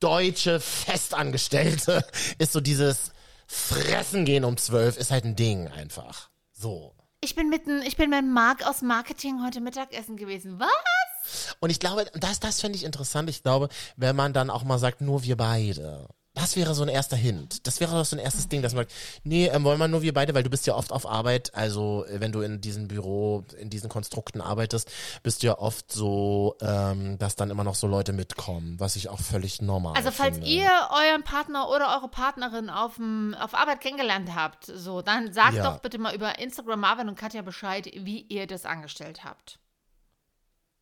deutsche 0.00 0.60
Festangestellte 0.60 2.04
ist 2.38 2.52
so 2.52 2.60
dieses 2.60 3.12
Fressen 3.54 4.24
gehen 4.24 4.44
um 4.44 4.56
zwölf 4.56 4.96
ist 4.96 5.10
halt 5.10 5.24
ein 5.24 5.36
Ding 5.36 5.68
einfach. 5.68 6.30
So. 6.52 6.94
Ich 7.20 7.34
bin 7.34 7.50
mitten, 7.50 7.82
ich 7.82 7.98
bin 7.98 8.08
mit 8.08 8.24
Marc 8.24 8.66
aus 8.66 8.80
Marketing 8.80 9.44
heute 9.44 9.60
Mittagessen 9.60 10.16
gewesen. 10.16 10.58
Was? 10.58 11.54
Und 11.60 11.68
ich 11.68 11.78
glaube, 11.78 12.06
das, 12.14 12.40
das 12.40 12.62
fände 12.62 12.78
ich 12.78 12.84
interessant. 12.84 13.28
Ich 13.28 13.42
glaube, 13.42 13.68
wenn 13.96 14.16
man 14.16 14.32
dann 14.32 14.48
auch 14.48 14.64
mal 14.64 14.78
sagt, 14.78 15.02
nur 15.02 15.22
wir 15.22 15.36
beide. 15.36 16.08
Das 16.34 16.56
wäre 16.56 16.74
so 16.74 16.82
ein 16.82 16.88
erster 16.88 17.16
Hint. 17.16 17.66
Das 17.66 17.78
wäre 17.80 17.92
doch 17.94 18.06
so 18.06 18.16
ein 18.16 18.18
erstes 18.18 18.48
Ding, 18.48 18.62
dass 18.62 18.72
man 18.72 18.84
sagt, 18.84 18.92
nee, 19.22 19.48
ähm, 19.48 19.64
wollen 19.64 19.78
wir 19.78 19.86
nur 19.86 20.00
wir 20.00 20.14
beide, 20.14 20.34
weil 20.34 20.42
du 20.42 20.48
bist 20.48 20.66
ja 20.66 20.74
oft 20.74 20.90
auf 20.90 21.06
Arbeit, 21.06 21.54
also 21.54 22.06
äh, 22.06 22.20
wenn 22.20 22.32
du 22.32 22.40
in 22.40 22.62
diesem 22.62 22.88
Büro, 22.88 23.44
in 23.58 23.68
diesen 23.68 23.90
Konstrukten 23.90 24.40
arbeitest, 24.40 24.90
bist 25.22 25.42
du 25.42 25.48
ja 25.48 25.58
oft 25.58 25.92
so, 25.92 26.56
ähm, 26.62 27.18
dass 27.18 27.36
dann 27.36 27.50
immer 27.50 27.64
noch 27.64 27.74
so 27.74 27.86
Leute 27.86 28.14
mitkommen, 28.14 28.80
was 28.80 28.96
ich 28.96 29.10
auch 29.10 29.20
völlig 29.20 29.60
normal 29.60 29.94
Also 29.94 30.10
falls 30.10 30.36
finde. 30.36 30.50
ihr 30.50 30.70
euren 30.90 31.22
Partner 31.22 31.68
oder 31.68 31.94
eure 31.98 32.08
Partnerin 32.08 32.70
auf, 32.70 32.96
dem, 32.96 33.34
auf 33.38 33.54
Arbeit 33.54 33.82
kennengelernt 33.82 34.34
habt, 34.34 34.64
so, 34.64 35.02
dann 35.02 35.32
sagt 35.34 35.56
Ja. 35.56 35.70
doch 35.70 35.80
bitte 35.80 35.98
mal 35.98 36.14
über 36.14 36.38
Instagram 36.38 36.80
Marvin 36.80 37.08
und 37.10 37.16
Katja 37.16 37.42
Bescheid, 37.42 37.90
wie 37.94 38.22
ihr 38.22 38.46
das 38.46 38.64
angestellt 38.64 39.22
habt. 39.24 39.58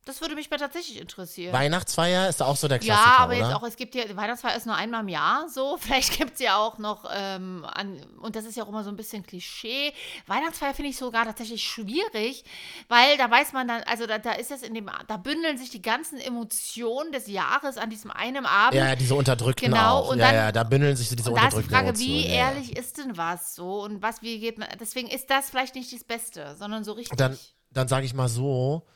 Das 0.06 0.22
würde 0.22 0.34
mich 0.34 0.50
mal 0.50 0.56
tatsächlich 0.56 0.98
interessieren. 0.98 1.52
Weihnachtsfeier 1.52 2.26
ist 2.28 2.42
auch 2.42 2.56
so 2.56 2.68
der 2.68 2.78
Klassiker, 2.78 3.06
ja, 3.06 3.18
aber 3.18 3.34
oder? 3.36 3.42
jetzt 3.44 3.54
auch, 3.54 3.62
es 3.64 3.76
gibt 3.76 3.94
ja, 3.94 4.04
Weihnachtsfeier 4.16 4.56
ist 4.56 4.64
nur 4.64 4.74
einmal 4.74 5.02
im 5.02 5.08
Jahr 5.08 5.46
so. 5.50 5.76
Vielleicht 5.80 6.16
gibt 6.16 6.34
es 6.34 6.40
ja 6.40 6.56
auch 6.56 6.78
noch, 6.78 7.04
ähm, 7.14 7.66
an, 7.70 8.00
und 8.22 8.34
das 8.34 8.46
ist 8.46 8.56
ja 8.56 8.64
auch 8.64 8.68
immer 8.68 8.82
so 8.82 8.88
ein 8.88 8.96
bisschen 8.96 9.22
Klischee. 9.24 9.92
Weihnachtsfeier 10.26 10.72
finde 10.72 10.90
ich 10.90 10.96
sogar 10.96 11.26
tatsächlich 11.26 11.62
schwierig, 11.62 12.44
weil 12.88 13.18
da 13.18 13.30
weiß 13.30 13.52
man 13.52 13.68
dann, 13.68 13.82
also 13.82 14.06
da, 14.06 14.18
da 14.18 14.32
ist 14.32 14.50
es 14.50 14.62
in 14.62 14.72
dem, 14.72 14.90
da 15.06 15.18
bündeln 15.18 15.58
sich 15.58 15.68
die 15.68 15.82
ganzen 15.82 16.18
Emotionen 16.18 17.12
des 17.12 17.26
Jahres 17.26 17.76
an 17.76 17.90
diesem 17.90 18.10
einen 18.10 18.46
Abend. 18.46 18.74
ja, 18.78 18.88
ja, 18.88 18.96
diese 18.96 19.14
Unterdrückten 19.14 19.70
Genau, 19.70 19.98
auch. 19.98 20.10
und 20.12 20.18
ja, 20.18 20.26
dann- 20.26 20.34
ja, 20.34 20.52
da 20.52 20.64
bündeln 20.64 20.96
sich 20.96 21.10
so 21.10 21.14
diese 21.14 21.30
Und 21.30 21.36
da 21.36 21.48
ist 21.48 21.52
die 21.52 21.56
unterdrückten 21.58 21.86
Frage, 21.86 21.98
wie 21.98 22.12
Emotionen. 22.24 22.34
ja. 22.34 22.48
ehrlich 22.48 22.76
ist 22.76 22.96
denn 22.98 23.16
was 23.18 23.54
so 23.54 23.82
und 23.82 24.00
was, 24.00 24.22
wie 24.22 24.40
geht 24.40 24.58
man, 24.58 24.68
deswegen 24.80 25.08
ist 25.08 25.28
das 25.28 25.50
vielleicht 25.50 25.74
nicht 25.74 25.92
das 25.92 26.04
Beste, 26.04 26.56
sondern 26.58 26.84
so 26.84 26.92
richtig. 26.92 27.18
Dann, 27.18 27.38
dann 27.70 27.86
sage 27.86 28.06
ich 28.06 28.14
mal 28.14 28.28
so, 28.28 28.86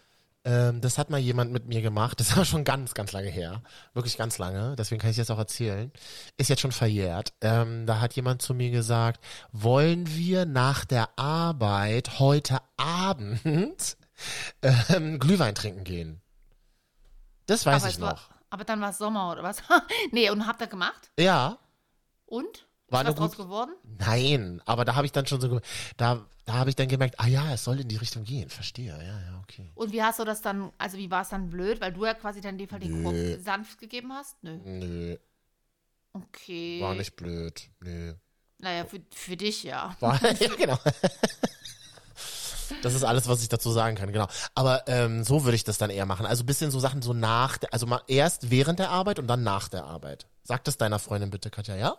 ähm, 0.45 0.81
das 0.81 0.99
hat 0.99 1.11
mal 1.11 1.19
jemand 1.19 1.53
mit 1.53 1.67
mir 1.67 1.83
gemacht, 1.83 2.21
das 2.21 2.37
war 2.37 2.45
schon 2.45 2.65
ganz, 2.65 2.95
ganz 2.95 3.13
lange 3.13 3.29
her, 3.29 3.63
wirklich 3.95 4.17
ganz 4.17 4.39
lange, 4.39 4.77
deswegen 4.77 5.01
kann 5.01 5.11
ich 5.11 5.17
das 5.17 5.31
auch 5.31 5.39
erzählen, 5.39 5.91
ist 6.37 6.49
jetzt 6.51 6.61
schon 6.61 6.73
verjährt. 6.73 7.33
Ähm, 7.41 7.87
da 7.87 8.01
hat 8.01 8.15
jemand 8.15 8.43
zu 8.43 8.55
mir 8.55 8.71
gesagt, 8.71 9.25
wollen 9.53 10.07
wir 10.15 10.45
nach 10.47 10.85
der 10.85 11.19
Arbeit 11.19 12.19
heute 12.19 12.59
Abend 12.77 13.97
ähm, 14.63 15.19
Glühwein 15.19 15.55
trinken 15.55 15.85
gehen? 15.85 16.21
Das 17.47 17.67
weiß 17.67 17.83
aber, 17.83 17.89
ich 17.89 17.95
es 17.97 18.01
war, 18.01 18.13
noch. 18.13 18.31
aber 18.51 18.65
dann 18.65 18.81
war 18.81 18.91
es 18.91 18.99
Sommer 18.99 19.33
oder 19.33 19.43
was? 19.43 19.59
nee, 20.13 20.31
und 20.31 20.47
habt 20.47 20.61
ihr 20.61 20.67
gemacht? 20.67 21.11
Ja, 21.19 21.59
Und? 22.27 22.67
War 22.89 23.03
ist 23.03 23.09
was 23.09 23.15
draus 23.15 23.37
geworden? 23.37 23.73
nein, 23.99 24.63
aber 24.67 24.85
da 24.85 24.95
habe 24.95 25.07
ich 25.07 25.13
dann 25.13 25.27
schon 25.27 25.41
so, 25.41 25.61
da, 25.97 26.27
da 26.45 26.53
habe 26.53 26.71
ich 26.71 26.77
dann 26.77 26.89
gemerkt, 26.89 27.19
ah 27.19 27.27
ja, 27.27 27.53
es 27.53 27.65
soll 27.65 27.81
in 27.81 27.89
die 27.89 27.97
Richtung 27.97 28.25
gehen, 28.25 28.51
verstehe, 28.51 28.93
ja, 28.93 28.99
ja, 28.99 29.41
okay. 29.43 29.71
Und 29.75 29.93
wie 29.93 30.03
hast 30.03 30.19
du 30.19 30.25
das 30.25 30.43
dann, 30.43 30.71
also 30.79 30.99
wie 30.99 31.11
war 31.11 31.23
es 31.23 31.31
dann 31.31 31.49
blöd, 31.51 31.81
weil 31.81 31.93
du 31.93 32.05
ja 32.05 32.15
quasi 32.15 32.41
dann 32.41 32.53
in 32.55 32.59
dem 32.59 32.69
Fall 32.69 32.81
den 32.81 33.03
Nö. 33.03 33.05
Korb 33.05 33.43
sanft 33.43 33.79
gegeben 33.79 34.13
hast? 34.13 34.43
Nö. 34.43 34.59
Nö. 34.65 35.17
Okay. 36.13 36.81
War 36.81 36.95
nicht 36.95 37.17
blöd. 37.17 37.69
Nee. 37.81 38.15
Naja, 38.59 38.85
für, 38.85 39.01
für 39.11 39.37
dich 39.37 39.65
ja. 39.65 39.97
War, 40.01 40.21
ja, 40.23 40.55
genau. 40.55 40.79
Das 42.83 42.95
ist 42.95 43.05
alles, 43.05 43.29
was 43.29 43.43
ich 43.43 43.49
dazu 43.49 43.71
sagen 43.73 43.97
kann, 43.97 44.13
genau. 44.13 44.27
Aber 44.55 44.87
ähm, 44.87 45.25
so 45.25 45.45
würde 45.45 45.57
ich 45.57 45.65
das 45.65 45.79
dann 45.79 45.91
eher 45.91 46.07
machen. 46.07 46.27
Also 46.27 46.45
ein 46.45 46.47
bisschen 46.47 46.71
so 46.71 46.81
Sachen 46.81 47.03
so 47.03 47.13
nach, 47.13 47.59
der, 47.59 47.73
also 47.73 47.87
mal 47.87 48.03
erst 48.07 48.51
während 48.51 48.79
der 48.79 48.91
Arbeit 48.91 49.19
und 49.19 49.27
dann 49.27 49.43
nach 49.43 49.69
der 49.69 49.85
Arbeit. 49.85 50.27
Sag 50.43 50.65
das 50.65 50.77
deiner 50.79 50.99
Freundin 50.99 51.31
bitte, 51.31 51.51
Katja, 51.51 51.77
ja? 51.77 51.97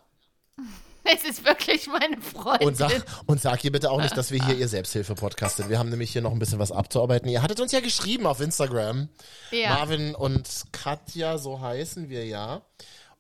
Es 1.08 1.24
ist 1.24 1.46
wirklich 1.46 1.86
meine 1.86 2.20
Freundin. 2.20 2.68
Und 2.68 2.78
sag, 2.78 3.06
und 3.28 3.39
sag 3.39 3.63
ihr 3.63 3.72
bitte 3.72 3.91
auch 3.91 4.02
nicht, 4.02 4.18
dass 4.18 4.32
wir 4.32 4.44
hier 4.44 4.58
ihr 4.58 4.68
Selbsthilfe-Podcast 4.68 5.58
sind. 5.58 5.70
Wir 5.70 5.78
haben 5.78 5.89
nämlich 5.89 6.12
hier 6.12 6.24
noch 6.24 6.32
ein 6.32 6.39
bisschen 6.39 6.58
was 6.58 6.72
abzuarbeiten. 6.72 7.30
Ihr 7.30 7.44
hattet 7.44 7.60
uns 7.60 7.72
ja 7.72 7.80
geschrieben 7.80 8.26
auf 8.26 8.41
Instagram. 8.41 9.10
ja. 9.52 9.70
Marvin 9.70 10.15
und 10.15 10.63
Katja, 10.72 11.38
so 11.38 11.62
heißen 11.62 12.10
wir 12.10 12.26
ja. 12.26 12.63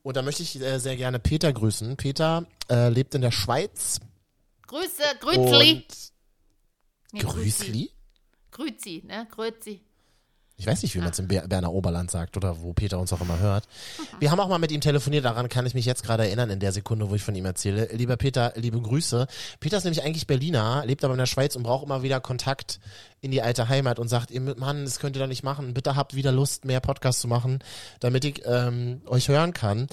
Und 0.01 0.17
da 0.17 0.23
möchte 0.23 0.41
ich 0.41 0.59
äh, 0.59 0.79
sehr 0.79 0.95
gerne 0.95 1.19
Peter 1.19 1.53
grüßen. 1.53 1.95
Peter 1.95 2.47
äh, 2.71 2.89
lebt 2.89 3.13
in 3.13 3.21
der 3.21 3.29
Schweiz. 3.29 3.99
Grüße, 4.65 5.03
Grützli. 5.19 5.73
Und 5.73 5.85
Nee, 7.15 7.21
Grüßli? 7.21 7.91
Grüzi, 8.51 9.03
ne? 9.05 9.25
Grüzi. 9.31 9.81
Ich 10.57 10.65
weiß 10.65 10.83
nicht, 10.83 10.95
wie 10.95 10.99
man 10.99 11.09
es 11.09 11.19
im 11.19 11.27
Ber 11.27 11.47
Berner 11.47 11.73
Oberland 11.73 12.09
sagt 12.09 12.37
oder 12.37 12.61
wo 12.61 12.71
Peter 12.71 12.97
uns 12.97 13.11
auch 13.11 13.19
immer 13.19 13.39
hört. 13.39 13.67
Wir 14.19 14.31
haben 14.31 14.39
auch 14.39 14.47
mal 14.47 14.57
mit 14.57 14.71
ihm 14.71 14.79
telefoniert, 14.79 15.25
daran 15.25 15.49
kann 15.49 15.65
ich 15.65 15.73
mich 15.73 15.85
jetzt 15.85 16.03
gerade 16.03 16.25
erinnern, 16.25 16.49
in 16.49 16.59
der 16.61 16.71
Sekunde, 16.71 17.09
wo 17.09 17.15
ich 17.15 17.23
von 17.23 17.35
ihm 17.35 17.45
erzähle. 17.45 17.89
Lieber 17.91 18.15
Peter, 18.15 18.53
liebe 18.55 18.81
Grüße. 18.81 19.27
Peter 19.59 19.77
ist 19.77 19.83
nämlich 19.83 20.03
eigentlich 20.03 20.27
Berliner, 20.27 20.85
lebt 20.85 21.03
aber 21.03 21.13
in 21.13 21.19
der 21.19 21.25
Schweiz 21.25 21.57
und 21.57 21.63
braucht 21.63 21.85
immer 21.85 22.03
wieder 22.03 22.21
Kontakt 22.21 22.79
in 23.19 23.31
die 23.31 23.41
alte 23.41 23.67
Heimat 23.67 23.99
und 23.99 24.07
sagt, 24.07 24.31
ihr 24.31 24.39
Mann, 24.39 24.85
das 24.85 24.99
könnt 24.99 25.17
ihr 25.17 25.21
doch 25.21 25.27
nicht 25.27 25.43
machen. 25.43 25.73
Bitte 25.73 25.95
habt 25.95 26.15
wieder 26.15 26.31
Lust, 26.31 26.63
mehr 26.63 26.79
Podcasts 26.79 27.21
zu 27.21 27.27
machen, 27.27 27.59
damit 27.99 28.23
ich 28.23 28.41
ähm, 28.45 29.01
euch 29.07 29.27
hören 29.27 29.51
kann. 29.51 29.87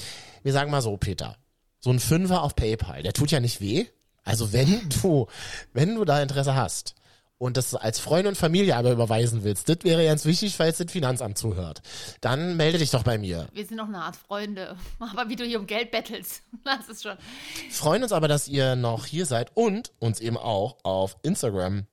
Wir 0.44 0.52
sagen 0.52 0.70
mal 0.70 0.82
so, 0.82 0.96
Peter, 0.96 1.36
so 1.80 1.90
ein 1.90 1.98
Fünfer 1.98 2.42
auf 2.42 2.54
PayPal, 2.54 3.02
der 3.02 3.12
tut 3.12 3.32
ja 3.32 3.40
nicht 3.40 3.60
weh. 3.60 3.86
Also 4.22 4.52
wenn 4.52 4.88
du, 5.02 5.26
wenn 5.72 5.96
du 5.96 6.04
da 6.04 6.22
Interesse 6.22 6.54
hast, 6.54 6.94
und 7.42 7.56
das 7.56 7.74
als 7.74 7.98
Freund 7.98 8.28
und 8.28 8.36
Familie 8.38 8.76
aber 8.76 8.92
überweisen 8.92 9.42
willst, 9.42 9.68
das 9.68 9.78
wäre 9.82 10.04
ganz 10.04 10.24
wichtig, 10.24 10.56
falls 10.56 10.78
das 10.78 10.92
Finanzamt 10.92 11.36
zuhört, 11.36 11.82
dann 12.20 12.56
melde 12.56 12.78
dich 12.78 12.90
doch 12.90 13.02
bei 13.02 13.18
mir. 13.18 13.48
Wir 13.52 13.66
sind 13.66 13.78
noch 13.78 13.88
eine 13.88 13.98
Art 13.98 14.14
Freunde. 14.14 14.76
Aber 15.00 15.28
wie 15.28 15.34
du 15.34 15.44
hier 15.44 15.58
um 15.58 15.66
Geld 15.66 15.90
bettelst, 15.90 16.42
das 16.64 16.88
ist 16.88 17.02
schon. 17.02 17.16
Freuen 17.68 18.04
uns 18.04 18.12
aber, 18.12 18.28
dass 18.28 18.46
ihr 18.46 18.76
noch 18.76 19.06
hier 19.06 19.26
seid 19.26 19.50
und 19.54 19.90
uns 19.98 20.20
eben 20.20 20.36
auch 20.36 20.76
auf 20.84 21.16
Instagram 21.22 21.86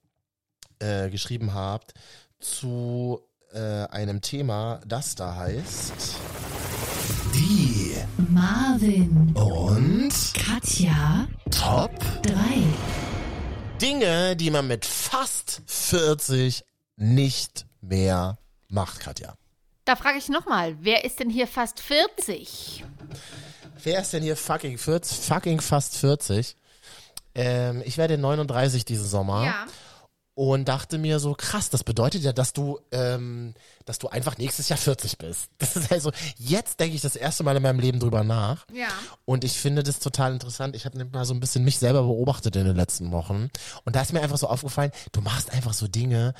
äh, 0.78 1.10
geschrieben 1.10 1.56
habt 1.56 1.96
zu 2.40 3.20
äh, 3.52 3.60
einem 3.60 4.22
Thema, 4.22 4.82
das 4.86 5.16
da 5.16 5.36
heißt 5.36 6.16
die 7.34 7.96
Marvin, 8.30 9.34
und 9.36 10.14
Katja, 10.36 11.28
Top 11.50 11.92
3. 12.24 12.99
Dinge, 13.82 14.36
die 14.36 14.52
man 14.52 14.68
mit 14.68 14.86
fast 14.86 15.62
40 15.66 16.64
nicht 16.98 17.66
mehr 17.82 18.38
macht, 18.68 19.00
Katja. 19.00 19.36
Da 19.86 19.96
frage 19.96 20.18
ich 20.18 20.28
nochmal, 20.28 20.76
wer 20.82 21.06
ist 21.06 21.20
denn 21.20 21.30
hier 21.30 21.48
fast 21.48 21.80
40? 21.80 22.84
Wer 23.84 24.02
ist 24.02 24.12
denn 24.12 24.22
hier 24.22 24.36
fucking 24.36 24.78
40, 24.78 25.18
fucking 25.20 25.62
fast 25.62 25.96
40? 25.98 26.56
Ähm, 27.36 27.82
ich 27.86 27.98
werde 27.98 28.18
39 28.18 28.84
diesen 28.84 29.08
Sommer. 29.08 29.46
Und 30.36 30.70
dachte 30.70 30.98
mir 30.98 31.20
so, 31.20 31.34
krass, 31.34 31.70
das 31.70 31.84
bedeutet 31.84 32.24
ja, 32.24 32.32
dass 32.32 32.54
du, 32.54 32.80
ähm, 32.92 33.54
dass 33.86 34.00
du 34.00 34.08
einfach 34.08 34.38
nächstes 34.38 34.70
Jahr 34.70 34.78
40 34.78 35.18
bist. 35.18 35.50
Das 35.58 35.76
ist 35.76 35.92
also, 35.92 36.12
jetzt 36.38 36.80
denke 36.80 36.96
ich 36.96 37.02
das 37.02 37.16
erste 37.16 37.44
Mal 37.44 37.58
in 37.58 37.64
meinem 37.64 37.80
Leben 37.80 38.00
drüber 38.00 38.24
nach. 38.24 38.66
Ja. 38.74 38.88
Und 39.26 39.44
ich 39.44 39.54
finde 39.60 39.84
das 39.84 40.00
total 40.00 40.34
interessant. 40.34 40.76
Ich 40.76 40.86
habe 40.86 41.04
mal 41.06 41.26
so 41.26 41.34
ein 41.34 41.40
bisschen 41.40 41.64
mich 41.64 41.78
selber 41.78 42.04
beobachtet 42.04 42.56
in 42.56 42.66
den 42.66 42.76
letzten 42.76 43.12
Wochen. 43.12 43.50
Und 43.84 43.96
da 43.96 44.02
ist 44.02 44.14
mir 44.14 44.22
einfach 44.22 44.38
so 44.38 44.48
aufgefallen, 44.48 44.92
du 45.12 45.22
machst 45.22 45.52
einfach 45.52 45.74
so 45.74 45.88
Dinge, 45.88 46.34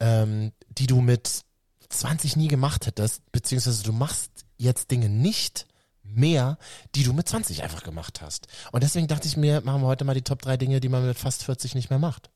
ähm, 0.00 0.52
die 0.68 0.86
du 0.86 1.00
mit 1.00 1.44
20 1.88 2.36
nie 2.36 2.48
gemacht 2.48 2.86
hättest, 2.86 3.22
beziehungsweise 3.32 3.82
du 3.82 3.92
machst 3.92 4.30
jetzt 4.58 4.90
Dinge 4.90 5.08
nicht 5.08 5.66
mehr, 6.02 6.58
die 6.94 7.02
du 7.02 7.12
mit 7.12 7.28
20 7.28 7.62
einfach 7.62 7.82
gemacht 7.82 8.20
hast. 8.20 8.48
Und 8.72 8.82
deswegen 8.82 9.06
dachte 9.06 9.28
ich 9.28 9.36
mir, 9.36 9.60
machen 9.62 9.82
wir 9.82 9.86
heute 9.86 10.04
mal 10.04 10.14
die 10.14 10.22
Top 10.22 10.42
3 10.42 10.56
Dinge, 10.56 10.80
die 10.80 10.88
man 10.88 11.06
mit 11.06 11.18
fast 11.18 11.42
40 11.44 11.74
nicht 11.74 11.90
mehr 11.90 11.98
macht. 11.98 12.30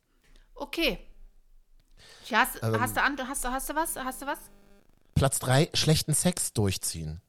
Okay. 0.60 0.98
Ja, 2.28 2.40
Hast, 2.40 2.62
Ähm. 2.62 2.80
hast, 2.80 2.96
du, 2.96 3.02
an- 3.02 3.18
hast, 3.28 3.44
du, 3.44 3.48
hast 3.50 3.68
du 3.70 3.74
was? 3.74 3.96
Hast 3.96 4.22
du 4.22 4.26
was? 4.26 4.38
Platz 5.14 5.38
3, 5.40 5.70
schlechten 5.74 6.14
Sex 6.14 6.52
durchziehen. 6.52 7.20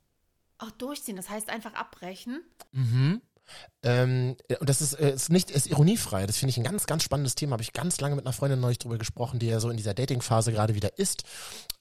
Ach, 0.60 0.72
durchziehen, 0.72 1.15
das 1.15 1.30
heißt 1.30 1.50
einfach 1.50 1.74
abbrechen. 1.74 2.44
Ähm, 3.84 4.38
und 4.60 4.70
das 4.70 4.82
ist, 4.82 4.94
äh, 4.94 5.13
ist 5.15 5.30
nicht 5.30 5.50
ist 5.50 5.67
ironiefrei. 5.67 6.26
Das 6.28 6.38
finde 6.38 6.52
ich 6.52 6.58
ein 6.58 6.63
ganz, 6.63 6.86
ganz 6.86 7.04
spannendes 7.04 7.36
Thema. 7.36 7.54
Habe 7.54 7.63
ich 7.63 7.74
ganz 7.74 8.00
lange 8.00 8.15
mit 8.15 8.26
einer 8.26 8.34
Freundin 8.34 8.60
neulich 8.60 8.78
drüber 8.80 8.98
gesprochen, 8.98 9.39
die 9.39 9.48
ja 9.48 9.60
so 9.60 9.70
in 9.70 9.78
dieser 9.78 9.94
Dating-Phase 9.94 10.52
gerade 10.52 10.76
wieder 10.76 10.98
ist 11.00 11.24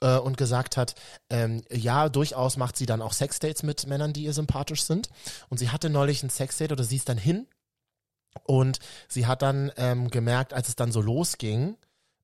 äh, 0.00 0.16
und 0.16 0.36
gesagt 0.36 0.76
hat, 0.76 0.94
ähm, 1.28 1.62
ja, 1.70 2.08
durchaus 2.08 2.56
macht 2.56 2.76
sie 2.76 2.86
dann 2.86 3.02
auch 3.02 3.12
Sexdates 3.12 3.62
mit 3.62 3.86
Männern, 3.86 4.12
die 4.12 4.24
ihr 4.24 4.32
sympathisch 4.32 4.82
sind. 4.84 5.10
Und 5.48 5.58
sie 5.58 5.70
hatte 5.70 5.90
neulich 5.90 6.22
ein 6.22 6.30
Sexdate 6.30 6.72
oder 6.72 6.84
sie 6.84 6.96
ist 6.96 7.08
dann 7.08 7.18
hin 7.18 7.46
und 8.44 8.78
sie 9.08 9.26
hat 9.26 9.42
dann 9.42 9.72
ähm, 9.76 10.10
gemerkt, 10.10 10.52
als 10.52 10.68
es 10.68 10.76
dann 10.76 10.92
so 10.92 11.00
losging, 11.00 11.76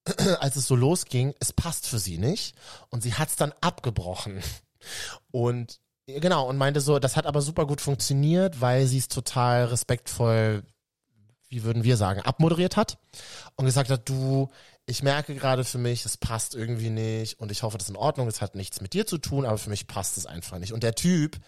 als 0.40 0.56
es 0.56 0.66
so 0.66 0.76
losging, 0.76 1.34
es 1.40 1.52
passt 1.52 1.86
für 1.86 1.98
sie 1.98 2.18
nicht 2.18 2.56
und 2.90 3.02
sie 3.02 3.14
hat 3.14 3.28
es 3.28 3.36
dann 3.36 3.52
abgebrochen. 3.60 4.42
Und 5.30 5.80
genau, 6.06 6.48
und 6.48 6.56
meinte 6.56 6.80
so, 6.80 6.98
das 6.98 7.16
hat 7.16 7.26
aber 7.26 7.42
super 7.42 7.66
gut 7.66 7.80
funktioniert, 7.80 8.60
weil 8.60 8.86
sie 8.86 8.98
es 8.98 9.08
total 9.08 9.66
respektvoll, 9.66 10.62
wie 11.48 11.64
würden 11.64 11.84
wir 11.84 11.96
sagen, 11.96 12.20
abmoderiert 12.20 12.76
hat 12.76 12.98
und 13.56 13.66
gesagt 13.66 13.90
hat, 13.90 14.08
du, 14.08 14.50
ich 14.86 15.02
merke 15.02 15.34
gerade 15.34 15.64
für 15.64 15.78
mich, 15.78 16.04
es 16.04 16.16
passt 16.16 16.54
irgendwie 16.54 16.90
nicht 16.90 17.40
und 17.40 17.50
ich 17.50 17.62
hoffe, 17.62 17.78
das 17.78 17.88
ist 17.88 17.94
in 17.94 17.96
Ordnung, 17.96 18.28
es 18.28 18.40
hat 18.40 18.54
nichts 18.54 18.80
mit 18.80 18.92
dir 18.92 19.06
zu 19.06 19.18
tun, 19.18 19.44
aber 19.44 19.58
für 19.58 19.70
mich 19.70 19.86
passt 19.86 20.16
es 20.16 20.26
einfach 20.26 20.58
nicht. 20.58 20.72
Und 20.72 20.82
der 20.82 20.94
Typ, 20.94 21.38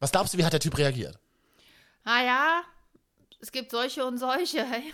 was 0.00 0.12
glaubst 0.12 0.34
du, 0.34 0.38
wie 0.38 0.44
hat 0.44 0.52
der 0.52 0.60
Typ 0.60 0.76
reagiert? 0.76 1.18
Ah 2.04 2.22
ja, 2.22 2.62
es 3.44 3.52
gibt 3.52 3.70
solche 3.70 4.04
und 4.06 4.18
solche. 4.18 4.64
Hey. 4.64 4.92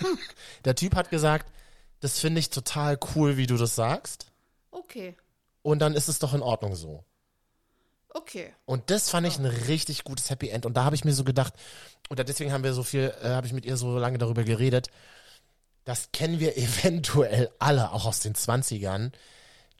Der 0.64 0.74
Typ 0.74 0.96
hat 0.96 1.08
gesagt, 1.10 1.50
das 2.00 2.18
finde 2.18 2.40
ich 2.40 2.50
total 2.50 2.98
cool, 3.14 3.36
wie 3.36 3.46
du 3.46 3.56
das 3.56 3.76
sagst 3.76 4.26
Okay, 4.72 5.16
und 5.62 5.78
dann 5.78 5.94
ist 5.94 6.08
es 6.08 6.18
doch 6.18 6.34
in 6.34 6.42
Ordnung 6.42 6.74
so. 6.74 7.04
okay. 8.14 8.52
Und 8.66 8.90
das 8.90 9.08
fand 9.08 9.26
ich 9.26 9.38
ein 9.38 9.46
richtig 9.46 10.02
gutes 10.02 10.30
Happy 10.30 10.48
End. 10.48 10.66
Und 10.66 10.76
da 10.76 10.84
habe 10.84 10.96
ich 10.96 11.04
mir 11.04 11.12
so 11.14 11.22
gedacht, 11.22 11.54
oder 12.10 12.24
deswegen 12.24 12.52
haben 12.52 12.64
wir 12.64 12.74
so 12.74 12.82
viel, 12.82 13.14
äh, 13.22 13.28
habe 13.28 13.46
ich 13.46 13.52
mit 13.52 13.64
ihr 13.64 13.76
so 13.76 13.96
lange 13.98 14.18
darüber 14.18 14.42
geredet, 14.42 14.88
das 15.84 16.10
kennen 16.12 16.40
wir 16.40 16.56
eventuell 16.58 17.50
alle, 17.60 17.92
auch 17.92 18.06
aus 18.06 18.18
den 18.18 18.34
20ern. 18.34 19.12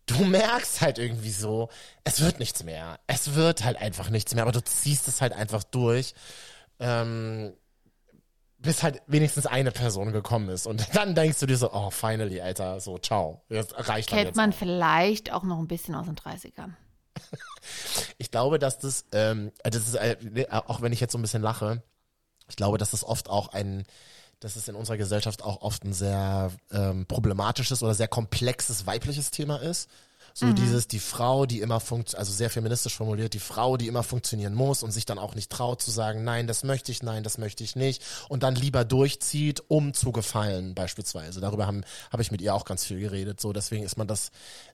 Du 0.07 0.25
merkst 0.25 0.81
halt 0.81 0.99
irgendwie 0.99 1.33
so, 1.33 1.69
es 2.05 2.21
wird 2.21 2.39
nichts 2.39 2.63
mehr. 2.63 3.01
Es 3.09 3.35
wird 3.35 3.65
halt 3.65 3.77
einfach 3.79 4.11
nichts 4.11 4.35
mehr, 4.35 4.43
aber 4.43 4.53
du 4.53 4.63
ziehst 4.63 5.09
es 5.09 5.21
halt 5.21 5.33
einfach 5.33 5.65
durch. 5.65 6.15
Ähm, 6.79 7.55
bis 8.63 8.83
halt 8.83 9.03
wenigstens 9.07 9.47
eine 9.47 9.73
Person 9.73 10.13
gekommen 10.13 10.49
ist. 10.49 10.67
Und 10.67 10.87
dann 10.95 11.15
denkst 11.15 11.41
du 11.41 11.47
dir 11.47 11.57
so, 11.57 11.73
oh, 11.73 11.91
finally, 11.91 12.41
Alter, 12.41 12.81
so, 12.81 12.97
ciao. 12.99 13.43
Das 13.49 13.69
reicht 13.77 14.09
Kennt 14.09 14.27
jetzt 14.27 14.37
man 14.37 14.53
auch. 14.53 14.57
vielleicht 14.57 15.33
auch 15.33 15.43
noch 15.43 15.59
ein 15.59 15.69
bisschen 15.69 15.95
aus 15.95 16.07
den 16.07 16.17
30ern. 16.17 16.71
Ich 18.19 18.33
glaube, 18.33 18.59
dass 18.59 18.81
das, 18.81 19.05
ähm, 19.13 19.53
das 19.63 19.87
ist, 19.87 19.95
äh, 19.95 20.17
auch 20.51 20.83
wenn 20.83 20.93
ich 20.93 20.99
jetzt 20.99 21.13
so 21.13 21.19
ein 21.19 21.23
bisschen 21.23 21.43
lache, 21.43 21.83
ich 22.49 22.57
glaube, 22.57 22.77
dass 22.77 22.91
das 22.91 23.05
oft 23.05 23.31
auch 23.31 23.49
ein, 23.49 23.85
dass 24.41 24.57
es 24.57 24.67
in 24.67 24.75
unserer 24.75 24.97
Gesellschaft 24.97 25.43
auch 25.43 25.63
oft 25.63 25.85
ein 25.85 25.93
sehr 25.93 26.51
ähm, 26.73 27.07
problematisches 27.07 27.83
oder 27.83 27.95
sehr 27.95 28.09
komplexes 28.09 28.87
weibliches 28.87 29.31
Thema 29.31 29.57
ist. 29.59 29.89
So 30.35 30.53
dieses, 30.53 30.89
die 30.89 30.99
Frau, 30.99 31.47
die 31.47 31.61
immer 31.61 31.81
funkt, 31.81 32.15
also 32.15 32.33
sehr 32.33 32.51
feministisch 32.51 32.97
formuliert, 32.97 33.35
die 33.35 33.39
Frau, 33.39 33.77
die 33.77 33.87
immer 33.87 34.03
funktionieren 34.03 34.55
muss 34.55 34.83
und 34.83 34.91
sich 34.91 35.05
dann 35.07 35.19
auch 35.19 35.35
nicht 35.35 35.51
traut 35.51 35.83
zu 35.83 35.91
sagen, 35.91 36.25
nein, 36.25 36.47
das 36.47 36.65
möchte 36.65 36.91
ich, 36.93 37.03
nein, 37.03 37.23
das 37.23 37.39
möchte 37.39 37.65
ich 37.65 37.77
nicht 37.77 38.03
und 38.29 38.43
dann 38.43 38.55
lieber 38.55 38.85
durchzieht, 38.85 39.63
um 39.69 39.95
zu 39.95 40.13
gefallen, 40.13 40.75
beispielsweise. 40.75 41.41
Darüber 41.41 41.67
habe 41.67 42.23
ich 42.23 42.31
mit 42.31 42.41
ihr 42.41 42.55
auch 42.55 42.65
ganz 42.65 42.85
viel 42.85 43.01
geredet. 43.01 43.41
So, 43.41 43.53
deswegen 43.53 43.85
ist 43.85 43.97
man 43.97 44.07
das, 44.07 44.31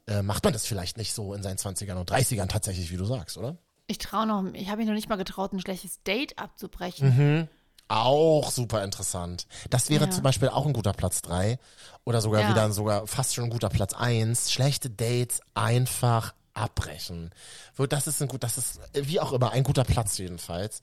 äh, 0.06 0.22
macht 0.22 0.44
man 0.44 0.52
das 0.52 0.66
vielleicht 0.66 0.96
nicht 0.96 1.12
so 1.12 1.34
in 1.34 1.42
seinen 1.42 1.58
20ern 1.58 1.96
und 1.96 2.10
30ern 2.10 2.48
tatsächlich, 2.48 2.90
wie 2.90 2.96
du 2.96 3.04
sagst, 3.04 3.36
oder? 3.36 3.56
Ich 3.86 3.98
traue 3.98 4.26
noch, 4.26 4.44
ich 4.52 4.68
habe 4.68 4.78
mich 4.78 4.86
noch 4.86 4.94
nicht 4.94 5.08
mal 5.08 5.16
getraut, 5.16 5.52
ein 5.52 5.60
schlechtes 5.60 6.02
Date 6.02 6.38
abzubrechen. 6.38 7.48
Auch 7.88 8.50
super 8.50 8.84
interessant. 8.84 9.46
Das 9.70 9.88
wäre 9.88 10.04
Ja. 10.04 10.10
zum 10.10 10.22
Beispiel 10.22 10.48
auch 10.48 10.66
ein 10.66 10.72
guter 10.74 10.92
Platz 10.92 11.22
drei 11.22 11.58
oder 12.04 12.20
sogar 12.20 12.42
Ja. 12.42 12.50
wieder 12.50 12.70
sogar 12.70 13.06
fast 13.06 13.34
schon 13.34 13.44
ein 13.44 13.50
guter 13.50 13.70
Platz 13.70 13.94
eins. 13.94 14.52
Schlechte 14.52 14.90
Dates 14.90 15.40
einfach 15.54 16.34
abbrechen. 16.54 17.30
Das 17.88 18.06
ist 18.06 18.20
ein 18.20 18.28
gut, 18.28 18.42
das 18.42 18.58
ist 18.58 18.80
wie 18.92 19.20
auch 19.20 19.32
immer 19.32 19.52
ein 19.52 19.62
guter 19.62 19.84
Platz 19.84 20.18
jedenfalls. 20.18 20.80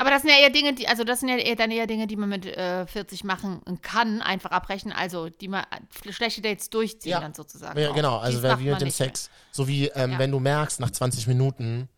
Aber 0.00 0.10
das 0.10 0.22
sind 0.22 0.30
ja 0.30 0.36
eher 0.38 0.50
Dinge, 0.50 0.74
die, 0.74 0.86
also 0.86 1.02
das 1.02 1.20
sind 1.20 1.28
ja 1.28 1.36
eher, 1.36 1.56
dann 1.56 1.72
eher 1.72 1.88
Dinge, 1.88 2.06
die 2.06 2.14
man 2.16 2.28
mit 2.28 2.46
äh, 2.46 2.86
40 2.86 3.24
machen 3.24 3.60
kann, 3.82 4.22
einfach 4.22 4.52
abbrechen, 4.52 4.92
also 4.92 5.28
die 5.28 5.48
man 5.48 5.64
äh, 6.04 6.12
schlechte 6.12 6.40
Dates 6.40 6.70
durchziehen 6.70 7.10
Ja. 7.10 7.20
dann 7.20 7.34
sozusagen. 7.34 7.78
Ja, 7.78 7.90
auch. 7.90 7.94
genau, 7.96 8.16
also 8.18 8.40
wie 8.42 8.46
mit 8.46 8.80
dem 8.80 8.86
nicht 8.86 8.98
mehr. 9.00 9.08
Sex, 9.08 9.28
so 9.50 9.66
wie 9.66 9.88
ähm, 9.88 10.12
Ja. 10.12 10.18
wenn 10.20 10.30
du 10.30 10.38
merkst 10.38 10.78
nach 10.80 10.90
20 10.92 11.26
Minuten 11.26 11.88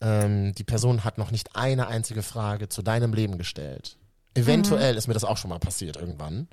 ähm, 0.00 0.54
die 0.54 0.64
Person 0.64 1.04
hat 1.04 1.18
noch 1.18 1.30
nicht 1.30 1.56
eine 1.56 1.88
einzige 1.88 2.22
Frage 2.22 2.68
zu 2.68 2.82
deinem 2.82 3.12
Leben 3.12 3.38
gestellt. 3.38 3.96
Eventuell 4.34 4.92
Mhm. 4.92 4.98
ist 4.98 5.08
mir 5.08 5.14
das 5.14 5.24
auch 5.24 5.36
schon 5.36 5.50
mal 5.50 5.58
passiert 5.58 5.96
irgendwann. 5.96 6.48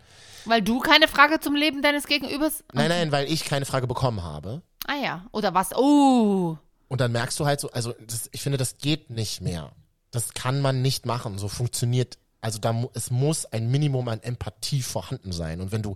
Weil 0.46 0.62
du 0.62 0.80
keine 0.80 1.08
Frage 1.08 1.40
zum 1.40 1.56
Leben 1.56 1.82
deines 1.82 2.08
Gegenübers. 2.08 2.64
Nein, 2.74 2.90
nein, 2.90 3.12
weil 3.12 3.32
ich 3.32 3.46
keine 3.46 3.66
Frage 3.66 3.86
bekommen 3.88 4.24
habe. 4.24 4.62
Ah 4.88 4.96
ja. 5.04 5.26
Oder 5.32 5.54
was? 5.54 5.76
Oh. 5.76 6.58
Und 6.88 7.02
dann 7.02 7.12
merkst 7.12 7.40
du 7.40 7.46
halt 7.46 7.60
so, 7.60 7.70
also 7.72 7.94
das, 8.08 8.30
ich 8.32 8.42
finde, 8.42 8.58
das 8.58 8.78
geht 8.78 9.10
nicht 9.10 9.42
mehr. 9.42 9.72
Das 10.12 10.34
kann 10.34 10.62
man 10.62 10.82
nicht 10.82 11.06
machen. 11.06 11.38
So 11.38 11.48
funktioniert, 11.48 12.18
also 12.42 12.60
da 12.60 12.86
es 12.94 13.12
muss 13.12 13.46
ein 13.46 13.70
Minimum 13.70 14.08
an 14.08 14.22
Empathie 14.22 14.82
vorhanden 14.82 15.32
sein. 15.32 15.62
Und 15.62 15.72
wenn 15.72 15.82
du, 15.82 15.96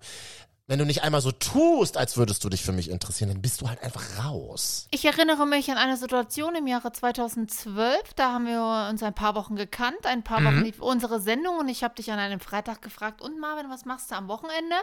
wenn 0.69 0.77
du 0.77 0.85
nicht 0.85 1.01
einmal 1.01 1.19
so 1.19 1.31
tust, 1.31 1.97
als 1.97 2.15
würdest 2.15 2.43
du 2.43 2.49
dich 2.49 2.61
für 2.61 2.71
mich 2.71 2.91
interessieren, 2.91 3.31
dann 3.31 3.41
bist 3.41 3.59
du 3.59 3.67
halt 3.67 3.81
einfach 3.81 4.23
raus. 4.23 4.87
Ich 4.91 5.03
erinnere 5.03 5.47
mich 5.47 5.71
an 5.71 5.77
eine 5.77 5.97
Situation 5.97 6.53
im 6.53 6.67
Jahre 6.67 6.91
2012. 6.91 8.13
Da 8.15 8.33
haben 8.33 8.45
wir 8.45 8.87
uns 8.87 9.01
ein 9.01 9.15
paar 9.15 9.33
Wochen 9.33 9.55
gekannt. 9.55 9.97
Ein 10.03 10.21
paar 10.21 10.43
Wochen 10.45 10.61
lief 10.61 10.79
unsere 10.79 11.19
Sendung 11.19 11.57
und 11.57 11.69
ich 11.69 11.83
habe 11.83 11.95
dich 11.95 12.11
an 12.11 12.19
einem 12.19 12.39
Freitag 12.39 12.83
gefragt, 12.83 13.19
und 13.19 13.39
Marvin, 13.39 13.65
was 13.71 13.85
machst 13.85 14.11
du 14.11 14.15
am 14.15 14.27
Wochenende? 14.27 14.75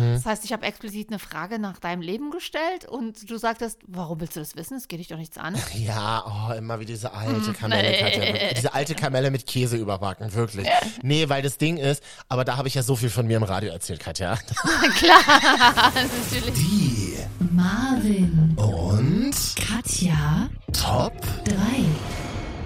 Das 0.00 0.26
heißt, 0.26 0.44
ich 0.44 0.52
habe 0.52 0.66
explizit 0.66 1.10
eine 1.10 1.20
Frage 1.20 1.60
nach 1.60 1.78
deinem 1.78 2.02
Leben 2.02 2.32
gestellt 2.32 2.86
und 2.86 3.30
du 3.30 3.38
sagtest, 3.38 3.78
warum 3.86 4.20
willst 4.20 4.34
du 4.34 4.40
das 4.40 4.56
wissen? 4.56 4.78
Es 4.78 4.88
geht 4.88 4.98
dich 4.98 5.06
doch 5.06 5.16
nichts 5.16 5.38
an. 5.38 5.56
Ja, 5.74 6.24
oh, 6.26 6.52
immer 6.54 6.80
wie 6.80 6.86
diese 6.86 7.12
alte 7.12 7.52
Kamelle, 7.52 7.88
nee. 7.88 7.98
Katja. 8.00 8.50
Diese 8.56 8.74
alte 8.74 8.96
Kamelle 8.96 9.30
mit 9.30 9.46
Käse 9.46 9.76
überbacken, 9.76 10.34
wirklich. 10.34 10.68
Nee, 11.02 11.28
weil 11.28 11.40
das 11.40 11.56
Ding 11.56 11.76
ist, 11.76 12.02
aber 12.28 12.44
da 12.44 12.56
habe 12.56 12.68
ich 12.68 12.74
ja 12.74 12.82
so 12.82 12.96
viel 12.96 13.10
von 13.10 13.26
mir 13.26 13.36
im 13.36 13.42
Radio 13.42 13.70
erzählt, 13.70 14.00
Katja. 14.00 14.36
Klar, 14.96 15.19
natürlich. 15.94 16.54
Die 16.54 17.16
Marvin, 17.50 18.56
und 18.56 19.34
Katja, 19.56 20.48
Top 20.72 21.12
3. 21.44 21.54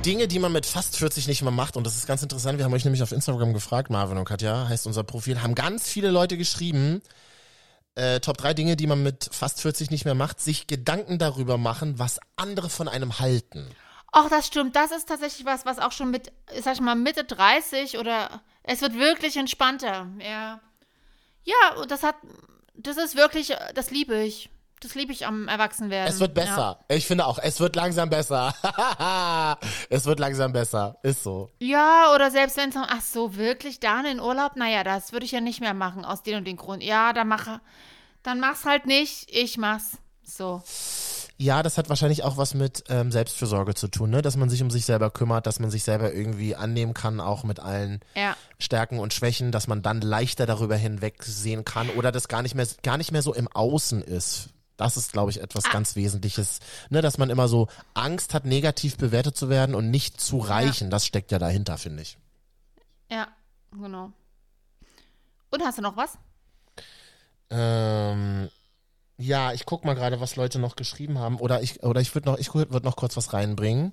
Dinge, 0.04 0.28
die 0.28 0.38
man 0.38 0.52
mit 0.52 0.66
fast 0.66 0.98
40 0.98 1.28
nicht 1.28 1.42
mehr 1.42 1.50
macht. 1.50 1.76
Und 1.76 1.86
das 1.86 1.96
ist 1.96 2.06
ganz 2.06 2.22
interessant. 2.22 2.58
Wir 2.58 2.64
haben 2.64 2.74
euch 2.74 2.84
nämlich 2.84 3.02
auf 3.02 3.12
Instagram 3.12 3.54
gefragt, 3.54 3.90
Marvin 3.90 4.18
und 4.18 4.24
Katja, 4.24 4.68
heißt 4.68 4.86
unser 4.86 5.02
Profil, 5.02 5.42
haben 5.42 5.54
ganz 5.54 5.88
viele 5.88 6.10
Leute 6.10 6.36
geschrieben. 6.36 7.02
Äh, 7.94 8.20
Top 8.20 8.36
3 8.36 8.54
Dinge, 8.54 8.76
die 8.76 8.86
man 8.86 9.02
mit 9.02 9.28
fast 9.32 9.60
40 9.60 9.90
nicht 9.90 10.04
mehr 10.04 10.14
macht, 10.14 10.40
sich 10.40 10.66
Gedanken 10.66 11.18
darüber 11.18 11.58
machen, 11.58 11.98
was 11.98 12.20
andere 12.36 12.68
von 12.68 12.88
einem 12.88 13.18
halten. 13.18 13.66
Ach, 14.12 14.28
das 14.28 14.46
stimmt. 14.46 14.76
Das 14.76 14.90
ist 14.92 15.08
tatsächlich 15.08 15.46
was, 15.46 15.64
was 15.64 15.78
auch 15.78 15.92
schon 15.92 16.10
mit, 16.10 16.32
sag 16.62 16.74
ich 16.74 16.80
mal, 16.80 16.94
Mitte 16.94 17.24
30 17.24 17.98
oder 17.98 18.42
es 18.62 18.80
wird 18.80 18.94
wirklich 18.94 19.36
entspannter. 19.36 20.06
Ja. 20.20 20.60
Ja, 21.44 21.74
und 21.80 21.90
das 21.90 22.02
hat, 22.02 22.16
das 22.74 22.96
ist 22.96 23.16
wirklich, 23.16 23.54
das 23.74 23.90
liebe 23.90 24.22
ich. 24.22 24.50
Das 24.80 24.94
liebe 24.94 25.12
ich 25.12 25.26
am 25.26 25.48
Erwachsenwerden. 25.48 26.12
Es 26.12 26.20
wird 26.20 26.35
besser. 26.35 26.85
Ich 26.88 27.07
finde 27.07 27.24
auch, 27.24 27.38
es 27.38 27.59
wird 27.59 27.74
langsam 27.74 28.11
besser. 28.11 28.54
es 29.88 30.04
wird 30.04 30.20
langsam 30.20 30.52
besser. 30.52 30.98
Ist 31.02 31.22
so. 31.22 31.50
Ja, 31.59 32.12
oder 32.14 32.30
selbst 32.30 32.59
wenn 32.59 32.68
es, 32.68 32.76
ach 32.76 33.00
so, 33.00 33.37
wirklich 33.37 33.80
da 33.80 34.00
in 34.00 34.04
den 34.04 34.20
Urlaub? 34.20 34.57
Naja, 34.57 34.85
das 34.85 35.12
würde 35.12 35.24
ich 35.24 35.33
ja 35.33 35.40
nicht 35.40 35.61
mehr 35.61 35.72
machen, 35.72 36.04
aus 36.04 36.22
dem 36.22 36.37
und 36.37 36.44
dem 36.44 36.59
Grund. 36.59 36.83
Ja, 36.83 37.14
dann 37.14 37.28
mach, 37.28 37.61
dann 38.22 38.40
mach's 38.40 38.66
halt 38.66 38.85
nicht, 38.85 39.30
ich 39.30 39.57
mach's. 39.57 39.96
So. 40.22 40.62
Ja, 41.37 41.64
das 41.64 41.79
hat 41.79 41.88
wahrscheinlich 41.88 42.23
auch 42.23 42.37
was 42.37 42.55
mit 42.55 42.85
ähm, 42.88 43.11
Selbstfürsorge 43.11 43.75
zu 43.75 43.88
tun, 43.88 44.11
ne? 44.11 44.23
Dass 44.23 44.37
man 44.37 44.49
sich 44.49 44.62
um 44.62 44.70
sich 44.70 44.85
selber 44.85 45.11
kümmert, 45.11 45.47
dass 45.47 45.59
man 45.59 45.70
sich 45.70 45.83
selber 45.83 46.12
irgendwie 46.12 46.55
annehmen 46.55 46.94
kann, 46.94 47.18
auch 47.20 47.42
mit 47.42 47.59
allen 47.59 48.01
Ja. 48.14 48.37
Stärken 48.61 49.01
und 49.01 49.12
Schwächen, 49.12 49.51
dass 49.51 49.66
man 49.66 49.83
dann 49.83 50.01
leichter 50.01 50.47
darüber 50.47 50.77
hinwegsehen 50.77 51.64
kann 51.64 51.90
oder 51.90 52.12
das 52.12 52.29
gar 52.29 52.42
nicht 52.42 52.55
mehr, 52.55 52.68
gar 52.85 52.99
nicht 52.99 53.11
mehr 53.11 53.23
so 53.23 53.35
im 53.35 53.49
Außen 53.49 54.01
ist. 54.03 54.51
Das 54.77 54.97
ist, 54.97 55.12
glaube 55.12 55.31
ich, 55.31 55.40
etwas 55.40 55.64
ganz 55.70 55.97
Wesentliches, 55.97 56.61
ne? 56.90 57.03
Dass 57.03 57.18
man 57.18 57.31
immer 57.31 57.49
so 57.49 57.66
Angst 57.94 58.33
hat, 58.33 58.44
negativ 58.44 58.97
bewertet 58.97 59.37
zu 59.37 59.49
werden 59.49 59.75
und 59.75 59.90
nicht 59.90 60.20
zu 60.20 60.38
reichen. 60.38 60.88
Das 60.90 61.05
steckt 61.05 61.33
ja 61.33 61.40
dahinter, 61.40 61.79
finde 61.79 62.03
ich. 62.03 62.16
Ja, 63.11 63.27
genau. 63.73 64.12
Und 65.51 65.62
hast 65.64 65.79
du 65.79 65.83
noch 65.83 65.97
was? 65.97 66.16
Ähm, 67.51 68.49
ja, 69.16 69.53
ich 69.53 69.66
guck 69.66 69.85
mal 69.85 69.94
gerade, 69.94 70.20
was 70.20 70.37
Leute 70.37 70.59
noch 70.59 70.77
geschrieben 70.77 71.18
haben. 71.18 71.38
Oder 71.38 71.62
ich, 71.62 71.83
oder 71.83 72.00
ich 72.00 72.14
würde 72.14 72.31
noch, 72.31 72.38
ich 72.38 72.53
würde 72.55 72.85
noch 72.85 72.96
kurz 72.96 73.16
was 73.16 73.33
reinbringen, 73.33 73.92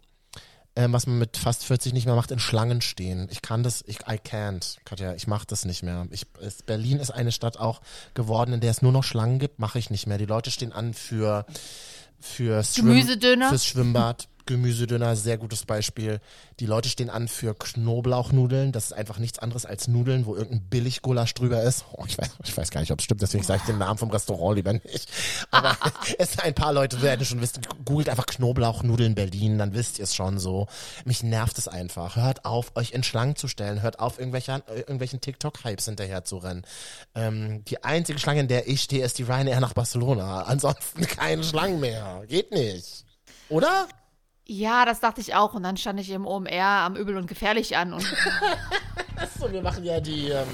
ähm, 0.75 0.93
was 0.93 1.05
man 1.05 1.19
mit 1.19 1.37
fast 1.37 1.65
40 1.65 1.93
nicht 1.93 2.05
mehr 2.05 2.15
macht, 2.15 2.31
in 2.31 2.39
Schlangen 2.39 2.81
stehen. 2.81 3.27
Ich 3.31 3.41
kann 3.41 3.61
das, 3.61 3.83
ich, 3.87 3.99
I 4.01 4.15
can't, 4.15 4.77
Katja, 4.85 5.13
ich 5.13 5.27
mach 5.27 5.45
das 5.45 5.65
nicht 5.65 5.83
mehr. 5.83 6.07
Ich, 6.11 6.25
es, 6.41 6.63
Berlin 6.63 6.99
ist 6.99 7.11
eine 7.11 7.31
Stadt 7.31 7.57
auch 7.57 7.81
geworden, 8.13 8.53
in 8.53 8.61
der 8.61 8.71
es 8.71 8.81
nur 8.81 8.91
noch 8.91 9.03
Schlangen 9.03 9.37
gibt, 9.37 9.59
mache 9.59 9.79
ich 9.79 9.89
nicht 9.89 10.07
mehr. 10.07 10.17
Die 10.17 10.25
Leute 10.25 10.49
stehen 10.49 10.71
an 10.71 10.93
für, 10.93 11.45
für 12.19 12.63
Gemüsedöner? 12.75 13.49
Fürs 13.49 13.65
Schwimmbad. 13.65 14.27
Gemüsedöner, 14.51 15.15
sehr 15.15 15.37
gutes 15.37 15.65
Beispiel. 15.65 16.19
Die 16.59 16.65
Leute 16.65 16.89
stehen 16.89 17.09
an 17.09 17.27
für 17.27 17.53
Knoblauchnudeln. 17.55 18.71
Das 18.71 18.85
ist 18.85 18.93
einfach 18.93 19.17
nichts 19.17 19.39
anderes 19.39 19.65
als 19.65 19.87
Nudeln, 19.87 20.25
wo 20.25 20.35
irgendein 20.35 20.67
Billiggulasch 20.69 21.33
drüber 21.33 21.63
ist. 21.63 21.85
Oh, 21.93 22.03
ich, 22.05 22.17
weiß, 22.17 22.29
ich 22.43 22.55
weiß 22.55 22.69
gar 22.69 22.81
nicht, 22.81 22.91
ob 22.91 22.99
es 22.99 23.05
stimmt, 23.05 23.21
deswegen 23.21 23.43
sage 23.43 23.61
ich 23.61 23.65
den 23.65 23.77
Namen 23.77 23.97
vom 23.97 24.09
Restaurant 24.09 24.57
lieber 24.57 24.73
nicht. 24.73 25.09
Aber 25.51 25.77
es 26.17 26.37
ein 26.39 26.53
paar 26.53 26.73
Leute 26.73 27.01
werden 27.01 27.25
schon 27.25 27.41
wissen, 27.41 27.61
googelt 27.85 28.09
einfach 28.09 28.25
Knoblauchnudeln 28.25 29.15
Berlin, 29.15 29.57
dann 29.57 29.73
wisst 29.73 29.99
ihr 29.99 30.03
es 30.03 30.15
schon 30.15 30.37
so. 30.37 30.67
Mich 31.05 31.23
nervt 31.23 31.57
es 31.57 31.67
einfach. 31.67 32.17
Hört 32.17 32.45
auf, 32.45 32.75
euch 32.75 32.91
in 32.91 33.03
Schlangen 33.03 33.35
zu 33.35 33.47
stellen. 33.47 33.81
Hört 33.81 33.99
auf, 33.99 34.19
irgendwelche, 34.19 34.63
irgendwelchen 34.67 35.21
TikTok-Hypes 35.21 35.85
hinterher 35.85 36.25
zu 36.25 36.37
rennen. 36.37 36.63
Ähm, 37.15 37.63
die 37.65 37.83
einzige 37.83 38.19
Schlange, 38.19 38.41
in 38.41 38.47
der 38.47 38.67
ich 38.67 38.81
stehe, 38.81 39.05
ist 39.05 39.17
die 39.17 39.23
Ryanair 39.23 39.59
nach 39.61 39.73
Barcelona. 39.73 40.43
Ansonsten 40.43 41.07
keine 41.07 41.43
Schlangen 41.43 41.79
mehr. 41.79 42.23
Geht 42.27 42.51
nicht. 42.51 43.05
Oder? 43.49 43.87
Ja, 44.51 44.83
das 44.83 44.99
dachte 44.99 45.21
ich 45.21 45.33
auch. 45.33 45.53
Und 45.53 45.63
dann 45.63 45.77
stand 45.77 45.97
ich 46.01 46.09
im 46.09 46.27
OMR 46.27 46.61
am 46.61 46.97
Übel 46.97 47.15
und 47.15 47.27
Gefährlich 47.27 47.77
an. 47.77 47.93
Und 47.93 48.03
Achso, 49.15 49.49
wir 49.49 49.61
machen 49.61 49.85
ja 49.85 50.01
die, 50.01 50.27
ähm, 50.27 50.45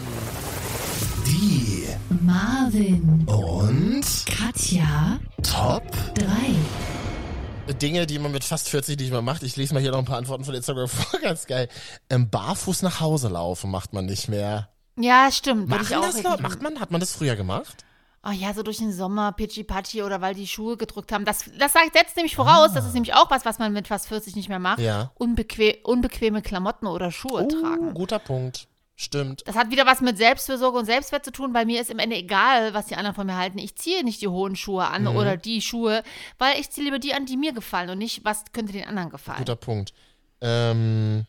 die 1.25 1.87
Marvin, 2.21 3.25
und 3.25 4.05
Katja, 4.27 5.19
Top 5.41 5.81
3. 6.13 7.73
Dinge, 7.73 8.05
die 8.05 8.19
man 8.19 8.31
mit 8.31 8.43
fast 8.43 8.69
40 8.69 8.99
nicht 8.99 9.11
mehr 9.11 9.23
macht. 9.23 9.41
Ich 9.41 9.55
lese 9.55 9.73
mal 9.73 9.79
hier 9.79 9.89
noch 9.91 9.97
ein 9.97 10.05
paar 10.05 10.19
Antworten 10.19 10.43
von 10.43 10.53
Instagram 10.53 10.87
vor, 10.87 11.19
ganz 11.21 11.47
geil. 11.47 11.67
Ähm, 12.11 12.29
barfuß 12.29 12.83
nach 12.83 12.99
Hause 12.99 13.29
laufen 13.29 13.71
macht 13.71 13.93
man 13.93 14.05
nicht 14.05 14.27
mehr. 14.27 14.69
ja, 14.95 15.31
stimmt. 15.31 15.69
Machen 15.69 15.87
ich 15.89 15.95
auch 15.95 16.01
das? 16.03 16.21
Macht 16.39 16.61
man? 16.61 16.79
Hat 16.79 16.91
man 16.91 16.99
das 16.99 17.13
früher 17.13 17.35
gemacht? 17.35 17.83
Oh 18.27 18.31
ja, 18.31 18.53
so 18.53 18.61
durch 18.61 18.77
den 18.77 18.91
Sommer, 18.91 19.31
Pitschi 19.31 19.63
Patschi 19.63 20.03
oder 20.03 20.19
weil 20.19 20.33
die 20.35 20.47
Schuhe 20.47 20.75
gedrückt 20.75 21.11
haben. 21.13 21.23
Das, 21.23 21.45
das 21.57 21.73
setzt 21.73 22.17
nämlich 22.17 22.35
voraus, 22.35 22.73
das 22.73 22.85
ist 22.85 22.93
nämlich 22.93 23.13
auch 23.13 23.31
was, 23.31 23.45
was 23.45 23.57
man 23.57 23.71
mit 23.71 23.87
fast 23.87 24.07
40 24.09 24.35
nicht 24.35 24.49
mehr 24.49 24.59
macht. 24.59 24.79
Ah. 24.79 24.83
Ja. 24.83 25.11
Unbequem, 25.15 25.75
unbequeme 25.83 26.41
Klamotten 26.41 26.87
oder 26.87 27.11
Schuhe 27.11 27.47
tragen. 27.47 27.89
Uh, 27.89 27.93
guter 27.93 28.19
Punkt. 28.19 28.67
Stimmt. 28.99 29.43
Das 29.45 29.55
hat 29.55 29.69
wieder 29.69 29.85
was 29.85 30.01
mit 30.01 30.17
Selbstfürsorge 30.17 30.79
und 30.79 30.85
Selbstwert 30.85 31.23
zu 31.23 31.31
tun, 31.31 31.53
weil 31.53 31.65
mir 31.67 31.79
ist 31.79 31.91
im 31.91 31.99
Ende 31.99 32.15
egal, 32.15 32.73
was 32.73 32.87
die 32.87 32.95
anderen 32.95 33.15
von 33.15 33.27
mir 33.27 33.37
halten. 33.37 33.59
Ich 33.59 33.75
ziehe 33.77 34.03
nicht 34.03 34.21
die 34.21 34.27
hohen 34.27 34.55
Schuhe 34.55 34.87
an 34.87 35.03
Mhm. 35.03 35.15
oder 35.15 35.37
die 35.37 35.61
Schuhe, 35.61 36.01
weil 36.39 36.59
ich 36.59 36.71
ziehe 36.71 36.83
lieber 36.83 36.97
die 36.99 37.13
an, 37.13 37.27
die 37.27 37.37
mir 37.37 37.53
gefallen 37.53 37.91
und 37.91 37.99
nicht, 37.99 38.25
was 38.25 38.43
könnte 38.53 38.73
den 38.73 38.85
anderen 38.85 39.11
gefallen. 39.11 39.37
Guter 39.37 39.55
Punkt. 39.55 39.93
Ähm, 40.41 41.25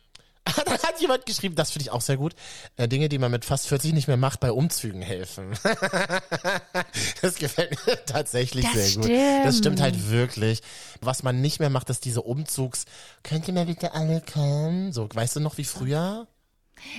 da 0.64 0.72
hat 0.72 1.00
jemand 1.00 1.26
geschrieben, 1.26 1.54
das 1.54 1.70
finde 1.70 1.84
ich 1.84 1.90
auch 1.90 2.00
sehr 2.00 2.16
gut. 2.16 2.34
Äh, 2.76 2.88
Dinge, 2.88 3.08
die 3.08 3.18
man 3.18 3.30
mit 3.30 3.44
fast 3.44 3.68
40 3.68 3.92
nicht 3.92 4.08
mehr 4.08 4.16
macht, 4.16 4.40
bei 4.40 4.52
Umzügen 4.52 5.02
helfen. 5.02 5.52
das 7.22 7.36
gefällt 7.36 7.86
mir 7.86 8.04
tatsächlich 8.06 8.64
Das 8.64 8.74
sehr 8.74 9.02
gut. 9.02 9.10
Das 9.10 9.56
stimmt. 9.56 9.56
stimmt 9.56 9.80
halt 9.80 10.10
wirklich. 10.10 10.62
Was 11.00 11.22
man 11.22 11.40
nicht 11.40 11.60
mehr 11.60 11.70
macht, 11.70 11.90
ist 11.90 12.04
diese 12.04 12.22
Umzugs. 12.22 12.84
Könnt 13.22 13.48
ihr 13.48 13.54
mal 13.54 13.66
bitte 13.66 13.92
alle 13.94 14.20
kommen? 14.20 14.92
So, 14.92 15.08
weißt 15.12 15.36
du 15.36 15.40
noch 15.40 15.58
wie 15.58 15.64
früher? 15.64 16.26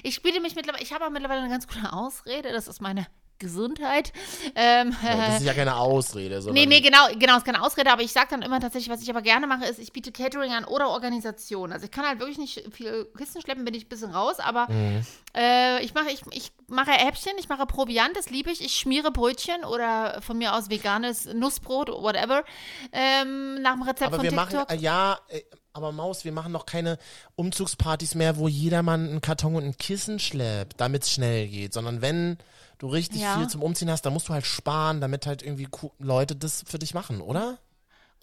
Ich 0.04 0.16
spiele 0.16 0.42
mich 0.42 0.56
mittlerweile, 0.56 0.84
ich 0.84 0.94
habe 0.94 1.10
mittlerweile 1.10 1.42
eine 1.42 1.50
ganz 1.50 1.68
gute 1.68 1.94
Ausrede, 1.94 2.52
das 2.52 2.68
ist 2.68 2.82
meine 2.82 3.08
Gesundheit. 3.40 4.14
Ähm, 4.56 4.96
das 5.02 5.40
ist 5.40 5.46
ja 5.46 5.54
keine 5.54 5.76
Ausrede. 5.78 6.40
Nee, 6.52 6.66
nee, 6.66 6.82
genau, 6.82 7.08
genau, 7.18 7.38
ist 7.38 7.46
keine 7.46 7.62
Ausrede, 7.64 7.92
aber 7.92 8.02
ich 8.02 8.12
sage 8.12 8.28
dann 8.32 8.42
immer 8.42 8.60
tatsächlich, 8.60 8.92
was 8.92 9.02
ich 9.02 9.10
aber 9.10 9.22
gerne 9.22 9.48
mache, 9.48 9.66
ist, 9.66 9.80
ich 9.80 9.92
biete 9.94 10.12
Catering 10.12 10.52
an 10.52 10.66
oder 10.66 10.90
Organisation. 10.90 11.72
Also 11.72 11.86
ich 11.86 11.92
kann 11.92 12.06
halt 12.06 12.20
wirklich 12.20 12.38
nicht 12.38 12.64
viel 12.74 13.06
Kisten 13.18 13.42
schleppen, 13.42 13.66
bin 13.66 13.74
ich 13.74 13.86
ein 13.86 13.90
bisschen 13.90 14.12
raus, 14.12 14.40
aber 14.40 14.68
Mhm. 14.70 15.02
äh, 15.36 15.82
ich 15.84 15.94
mache 15.94 16.10
ich, 16.12 16.22
ich 16.32 16.52
mache 16.68 16.92
Häppchen, 16.92 17.34
ich 17.40 17.50
mache 17.50 17.66
Proviant, 17.66 18.16
das 18.16 18.30
liebe 18.30 18.52
ich. 18.52 18.64
Ich 18.64 18.76
schmiere 18.76 19.12
Brötchen 19.12 19.64
oder 19.64 20.22
von 20.22 20.38
mir 20.38 20.54
aus 20.56 20.70
veganes 20.70 21.26
Nussbrot, 21.34 21.90
whatever, 21.90 22.44
ähm, 22.92 23.62
nach 23.62 23.74
dem 23.74 23.84
Rezept 23.84 24.04
Aber 24.08 24.18
von 24.18 24.24
wir 24.24 24.32
TikTok. 24.32 24.54
machen, 24.70 24.78
äh, 24.78 24.82
ja, 24.82 25.18
äh, 25.30 25.42
aber 25.74 25.92
Maus, 25.92 26.26
wir 26.26 26.32
machen 26.32 26.52
noch 26.52 26.66
keine 26.66 26.98
Umzugspartys 27.36 28.16
mehr, 28.16 28.38
wo 28.38 28.48
jedermann 28.48 29.08
einen 29.08 29.22
Karton 29.22 29.56
und 29.56 29.64
ein 29.64 29.78
Kissen 29.78 30.20
schleppt, 30.20 30.80
damit 30.82 31.04
es 31.04 31.12
schnell 31.12 31.48
geht, 31.48 31.74
sondern 31.74 32.02
wenn 32.02 32.38
du 32.80 32.88
richtig 32.88 33.22
Ja. 33.22 33.38
viel 33.38 33.48
zum 33.48 33.62
Umziehen 33.62 33.92
hast, 33.92 34.02
dann 34.02 34.14
musst 34.14 34.28
du 34.30 34.34
halt 34.34 34.46
sparen, 34.46 35.00
damit 35.02 35.28
halt 35.28 35.44
irgendwie 35.44 35.68
Leute 36.00 36.36
das 36.36 36.64
für 36.68 36.80
dich 36.80 36.94
machen, 36.94 37.22
oder? 37.22 37.60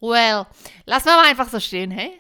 well, 0.01 0.45
lass 0.85 1.05
mal 1.07 1.17
mal 1.17 1.27
einfach 1.31 1.49
so 1.49 1.59
stehen, 1.59 1.91
hey? 1.91 2.11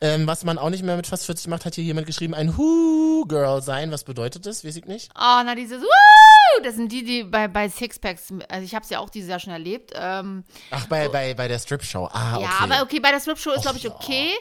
Ähm, 0.00 0.26
was 0.26 0.44
man 0.44 0.58
auch 0.58 0.68
nicht 0.70 0.82
mehr 0.84 0.96
mit 0.96 1.06
fast 1.06 1.24
40 1.24 1.48
macht, 1.48 1.64
hat 1.64 1.74
hier 1.74 1.84
jemand 1.84 2.06
geschrieben, 2.06 2.34
ein 2.34 2.56
Who-Girl 2.56 3.62
sein. 3.62 3.90
Was 3.92 4.04
bedeutet 4.04 4.44
das? 4.44 4.62
Weiß 4.64 4.76
ich 4.76 4.84
nicht. 4.84 5.10
Oh, 5.14 5.42
na 5.44 5.54
dieses 5.54 5.80
Woo! 5.80 6.62
Das 6.62 6.74
sind 6.74 6.92
die, 6.92 7.02
die 7.02 7.24
bei, 7.24 7.48
bei 7.48 7.68
Sixpacks, 7.68 8.32
also 8.48 8.64
ich 8.64 8.74
habe 8.74 8.82
es 8.84 8.90
ja 8.90 8.98
auch 8.98 9.10
dieses 9.10 9.28
Jahr 9.30 9.40
schon 9.40 9.52
erlebt. 9.52 9.92
Ähm, 9.94 10.44
Ach, 10.70 10.86
bei, 10.86 11.08
bei, 11.08 11.34
bei 11.34 11.48
der 11.48 11.58
Strip-Show. 11.58 12.08
Ah, 12.12 12.36
okay. 12.36 12.44
Ja, 12.44 12.50
aber 12.60 12.82
okay, 12.82 13.00
bei 13.00 13.10
der 13.10 13.20
Strip-Show 13.20 13.52
ist, 13.52 13.62
glaube 13.62 13.78
ich, 13.78 13.88
Och, 13.90 14.08
ja. 14.08 14.34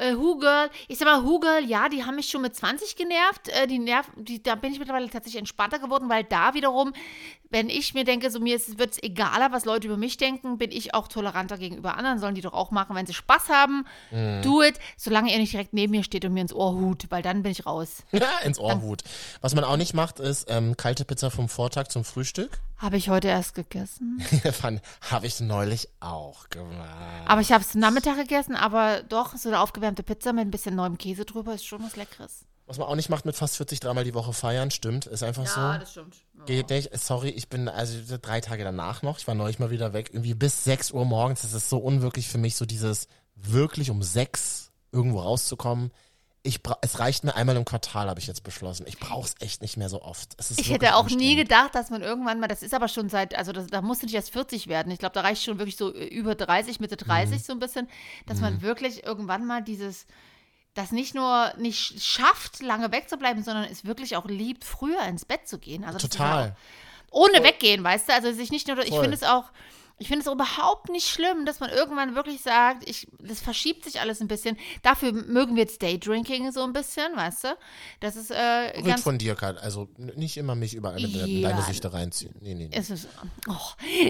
Äh, 0.00 0.16
Who 0.16 0.38
Girl, 0.38 0.70
ich 0.88 0.98
sag 0.98 1.06
mal, 1.06 1.24
Who 1.24 1.40
Girl, 1.40 1.64
ja, 1.64 1.88
die 1.88 2.04
haben 2.04 2.16
mich 2.16 2.28
schon 2.30 2.42
mit 2.42 2.56
20 2.56 2.96
genervt. 2.96 3.48
Äh, 3.48 3.66
die 3.66 3.78
nerv, 3.78 4.10
die, 4.16 4.42
da 4.42 4.54
bin 4.54 4.72
ich 4.72 4.78
mittlerweile 4.78 5.08
tatsächlich 5.10 5.40
entspannter 5.40 5.78
geworden, 5.78 6.08
weil 6.08 6.24
da 6.24 6.54
wiederum, 6.54 6.92
wenn 7.50 7.68
ich 7.68 7.94
mir 7.94 8.04
denke, 8.04 8.30
so 8.30 8.40
mir 8.40 8.58
wird 8.58 8.92
es 8.92 9.02
egaler, 9.02 9.52
was 9.52 9.64
Leute 9.64 9.88
über 9.88 9.96
mich 9.96 10.16
denken, 10.16 10.58
bin 10.58 10.70
ich 10.70 10.94
auch 10.94 11.08
toleranter 11.08 11.58
gegenüber 11.58 11.96
anderen. 11.96 12.18
Sollen 12.18 12.34
die 12.34 12.40
doch 12.40 12.52
auch 12.52 12.70
machen, 12.70 12.96
wenn 12.96 13.06
sie 13.06 13.14
Spaß 13.14 13.48
haben. 13.48 13.86
Do 14.42 14.62
it, 14.62 14.78
solange 14.96 15.32
er 15.32 15.38
nicht 15.38 15.52
direkt 15.52 15.72
neben 15.72 15.90
mir 15.90 16.04
steht 16.04 16.24
und 16.24 16.32
mir 16.32 16.42
ins 16.42 16.54
Ohr 16.54 16.74
hut, 16.74 17.06
weil 17.10 17.22
dann 17.22 17.42
bin 17.42 17.52
ich 17.52 17.66
raus. 17.66 18.04
Ja, 18.12 18.28
ins 18.44 18.58
Ohrhut. 18.58 19.02
Was 19.40 19.54
man 19.54 19.64
auch 19.64 19.76
nicht 19.76 19.94
macht, 19.94 20.20
ist 20.20 20.46
ähm, 20.48 20.76
kalte 20.76 21.04
Pizza 21.04 21.30
vom 21.30 21.48
Vortag 21.48 21.88
zum 21.88 22.04
Frühstück. 22.04 22.60
Habe 22.80 22.96
ich 22.96 23.10
heute 23.10 23.28
erst 23.28 23.54
gegessen. 23.54 24.24
Habe 25.10 25.26
ich 25.26 25.38
neulich 25.40 25.90
auch 26.00 26.48
gemacht. 26.48 27.26
Aber 27.26 27.42
ich 27.42 27.52
habe 27.52 27.62
es 27.62 27.74
Nachmittag 27.74 28.16
gegessen, 28.16 28.56
aber 28.56 29.02
doch, 29.02 29.36
so 29.36 29.50
eine 29.50 29.60
aufgewärmte 29.60 30.02
Pizza 30.02 30.32
mit 30.32 30.46
ein 30.46 30.50
bisschen 30.50 30.76
neuem 30.76 30.96
Käse 30.96 31.26
drüber 31.26 31.52
ist 31.52 31.66
schon 31.66 31.82
was 31.84 31.96
Leckeres. 31.96 32.46
Was 32.64 32.78
man 32.78 32.88
auch 32.88 32.94
nicht 32.94 33.10
macht 33.10 33.26
mit 33.26 33.36
fast 33.36 33.58
40 33.58 33.80
dreimal 33.80 34.04
die 34.04 34.14
Woche 34.14 34.32
feiern, 34.32 34.70
stimmt, 34.70 35.04
ist 35.04 35.22
einfach 35.22 35.46
so. 35.46 35.60
stimmt. 35.90 36.16
Geht 36.46 36.70
nicht. 36.70 36.98
Sorry, 36.98 37.28
ich 37.28 37.50
bin 37.50 37.68
also 37.68 38.16
drei 38.16 38.40
Tage 38.40 38.64
danach 38.64 39.02
noch. 39.02 39.18
Ich 39.18 39.26
war 39.26 39.34
neulich 39.34 39.58
mal 39.58 39.70
wieder 39.70 39.92
weg. 39.92 40.10
Irgendwie 40.14 40.32
bis 40.32 40.64
6 40.64 40.92
Uhr 40.92 41.04
morgens. 41.04 41.42
Das 41.42 41.52
ist 41.52 41.68
so 41.68 41.76
unwirklich 41.76 42.28
für 42.28 42.38
mich, 42.38 42.56
so 42.56 42.64
dieses 42.64 43.08
wirklich 43.34 43.90
um 43.90 44.02
6 44.02 44.70
irgendwo 44.90 45.20
rauszukommen. 45.20 45.90
Ich 46.42 46.60
es 46.80 46.98
reicht 46.98 47.24
mir 47.24 47.34
einmal 47.34 47.56
im 47.56 47.66
Quartal, 47.66 48.08
habe 48.08 48.18
ich 48.18 48.26
jetzt 48.26 48.44
beschlossen. 48.44 48.86
Ich 48.88 48.98
brauche 48.98 49.26
es 49.26 49.34
echt 49.40 49.60
nicht 49.60 49.76
mehr 49.76 49.90
so 49.90 50.00
oft. 50.00 50.36
Ich 50.56 50.70
hätte 50.70 50.94
auch 50.96 51.08
nie 51.10 51.36
gedacht, 51.36 51.74
dass 51.74 51.90
man 51.90 52.00
irgendwann 52.00 52.40
mal, 52.40 52.48
das 52.48 52.62
ist 52.62 52.72
aber 52.72 52.88
schon 52.88 53.10
seit, 53.10 53.34
also 53.34 53.52
das, 53.52 53.66
da 53.66 53.82
musst 53.82 54.00
du 54.00 54.06
nicht 54.06 54.14
erst 54.14 54.30
40 54.32 54.66
werden. 54.66 54.90
Ich 54.90 54.98
glaube, 54.98 55.12
da 55.12 55.20
reicht 55.20 55.44
schon 55.44 55.58
wirklich 55.58 55.76
so 55.76 55.94
äh, 55.94 56.06
über 56.06 56.34
30, 56.34 56.80
Mitte 56.80 56.96
30 56.96 57.38
Mhm. 57.40 57.42
so 57.42 57.52
ein 57.52 57.58
bisschen, 57.58 57.88
dass 58.26 58.40
man 58.40 58.62
wirklich 58.62 59.04
irgendwann 59.04 59.44
mal 59.44 59.62
dieses, 59.62 60.06
das 60.72 60.92
nicht 60.92 61.14
nur 61.14 61.52
nicht 61.58 62.02
schafft, 62.02 62.62
lange 62.62 62.90
wegzubleiben, 62.90 63.42
sondern 63.42 63.64
es 63.64 63.84
wirklich 63.84 64.16
auch 64.16 64.24
liebt, 64.26 64.64
früher 64.64 65.02
ins 65.02 65.26
Bett 65.26 65.46
zu 65.46 65.58
gehen. 65.58 65.84
Also 65.84 65.98
Total. 65.98 66.56
auch 67.10 67.10
ohne 67.12 67.42
weggehen, 67.42 67.84
weißt 67.84 68.08
du? 68.08 68.14
Also 68.14 68.32
sich 68.32 68.50
nicht 68.50 68.66
nur, 68.68 68.78
ich 68.78 68.90
Voll. 68.90 69.00
finde 69.02 69.16
es 69.16 69.24
auch, 69.24 69.44
ich 70.00 70.08
finde 70.08 70.22
es 70.22 70.28
auch 70.28 70.32
überhaupt 70.34 70.88
nicht 70.88 71.06
schlimm, 71.08 71.44
dass 71.44 71.60
man 71.60 71.68
irgendwann 71.68 72.14
wirklich 72.14 72.40
sagt, 72.40 72.88
ich, 72.88 73.06
das 73.20 73.38
verschiebt 73.40 73.84
sich 73.84 74.00
alles 74.00 74.20
ein 74.22 74.28
bisschen. 74.28 74.56
Dafür 74.82 75.12
mögen 75.12 75.56
wir 75.56 75.62
jetzt 75.62 75.82
Daydrinking 75.82 76.52
so 76.52 76.64
ein 76.64 76.72
bisschen, 76.72 77.14
weißt 77.14 77.44
du? 77.44 77.48
Das 78.00 78.16
ist 78.16 78.30
äh, 78.30 78.72
Rück 78.78 78.86
ganz 78.86 79.02
von 79.02 79.18
dir, 79.18 79.34
Kat. 79.34 79.58
Also 79.62 79.88
nicht 79.98 80.38
immer 80.38 80.54
mich 80.54 80.74
überall 80.74 81.00
mit 81.00 81.10
Ja. 81.10 81.50
deine 81.50 81.62
Süchte 81.62 81.92
reinziehen. 81.92 82.34
Nee, 82.40 82.54
nee, 82.54 82.68
nee. 82.68 82.76
Es 82.76 82.88
ist, 82.88 83.08
oh, 83.46 83.52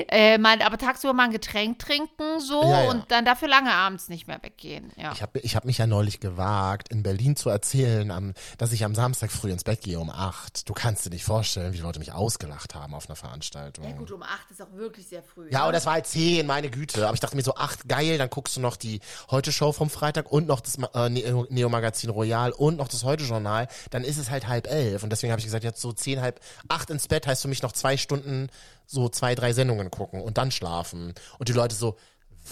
äh, 0.09 0.38
mal, 0.38 0.62
aber 0.62 0.78
tagsüber 0.78 1.12
mal 1.12 1.24
ein 1.24 1.32
Getränk 1.32 1.80
trinken 1.80 2.38
so 2.38 2.62
Ja, 2.62 2.84
ja. 2.84 2.91
und 2.91 3.11
dann 3.11 3.24
dafür 3.24 3.49
lange 3.49 3.72
abends 3.72 4.09
nicht 4.09 4.28
mehr 4.28 4.38
weggehen. 4.43 4.93
Ja. 4.97 5.11
Ich 5.12 5.22
habe 5.22 5.41
ich 5.41 5.57
hab 5.57 5.64
mich 5.64 5.78
ja 5.78 5.88
neulich 5.88 6.20
gewagt, 6.20 6.88
in 6.91 7.03
Berlin 7.03 7.34
zu 7.34 7.51
erzählen, 7.51 8.12
am, 8.12 8.32
dass 8.59 8.70
ich 8.70 8.84
am 8.84 8.95
Samstag 8.95 9.32
früh 9.32 9.51
ins 9.51 9.64
Bett 9.64 9.80
gehe 9.80 9.99
um 9.99 10.11
acht. 10.11 10.68
Du 10.68 10.72
kannst 10.72 11.05
dir 11.05 11.11
nicht 11.11 11.24
vorstellen, 11.24 11.72
wie 11.72 11.78
die 11.78 11.82
Leute 11.82 11.99
mich 11.99 12.12
ausgelacht 12.12 12.76
haben 12.76 12.95
auf 12.95 13.09
einer 13.09 13.16
Veranstaltung. 13.16 13.84
ja 13.84 13.93
gut, 13.97 14.12
um 14.12 14.22
acht 14.22 14.49
ist 14.53 14.62
auch 14.62 14.72
wirklich 14.72 15.09
sehr 15.09 15.24
früh. 15.24 15.49
Ja, 15.51 15.66
ne? 15.66 15.80
Das 15.81 15.87
war 15.87 15.95
halt 15.95 16.07
zehn, 16.07 16.47
meine 16.47 16.70
Güte. 16.70 17.05
Aber 17.07 17.14
ich 17.14 17.20
dachte 17.20 17.37
mir 17.37 17.43
so, 17.43 17.55
acht, 17.55 17.89
geil, 17.89 18.18
dann 18.18 18.31
guckst 18.31 18.57
du 18.57 18.61
noch 18.61 18.76
die 18.76 19.01
Heute-Show 19.31 19.72
vom 19.72 19.91
Freitag 19.91 20.31
und 20.31 20.47
noch 20.47 20.61
das 20.61 20.76
äh, 20.95 21.09
Neo- 21.09 21.47
Neo-Magazin 21.51 22.11
Royal 22.11 22.53
und 22.53 22.76
noch 22.76 22.89
das 22.89 23.03
Heute-Journal. 23.05 23.68
Dann 23.91 24.05
ist 24.05 24.18
es 24.18 24.31
halt 24.31 24.47
halb 24.49 24.66
elf. 24.66 25.03
Und 25.03 25.11
deswegen 25.11 25.33
habe 25.33 25.41
ich 25.41 25.47
gesagt, 25.47 25.64
jetzt 25.64 25.81
so 25.81 25.93
zehn, 25.93 26.20
halb 26.20 26.41
acht 26.68 26.91
ins 26.91 27.09
Bett 27.09 27.26
heißt 27.26 27.43
für 27.43 27.49
mich 27.49 27.62
noch 27.62 27.72
zwei 27.72 27.97
Stunden 27.97 28.49
so 28.87 29.09
zwei, 29.09 29.35
drei 29.35 29.53
Sendungen 29.53 29.91
gucken 29.91 30.20
und 30.20 30.37
dann 30.39 30.51
schlafen. 30.51 31.14
Und 31.39 31.49
die 31.49 31.53
Leute 31.53 31.74
so, 31.74 31.97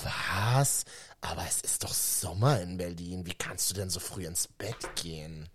was? 0.03 0.85
Aber 1.21 1.45
es 1.49 1.61
ist 1.61 1.85
doch 1.85 1.93
Sommer 1.93 2.61
in 2.61 2.77
Berlin. 2.77 3.27
Wie 3.27 3.35
kannst 3.35 3.71
du 3.71 3.75
denn 3.75 3.91
so 3.91 4.01
früh 4.01 4.25
ins 4.27 4.47
Bett 4.49 4.77
gehen? 5.03 5.49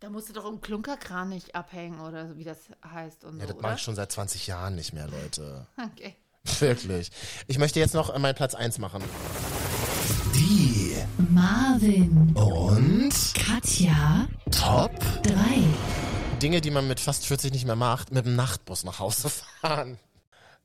Da 0.00 0.08
musst 0.08 0.30
du 0.30 0.32
doch 0.32 0.46
im 0.48 0.62
Klunkerkranich 0.62 1.54
abhängen 1.54 2.00
oder 2.00 2.34
wie 2.38 2.44
das 2.44 2.56
heißt 2.90 3.24
und 3.24 3.38
Ja, 3.38 3.46
so, 3.46 3.52
das 3.52 3.62
mache 3.62 3.74
ich 3.74 3.82
schon 3.82 3.94
seit 3.96 4.10
20 4.10 4.46
Jahren 4.46 4.74
nicht 4.74 4.94
mehr, 4.94 5.06
Leute. 5.08 5.66
Okay. 5.76 6.16
Wirklich. 6.60 7.10
Ich 7.46 7.58
möchte 7.58 7.80
jetzt 7.80 7.94
noch 7.94 8.16
meinen 8.18 8.34
Platz 8.34 8.54
eins 8.54 8.78
machen. 8.78 9.02
Marvin, 11.30 12.34
Und 12.34 13.12
Katja, 13.34 14.26
Top 14.50 14.90
3. 15.22 15.34
Dinge, 16.40 16.60
die 16.60 16.70
man 16.70 16.88
mit 16.88 16.98
fast 16.98 17.26
40 17.26 17.52
nicht 17.52 17.66
mehr 17.66 17.76
macht, 17.76 18.10
mit 18.10 18.26
dem 18.26 18.34
Nachtbus 18.34 18.84
nach 18.84 18.98
Hause 18.98 19.28
fahren. 19.60 19.98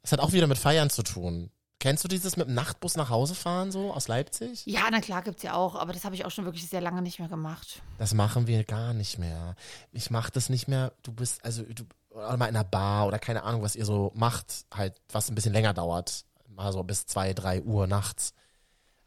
Das 0.01 0.11
hat 0.11 0.19
auch 0.19 0.31
wieder 0.31 0.47
mit 0.47 0.57
Feiern 0.57 0.89
zu 0.89 1.03
tun. 1.03 1.51
Kennst 1.79 2.03
du 2.03 2.07
dieses 2.07 2.35
mit 2.35 2.47
dem 2.47 2.55
Nachtbus 2.55 2.95
nach 2.95 3.09
Hause 3.09 3.35
fahren 3.35 3.71
so 3.71 3.93
aus 3.93 4.07
Leipzig? 4.07 4.65
Ja, 4.65 4.87
na 4.89 5.01
klar 5.01 5.21
gibt's 5.21 5.43
ja 5.43 5.53
auch, 5.53 5.75
aber 5.75 5.93
das 5.93 6.03
habe 6.03 6.15
ich 6.15 6.25
auch 6.25 6.31
schon 6.31 6.45
wirklich 6.45 6.67
sehr 6.67 6.81
lange 6.81 7.01
nicht 7.01 7.19
mehr 7.19 7.27
gemacht. 7.29 7.81
Das 7.97 8.13
machen 8.13 8.47
wir 8.47 8.63
gar 8.63 8.93
nicht 8.93 9.19
mehr. 9.19 9.55
Ich 9.91 10.09
mache 10.09 10.31
das 10.31 10.49
nicht 10.49 10.67
mehr. 10.67 10.93
Du 11.03 11.11
bist 11.11 11.43
also 11.45 11.63
du 11.63 11.83
oder 12.15 12.37
mal 12.37 12.47
in 12.47 12.55
einer 12.55 12.63
Bar 12.63 13.07
oder 13.07 13.19
keine 13.19 13.43
Ahnung, 13.43 13.61
was 13.61 13.75
ihr 13.75 13.85
so 13.85 14.11
macht, 14.15 14.65
halt 14.73 14.99
was 15.11 15.29
ein 15.29 15.35
bisschen 15.35 15.53
länger 15.53 15.73
dauert, 15.73 16.25
mal 16.47 16.71
so 16.71 16.83
bis 16.83 17.05
zwei, 17.05 17.33
drei 17.33 17.61
Uhr 17.61 17.87
nachts. 17.87 18.33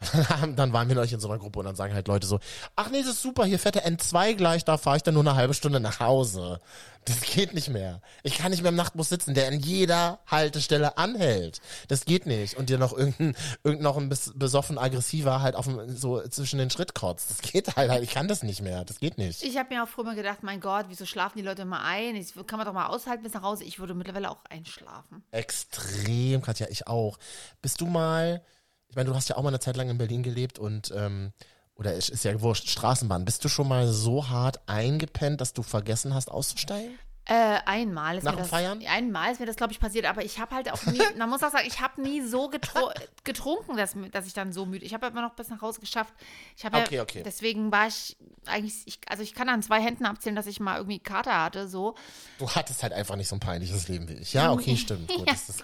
dann 0.57 0.73
waren 0.73 0.89
wir 0.89 0.95
neulich 0.95 1.13
in 1.13 1.21
so 1.21 1.29
einer 1.29 1.39
Gruppe 1.39 1.59
und 1.59 1.65
dann 1.65 1.77
sagen 1.77 1.93
halt 1.95 2.07
Leute 2.09 2.27
so, 2.27 2.39
ach 2.77 2.91
nee, 2.91 3.01
das 3.01 3.11
ist 3.13 3.23
super, 3.23 3.45
hier 3.45 3.59
fährt 3.59 3.75
der 3.75 3.87
N2 3.87 4.35
gleich, 4.35 4.65
da 4.65 4.77
fahre 4.79 4.97
ich 4.97 5.03
dann 5.03 5.15
nur 5.15 5.23
eine 5.25 5.35
halbe 5.35 5.55
Stunde 5.55 5.81
nach 5.81 6.01
Hause. 6.01 6.61
Das 7.05 7.23
geht 7.23 7.55
nicht 7.55 7.71
mehr. 7.71 8.03
Ich 8.23 8.37
kann 8.37 8.51
nicht 8.51 8.61
mehr 8.63 8.69
im 8.69 8.77
Nachtbus 8.77 9.09
sitzen, 9.09 9.33
der 9.33 9.49
in 9.51 9.61
jeder 9.61 10.19
Haltestelle 10.27 10.99
anhält. 10.99 11.61
Das 11.89 12.05
geht 12.05 12.27
nicht. 12.27 12.59
Und 12.59 12.69
dir 12.69 12.77
noch 12.77 12.93
irgendein, 12.93 13.35
irgendein 13.65 13.85
noch 13.85 13.97
ein 13.97 14.13
bes- 14.13 14.37
besoffen 14.37 14.77
aggressiver 14.77 15.41
halt 15.41 15.55
auf 15.55 15.65
dem, 15.65 15.97
so 15.97 16.21
zwischen 16.29 16.59
den 16.59 16.69
Schritt 16.69 16.95
kotzt. 16.95 17.31
Das 17.31 17.41
geht 17.41 17.77
halt, 17.77 17.91
halt. 17.91 18.03
Ich 18.03 18.11
kann 18.11 18.29
das 18.29 18.43
nicht 18.43 18.61
mehr. 18.61 18.85
Das 18.85 19.01
geht 19.01 19.17
nicht. 19.17 19.43
Ich 19.43 19.57
habe 19.57 19.75
mir 19.75 19.85
auch 19.85 19.89
früher 19.89 20.05
mal 20.05 20.17
gedacht, 20.17 20.43
mein 20.43 20.61
Gott, 20.61 20.87
wieso 20.89 21.07
schlafen 21.07 21.39
die 21.39 21.45
Leute 21.45 21.63
immer 21.63 21.83
ein? 21.83 22.15
Das 22.15 22.35
kann 22.47 22.59
man 22.59 22.67
doch 22.67 22.75
mal 22.75 22.89
aushalten 22.89 23.23
bis 23.23 23.33
nach 23.33 23.43
Hause. 23.43 23.65
Ich 23.65 23.79
würde 23.79 23.95
mittlerweile 23.95 24.31
auch 24.31 24.45
einschlafen. 24.51 25.25
Extrem, 25.31 26.43
Katja, 26.43 26.67
ich 26.69 26.89
auch. 26.89 27.19
Bist 27.63 27.81
du 27.81 27.87
mal, 27.87 28.43
ich 28.89 28.97
meine, 28.97 29.09
du 29.09 29.15
hast 29.15 29.29
ja 29.29 29.37
auch 29.37 29.43
mal 29.43 29.49
eine 29.49 29.61
Zeit 29.61 29.77
lang 29.77 29.89
in 29.89 29.99
Berlin 29.99 30.23
gelebt 30.23 30.59
und, 30.59 30.93
ähm, 30.97 31.33
oder 31.77 31.95
es 31.95 32.09
ist 32.09 32.25
ja 32.25 32.41
wurscht, 32.41 32.69
Straßenbahn. 32.69 33.25
Bist 33.25 33.45
du 33.45 33.49
schon 33.49 33.69
mal 33.69 33.87
so 33.87 34.29
hart 34.29 34.61
eingepennt, 34.67 35.41
dass 35.41 35.53
du 35.53 35.63
vergessen 35.63 36.15
hast 36.15 36.31
auszusteigen? 36.31 36.99
Äh, 37.31 37.59
einmal 37.67 38.17
ist 38.17 38.25
Nach 38.25 38.33
mir 38.33 38.39
das, 38.39 38.49
Feiern? 38.49 38.83
Einmal 38.87 39.31
ist 39.33 39.39
mir 39.39 39.45
das, 39.45 39.57
glaube 39.57 39.71
ich, 39.75 39.79
passiert, 39.79 40.07
aber 40.07 40.25
ich 40.25 40.39
habe 40.39 40.55
halt 40.55 40.73
auch 40.73 40.83
nie, 40.87 40.99
man 41.19 41.29
muss 41.29 41.43
auch 41.43 41.51
sagen, 41.51 41.67
ich 41.67 41.79
habe 41.79 42.01
nie 42.01 42.23
so 42.23 42.49
getro 42.49 42.91
getrunken, 43.25 43.77
dass, 43.77 43.95
dass 44.13 44.27
ich 44.27 44.33
dann 44.33 44.55
so 44.55 44.65
müde. 44.65 44.87
Ich 44.87 44.95
habe 44.95 45.07
immer 45.09 45.21
noch 45.21 45.35
bis 45.35 45.51
nach 45.51 45.61
Hause 45.61 45.81
geschafft. 45.81 46.15
Ich 46.57 46.65
habe 46.65 46.79
Okay, 46.79 46.97
ja, 46.97 47.03
okay. 47.03 47.23
deswegen 47.23 47.71
war 47.71 47.87
ich 47.87 48.17
eigentlich, 48.47 48.77
ich, 48.87 48.99
also 49.09 49.23
ich 49.23 49.35
kann 49.35 49.51
an 49.51 49.63
zwei 49.63 49.79
Händen 49.79 50.07
abzählen, 50.07 50.37
dass 50.37 50.47
ich 50.47 50.59
mal 50.59 50.79
irgendwie 50.79 51.01
Kater 51.01 51.43
hatte, 51.43 51.69
so. 51.69 51.97
Du 52.39 52.49
hattest 52.49 52.83
halt 52.83 52.95
einfach 52.95 53.17
nicht 53.17 53.29
so 53.29 53.37
ein 53.37 53.41
peinliches 53.41 53.89
Leben 53.89 54.09
wie 54.09 54.15
ich. 54.15 54.33
Ja, 54.33 54.51
okay, 54.55 54.75
stimmt. 54.79 55.09
Gut, 55.09 55.29
das, 55.29 55.51
ist, 55.51 55.63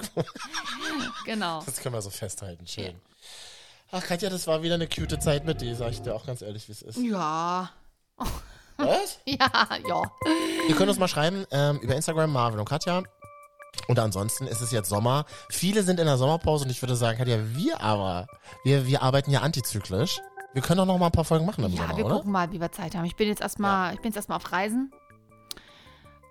Genau. 1.24 1.62
das 1.64 1.78
können 1.78 1.94
wir 1.94 2.02
so 2.02 2.10
festhalten. 2.10 2.66
Schön. 2.66 3.00
Ach, 3.90 4.04
Katja, 4.04 4.28
das 4.28 4.46
war 4.46 4.62
wieder 4.62 4.74
eine 4.74 4.86
cute 4.86 5.18
Zeit 5.22 5.46
mit 5.46 5.62
dir, 5.62 5.74
sag 5.76 5.92
ich 5.92 6.02
dir 6.02 6.14
auch 6.14 6.26
ganz 6.26 6.42
ehrlich, 6.42 6.68
wie 6.68 6.72
es 6.72 6.82
ist. 6.82 6.98
Ja, 6.98 7.70
Was? 8.76 9.18
ja, 9.24 9.48
ja. 9.88 10.02
Ihr 10.68 10.74
könnt 10.74 10.88
uns 10.88 10.98
mal 10.98 11.08
schreiben 11.08 11.46
ähm, 11.50 11.78
über 11.78 11.94
Instagram, 11.94 12.32
Marvin 12.32 12.58
und 12.60 12.68
Katja. 12.68 13.02
Und 13.88 13.98
ansonsten 13.98 14.46
ist 14.46 14.60
es 14.60 14.70
jetzt 14.70 14.88
Sommer. 14.88 15.24
Viele 15.50 15.82
sind 15.82 15.98
in 16.00 16.06
der 16.06 16.16
Sommerpause 16.16 16.64
und 16.64 16.70
ich 16.70 16.80
würde 16.80 16.96
sagen, 16.96 17.18
Katja, 17.18 17.38
wir 17.54 17.80
aber, 17.80 18.26
wir, 18.62 18.86
wir 18.86 19.02
arbeiten 19.02 19.30
ja 19.30 19.40
antizyklisch. 19.40 20.20
Wir 20.52 20.62
können 20.62 20.78
doch 20.78 20.86
noch 20.86 20.98
mal 20.98 21.06
ein 21.06 21.12
paar 21.12 21.24
Folgen 21.24 21.44
machen 21.44 21.64
im 21.64 21.72
Ja, 21.72 21.82
Sommer, 21.82 21.96
wir 21.96 22.06
oder? 22.06 22.14
gucken 22.16 22.32
mal, 22.32 22.52
wie 22.52 22.60
wir 22.60 22.70
Zeit 22.70 22.94
haben. 22.94 23.04
Ich 23.04 23.16
bin 23.16 23.28
jetzt 23.28 23.40
erstmal, 23.42 23.92
ich 23.94 24.00
bin 24.00 24.10
jetzt 24.10 24.16
erstmal 24.16 24.36
auf 24.36 24.52
Reisen. 24.52 24.92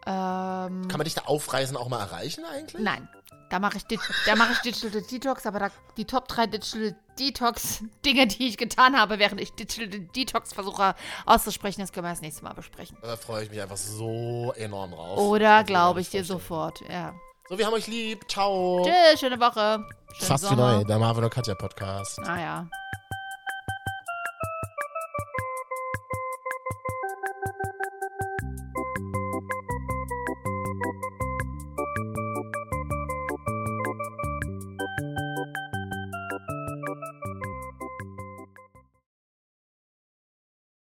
Ähm, 0.06 0.88
Kann 0.88 0.98
man 0.98 1.04
dich 1.04 1.16
da 1.16 1.24
aufreisen 1.26 1.78
auch 1.78 1.90
mal 1.90 2.00
erreichen 2.00 2.44
eigentlich? 2.46 2.82
Nein, 2.82 3.08
da 3.54 3.60
mache 3.60 3.78
ich, 3.78 4.00
da 4.26 4.36
mache 4.36 4.54
ich 4.54 4.60
Digital 4.62 5.04
Detox, 5.04 5.46
aber 5.46 5.60
da, 5.60 5.70
die 5.96 6.06
Top 6.06 6.28
3 6.28 6.48
Digital 6.48 6.96
Detox 7.20 7.84
Dinge, 8.04 8.26
die 8.26 8.48
ich 8.48 8.58
getan 8.58 8.98
habe, 9.00 9.20
während 9.20 9.40
ich 9.40 9.54
Digital 9.54 10.00
Detox 10.16 10.54
versuche 10.54 10.96
auszusprechen, 11.28 11.82
das 11.82 11.92
können 11.92 12.08
wir 12.08 12.10
das 12.10 12.22
nächste 12.22 12.44
Mal 12.44 12.54
besprechen. 12.54 12.98
Da 13.04 13.16
freue 13.16 13.44
ich 13.44 13.52
mich 13.52 13.62
einfach 13.62 13.78
so 13.78 14.54
enorm 14.58 14.90
drauf. 14.90 15.20
Oder 15.20 15.64
glaube 15.64 16.02
ich 16.02 16.10
dir 16.10 16.24
sofort, 16.24 16.82
ja. 16.90 17.14
So, 17.48 17.60
wir 17.60 17.68
haben 17.68 17.74
euch 17.76 17.86
lieb. 17.86 18.28
Ciao. 18.28 18.84
Tschüss, 18.84 19.20
schöne 19.20 19.40
Woche. 19.40 19.86
Schönen 20.14 20.28
Fast 20.28 20.46
wie 20.46 20.48
Sommer. 20.48 20.78
neu, 20.78 20.84
der 20.86 20.98
Marvin 20.98 21.24
und 21.24 21.30
Katja 21.30 21.54
Podcast. 21.54 22.18
Naja. 22.22 22.68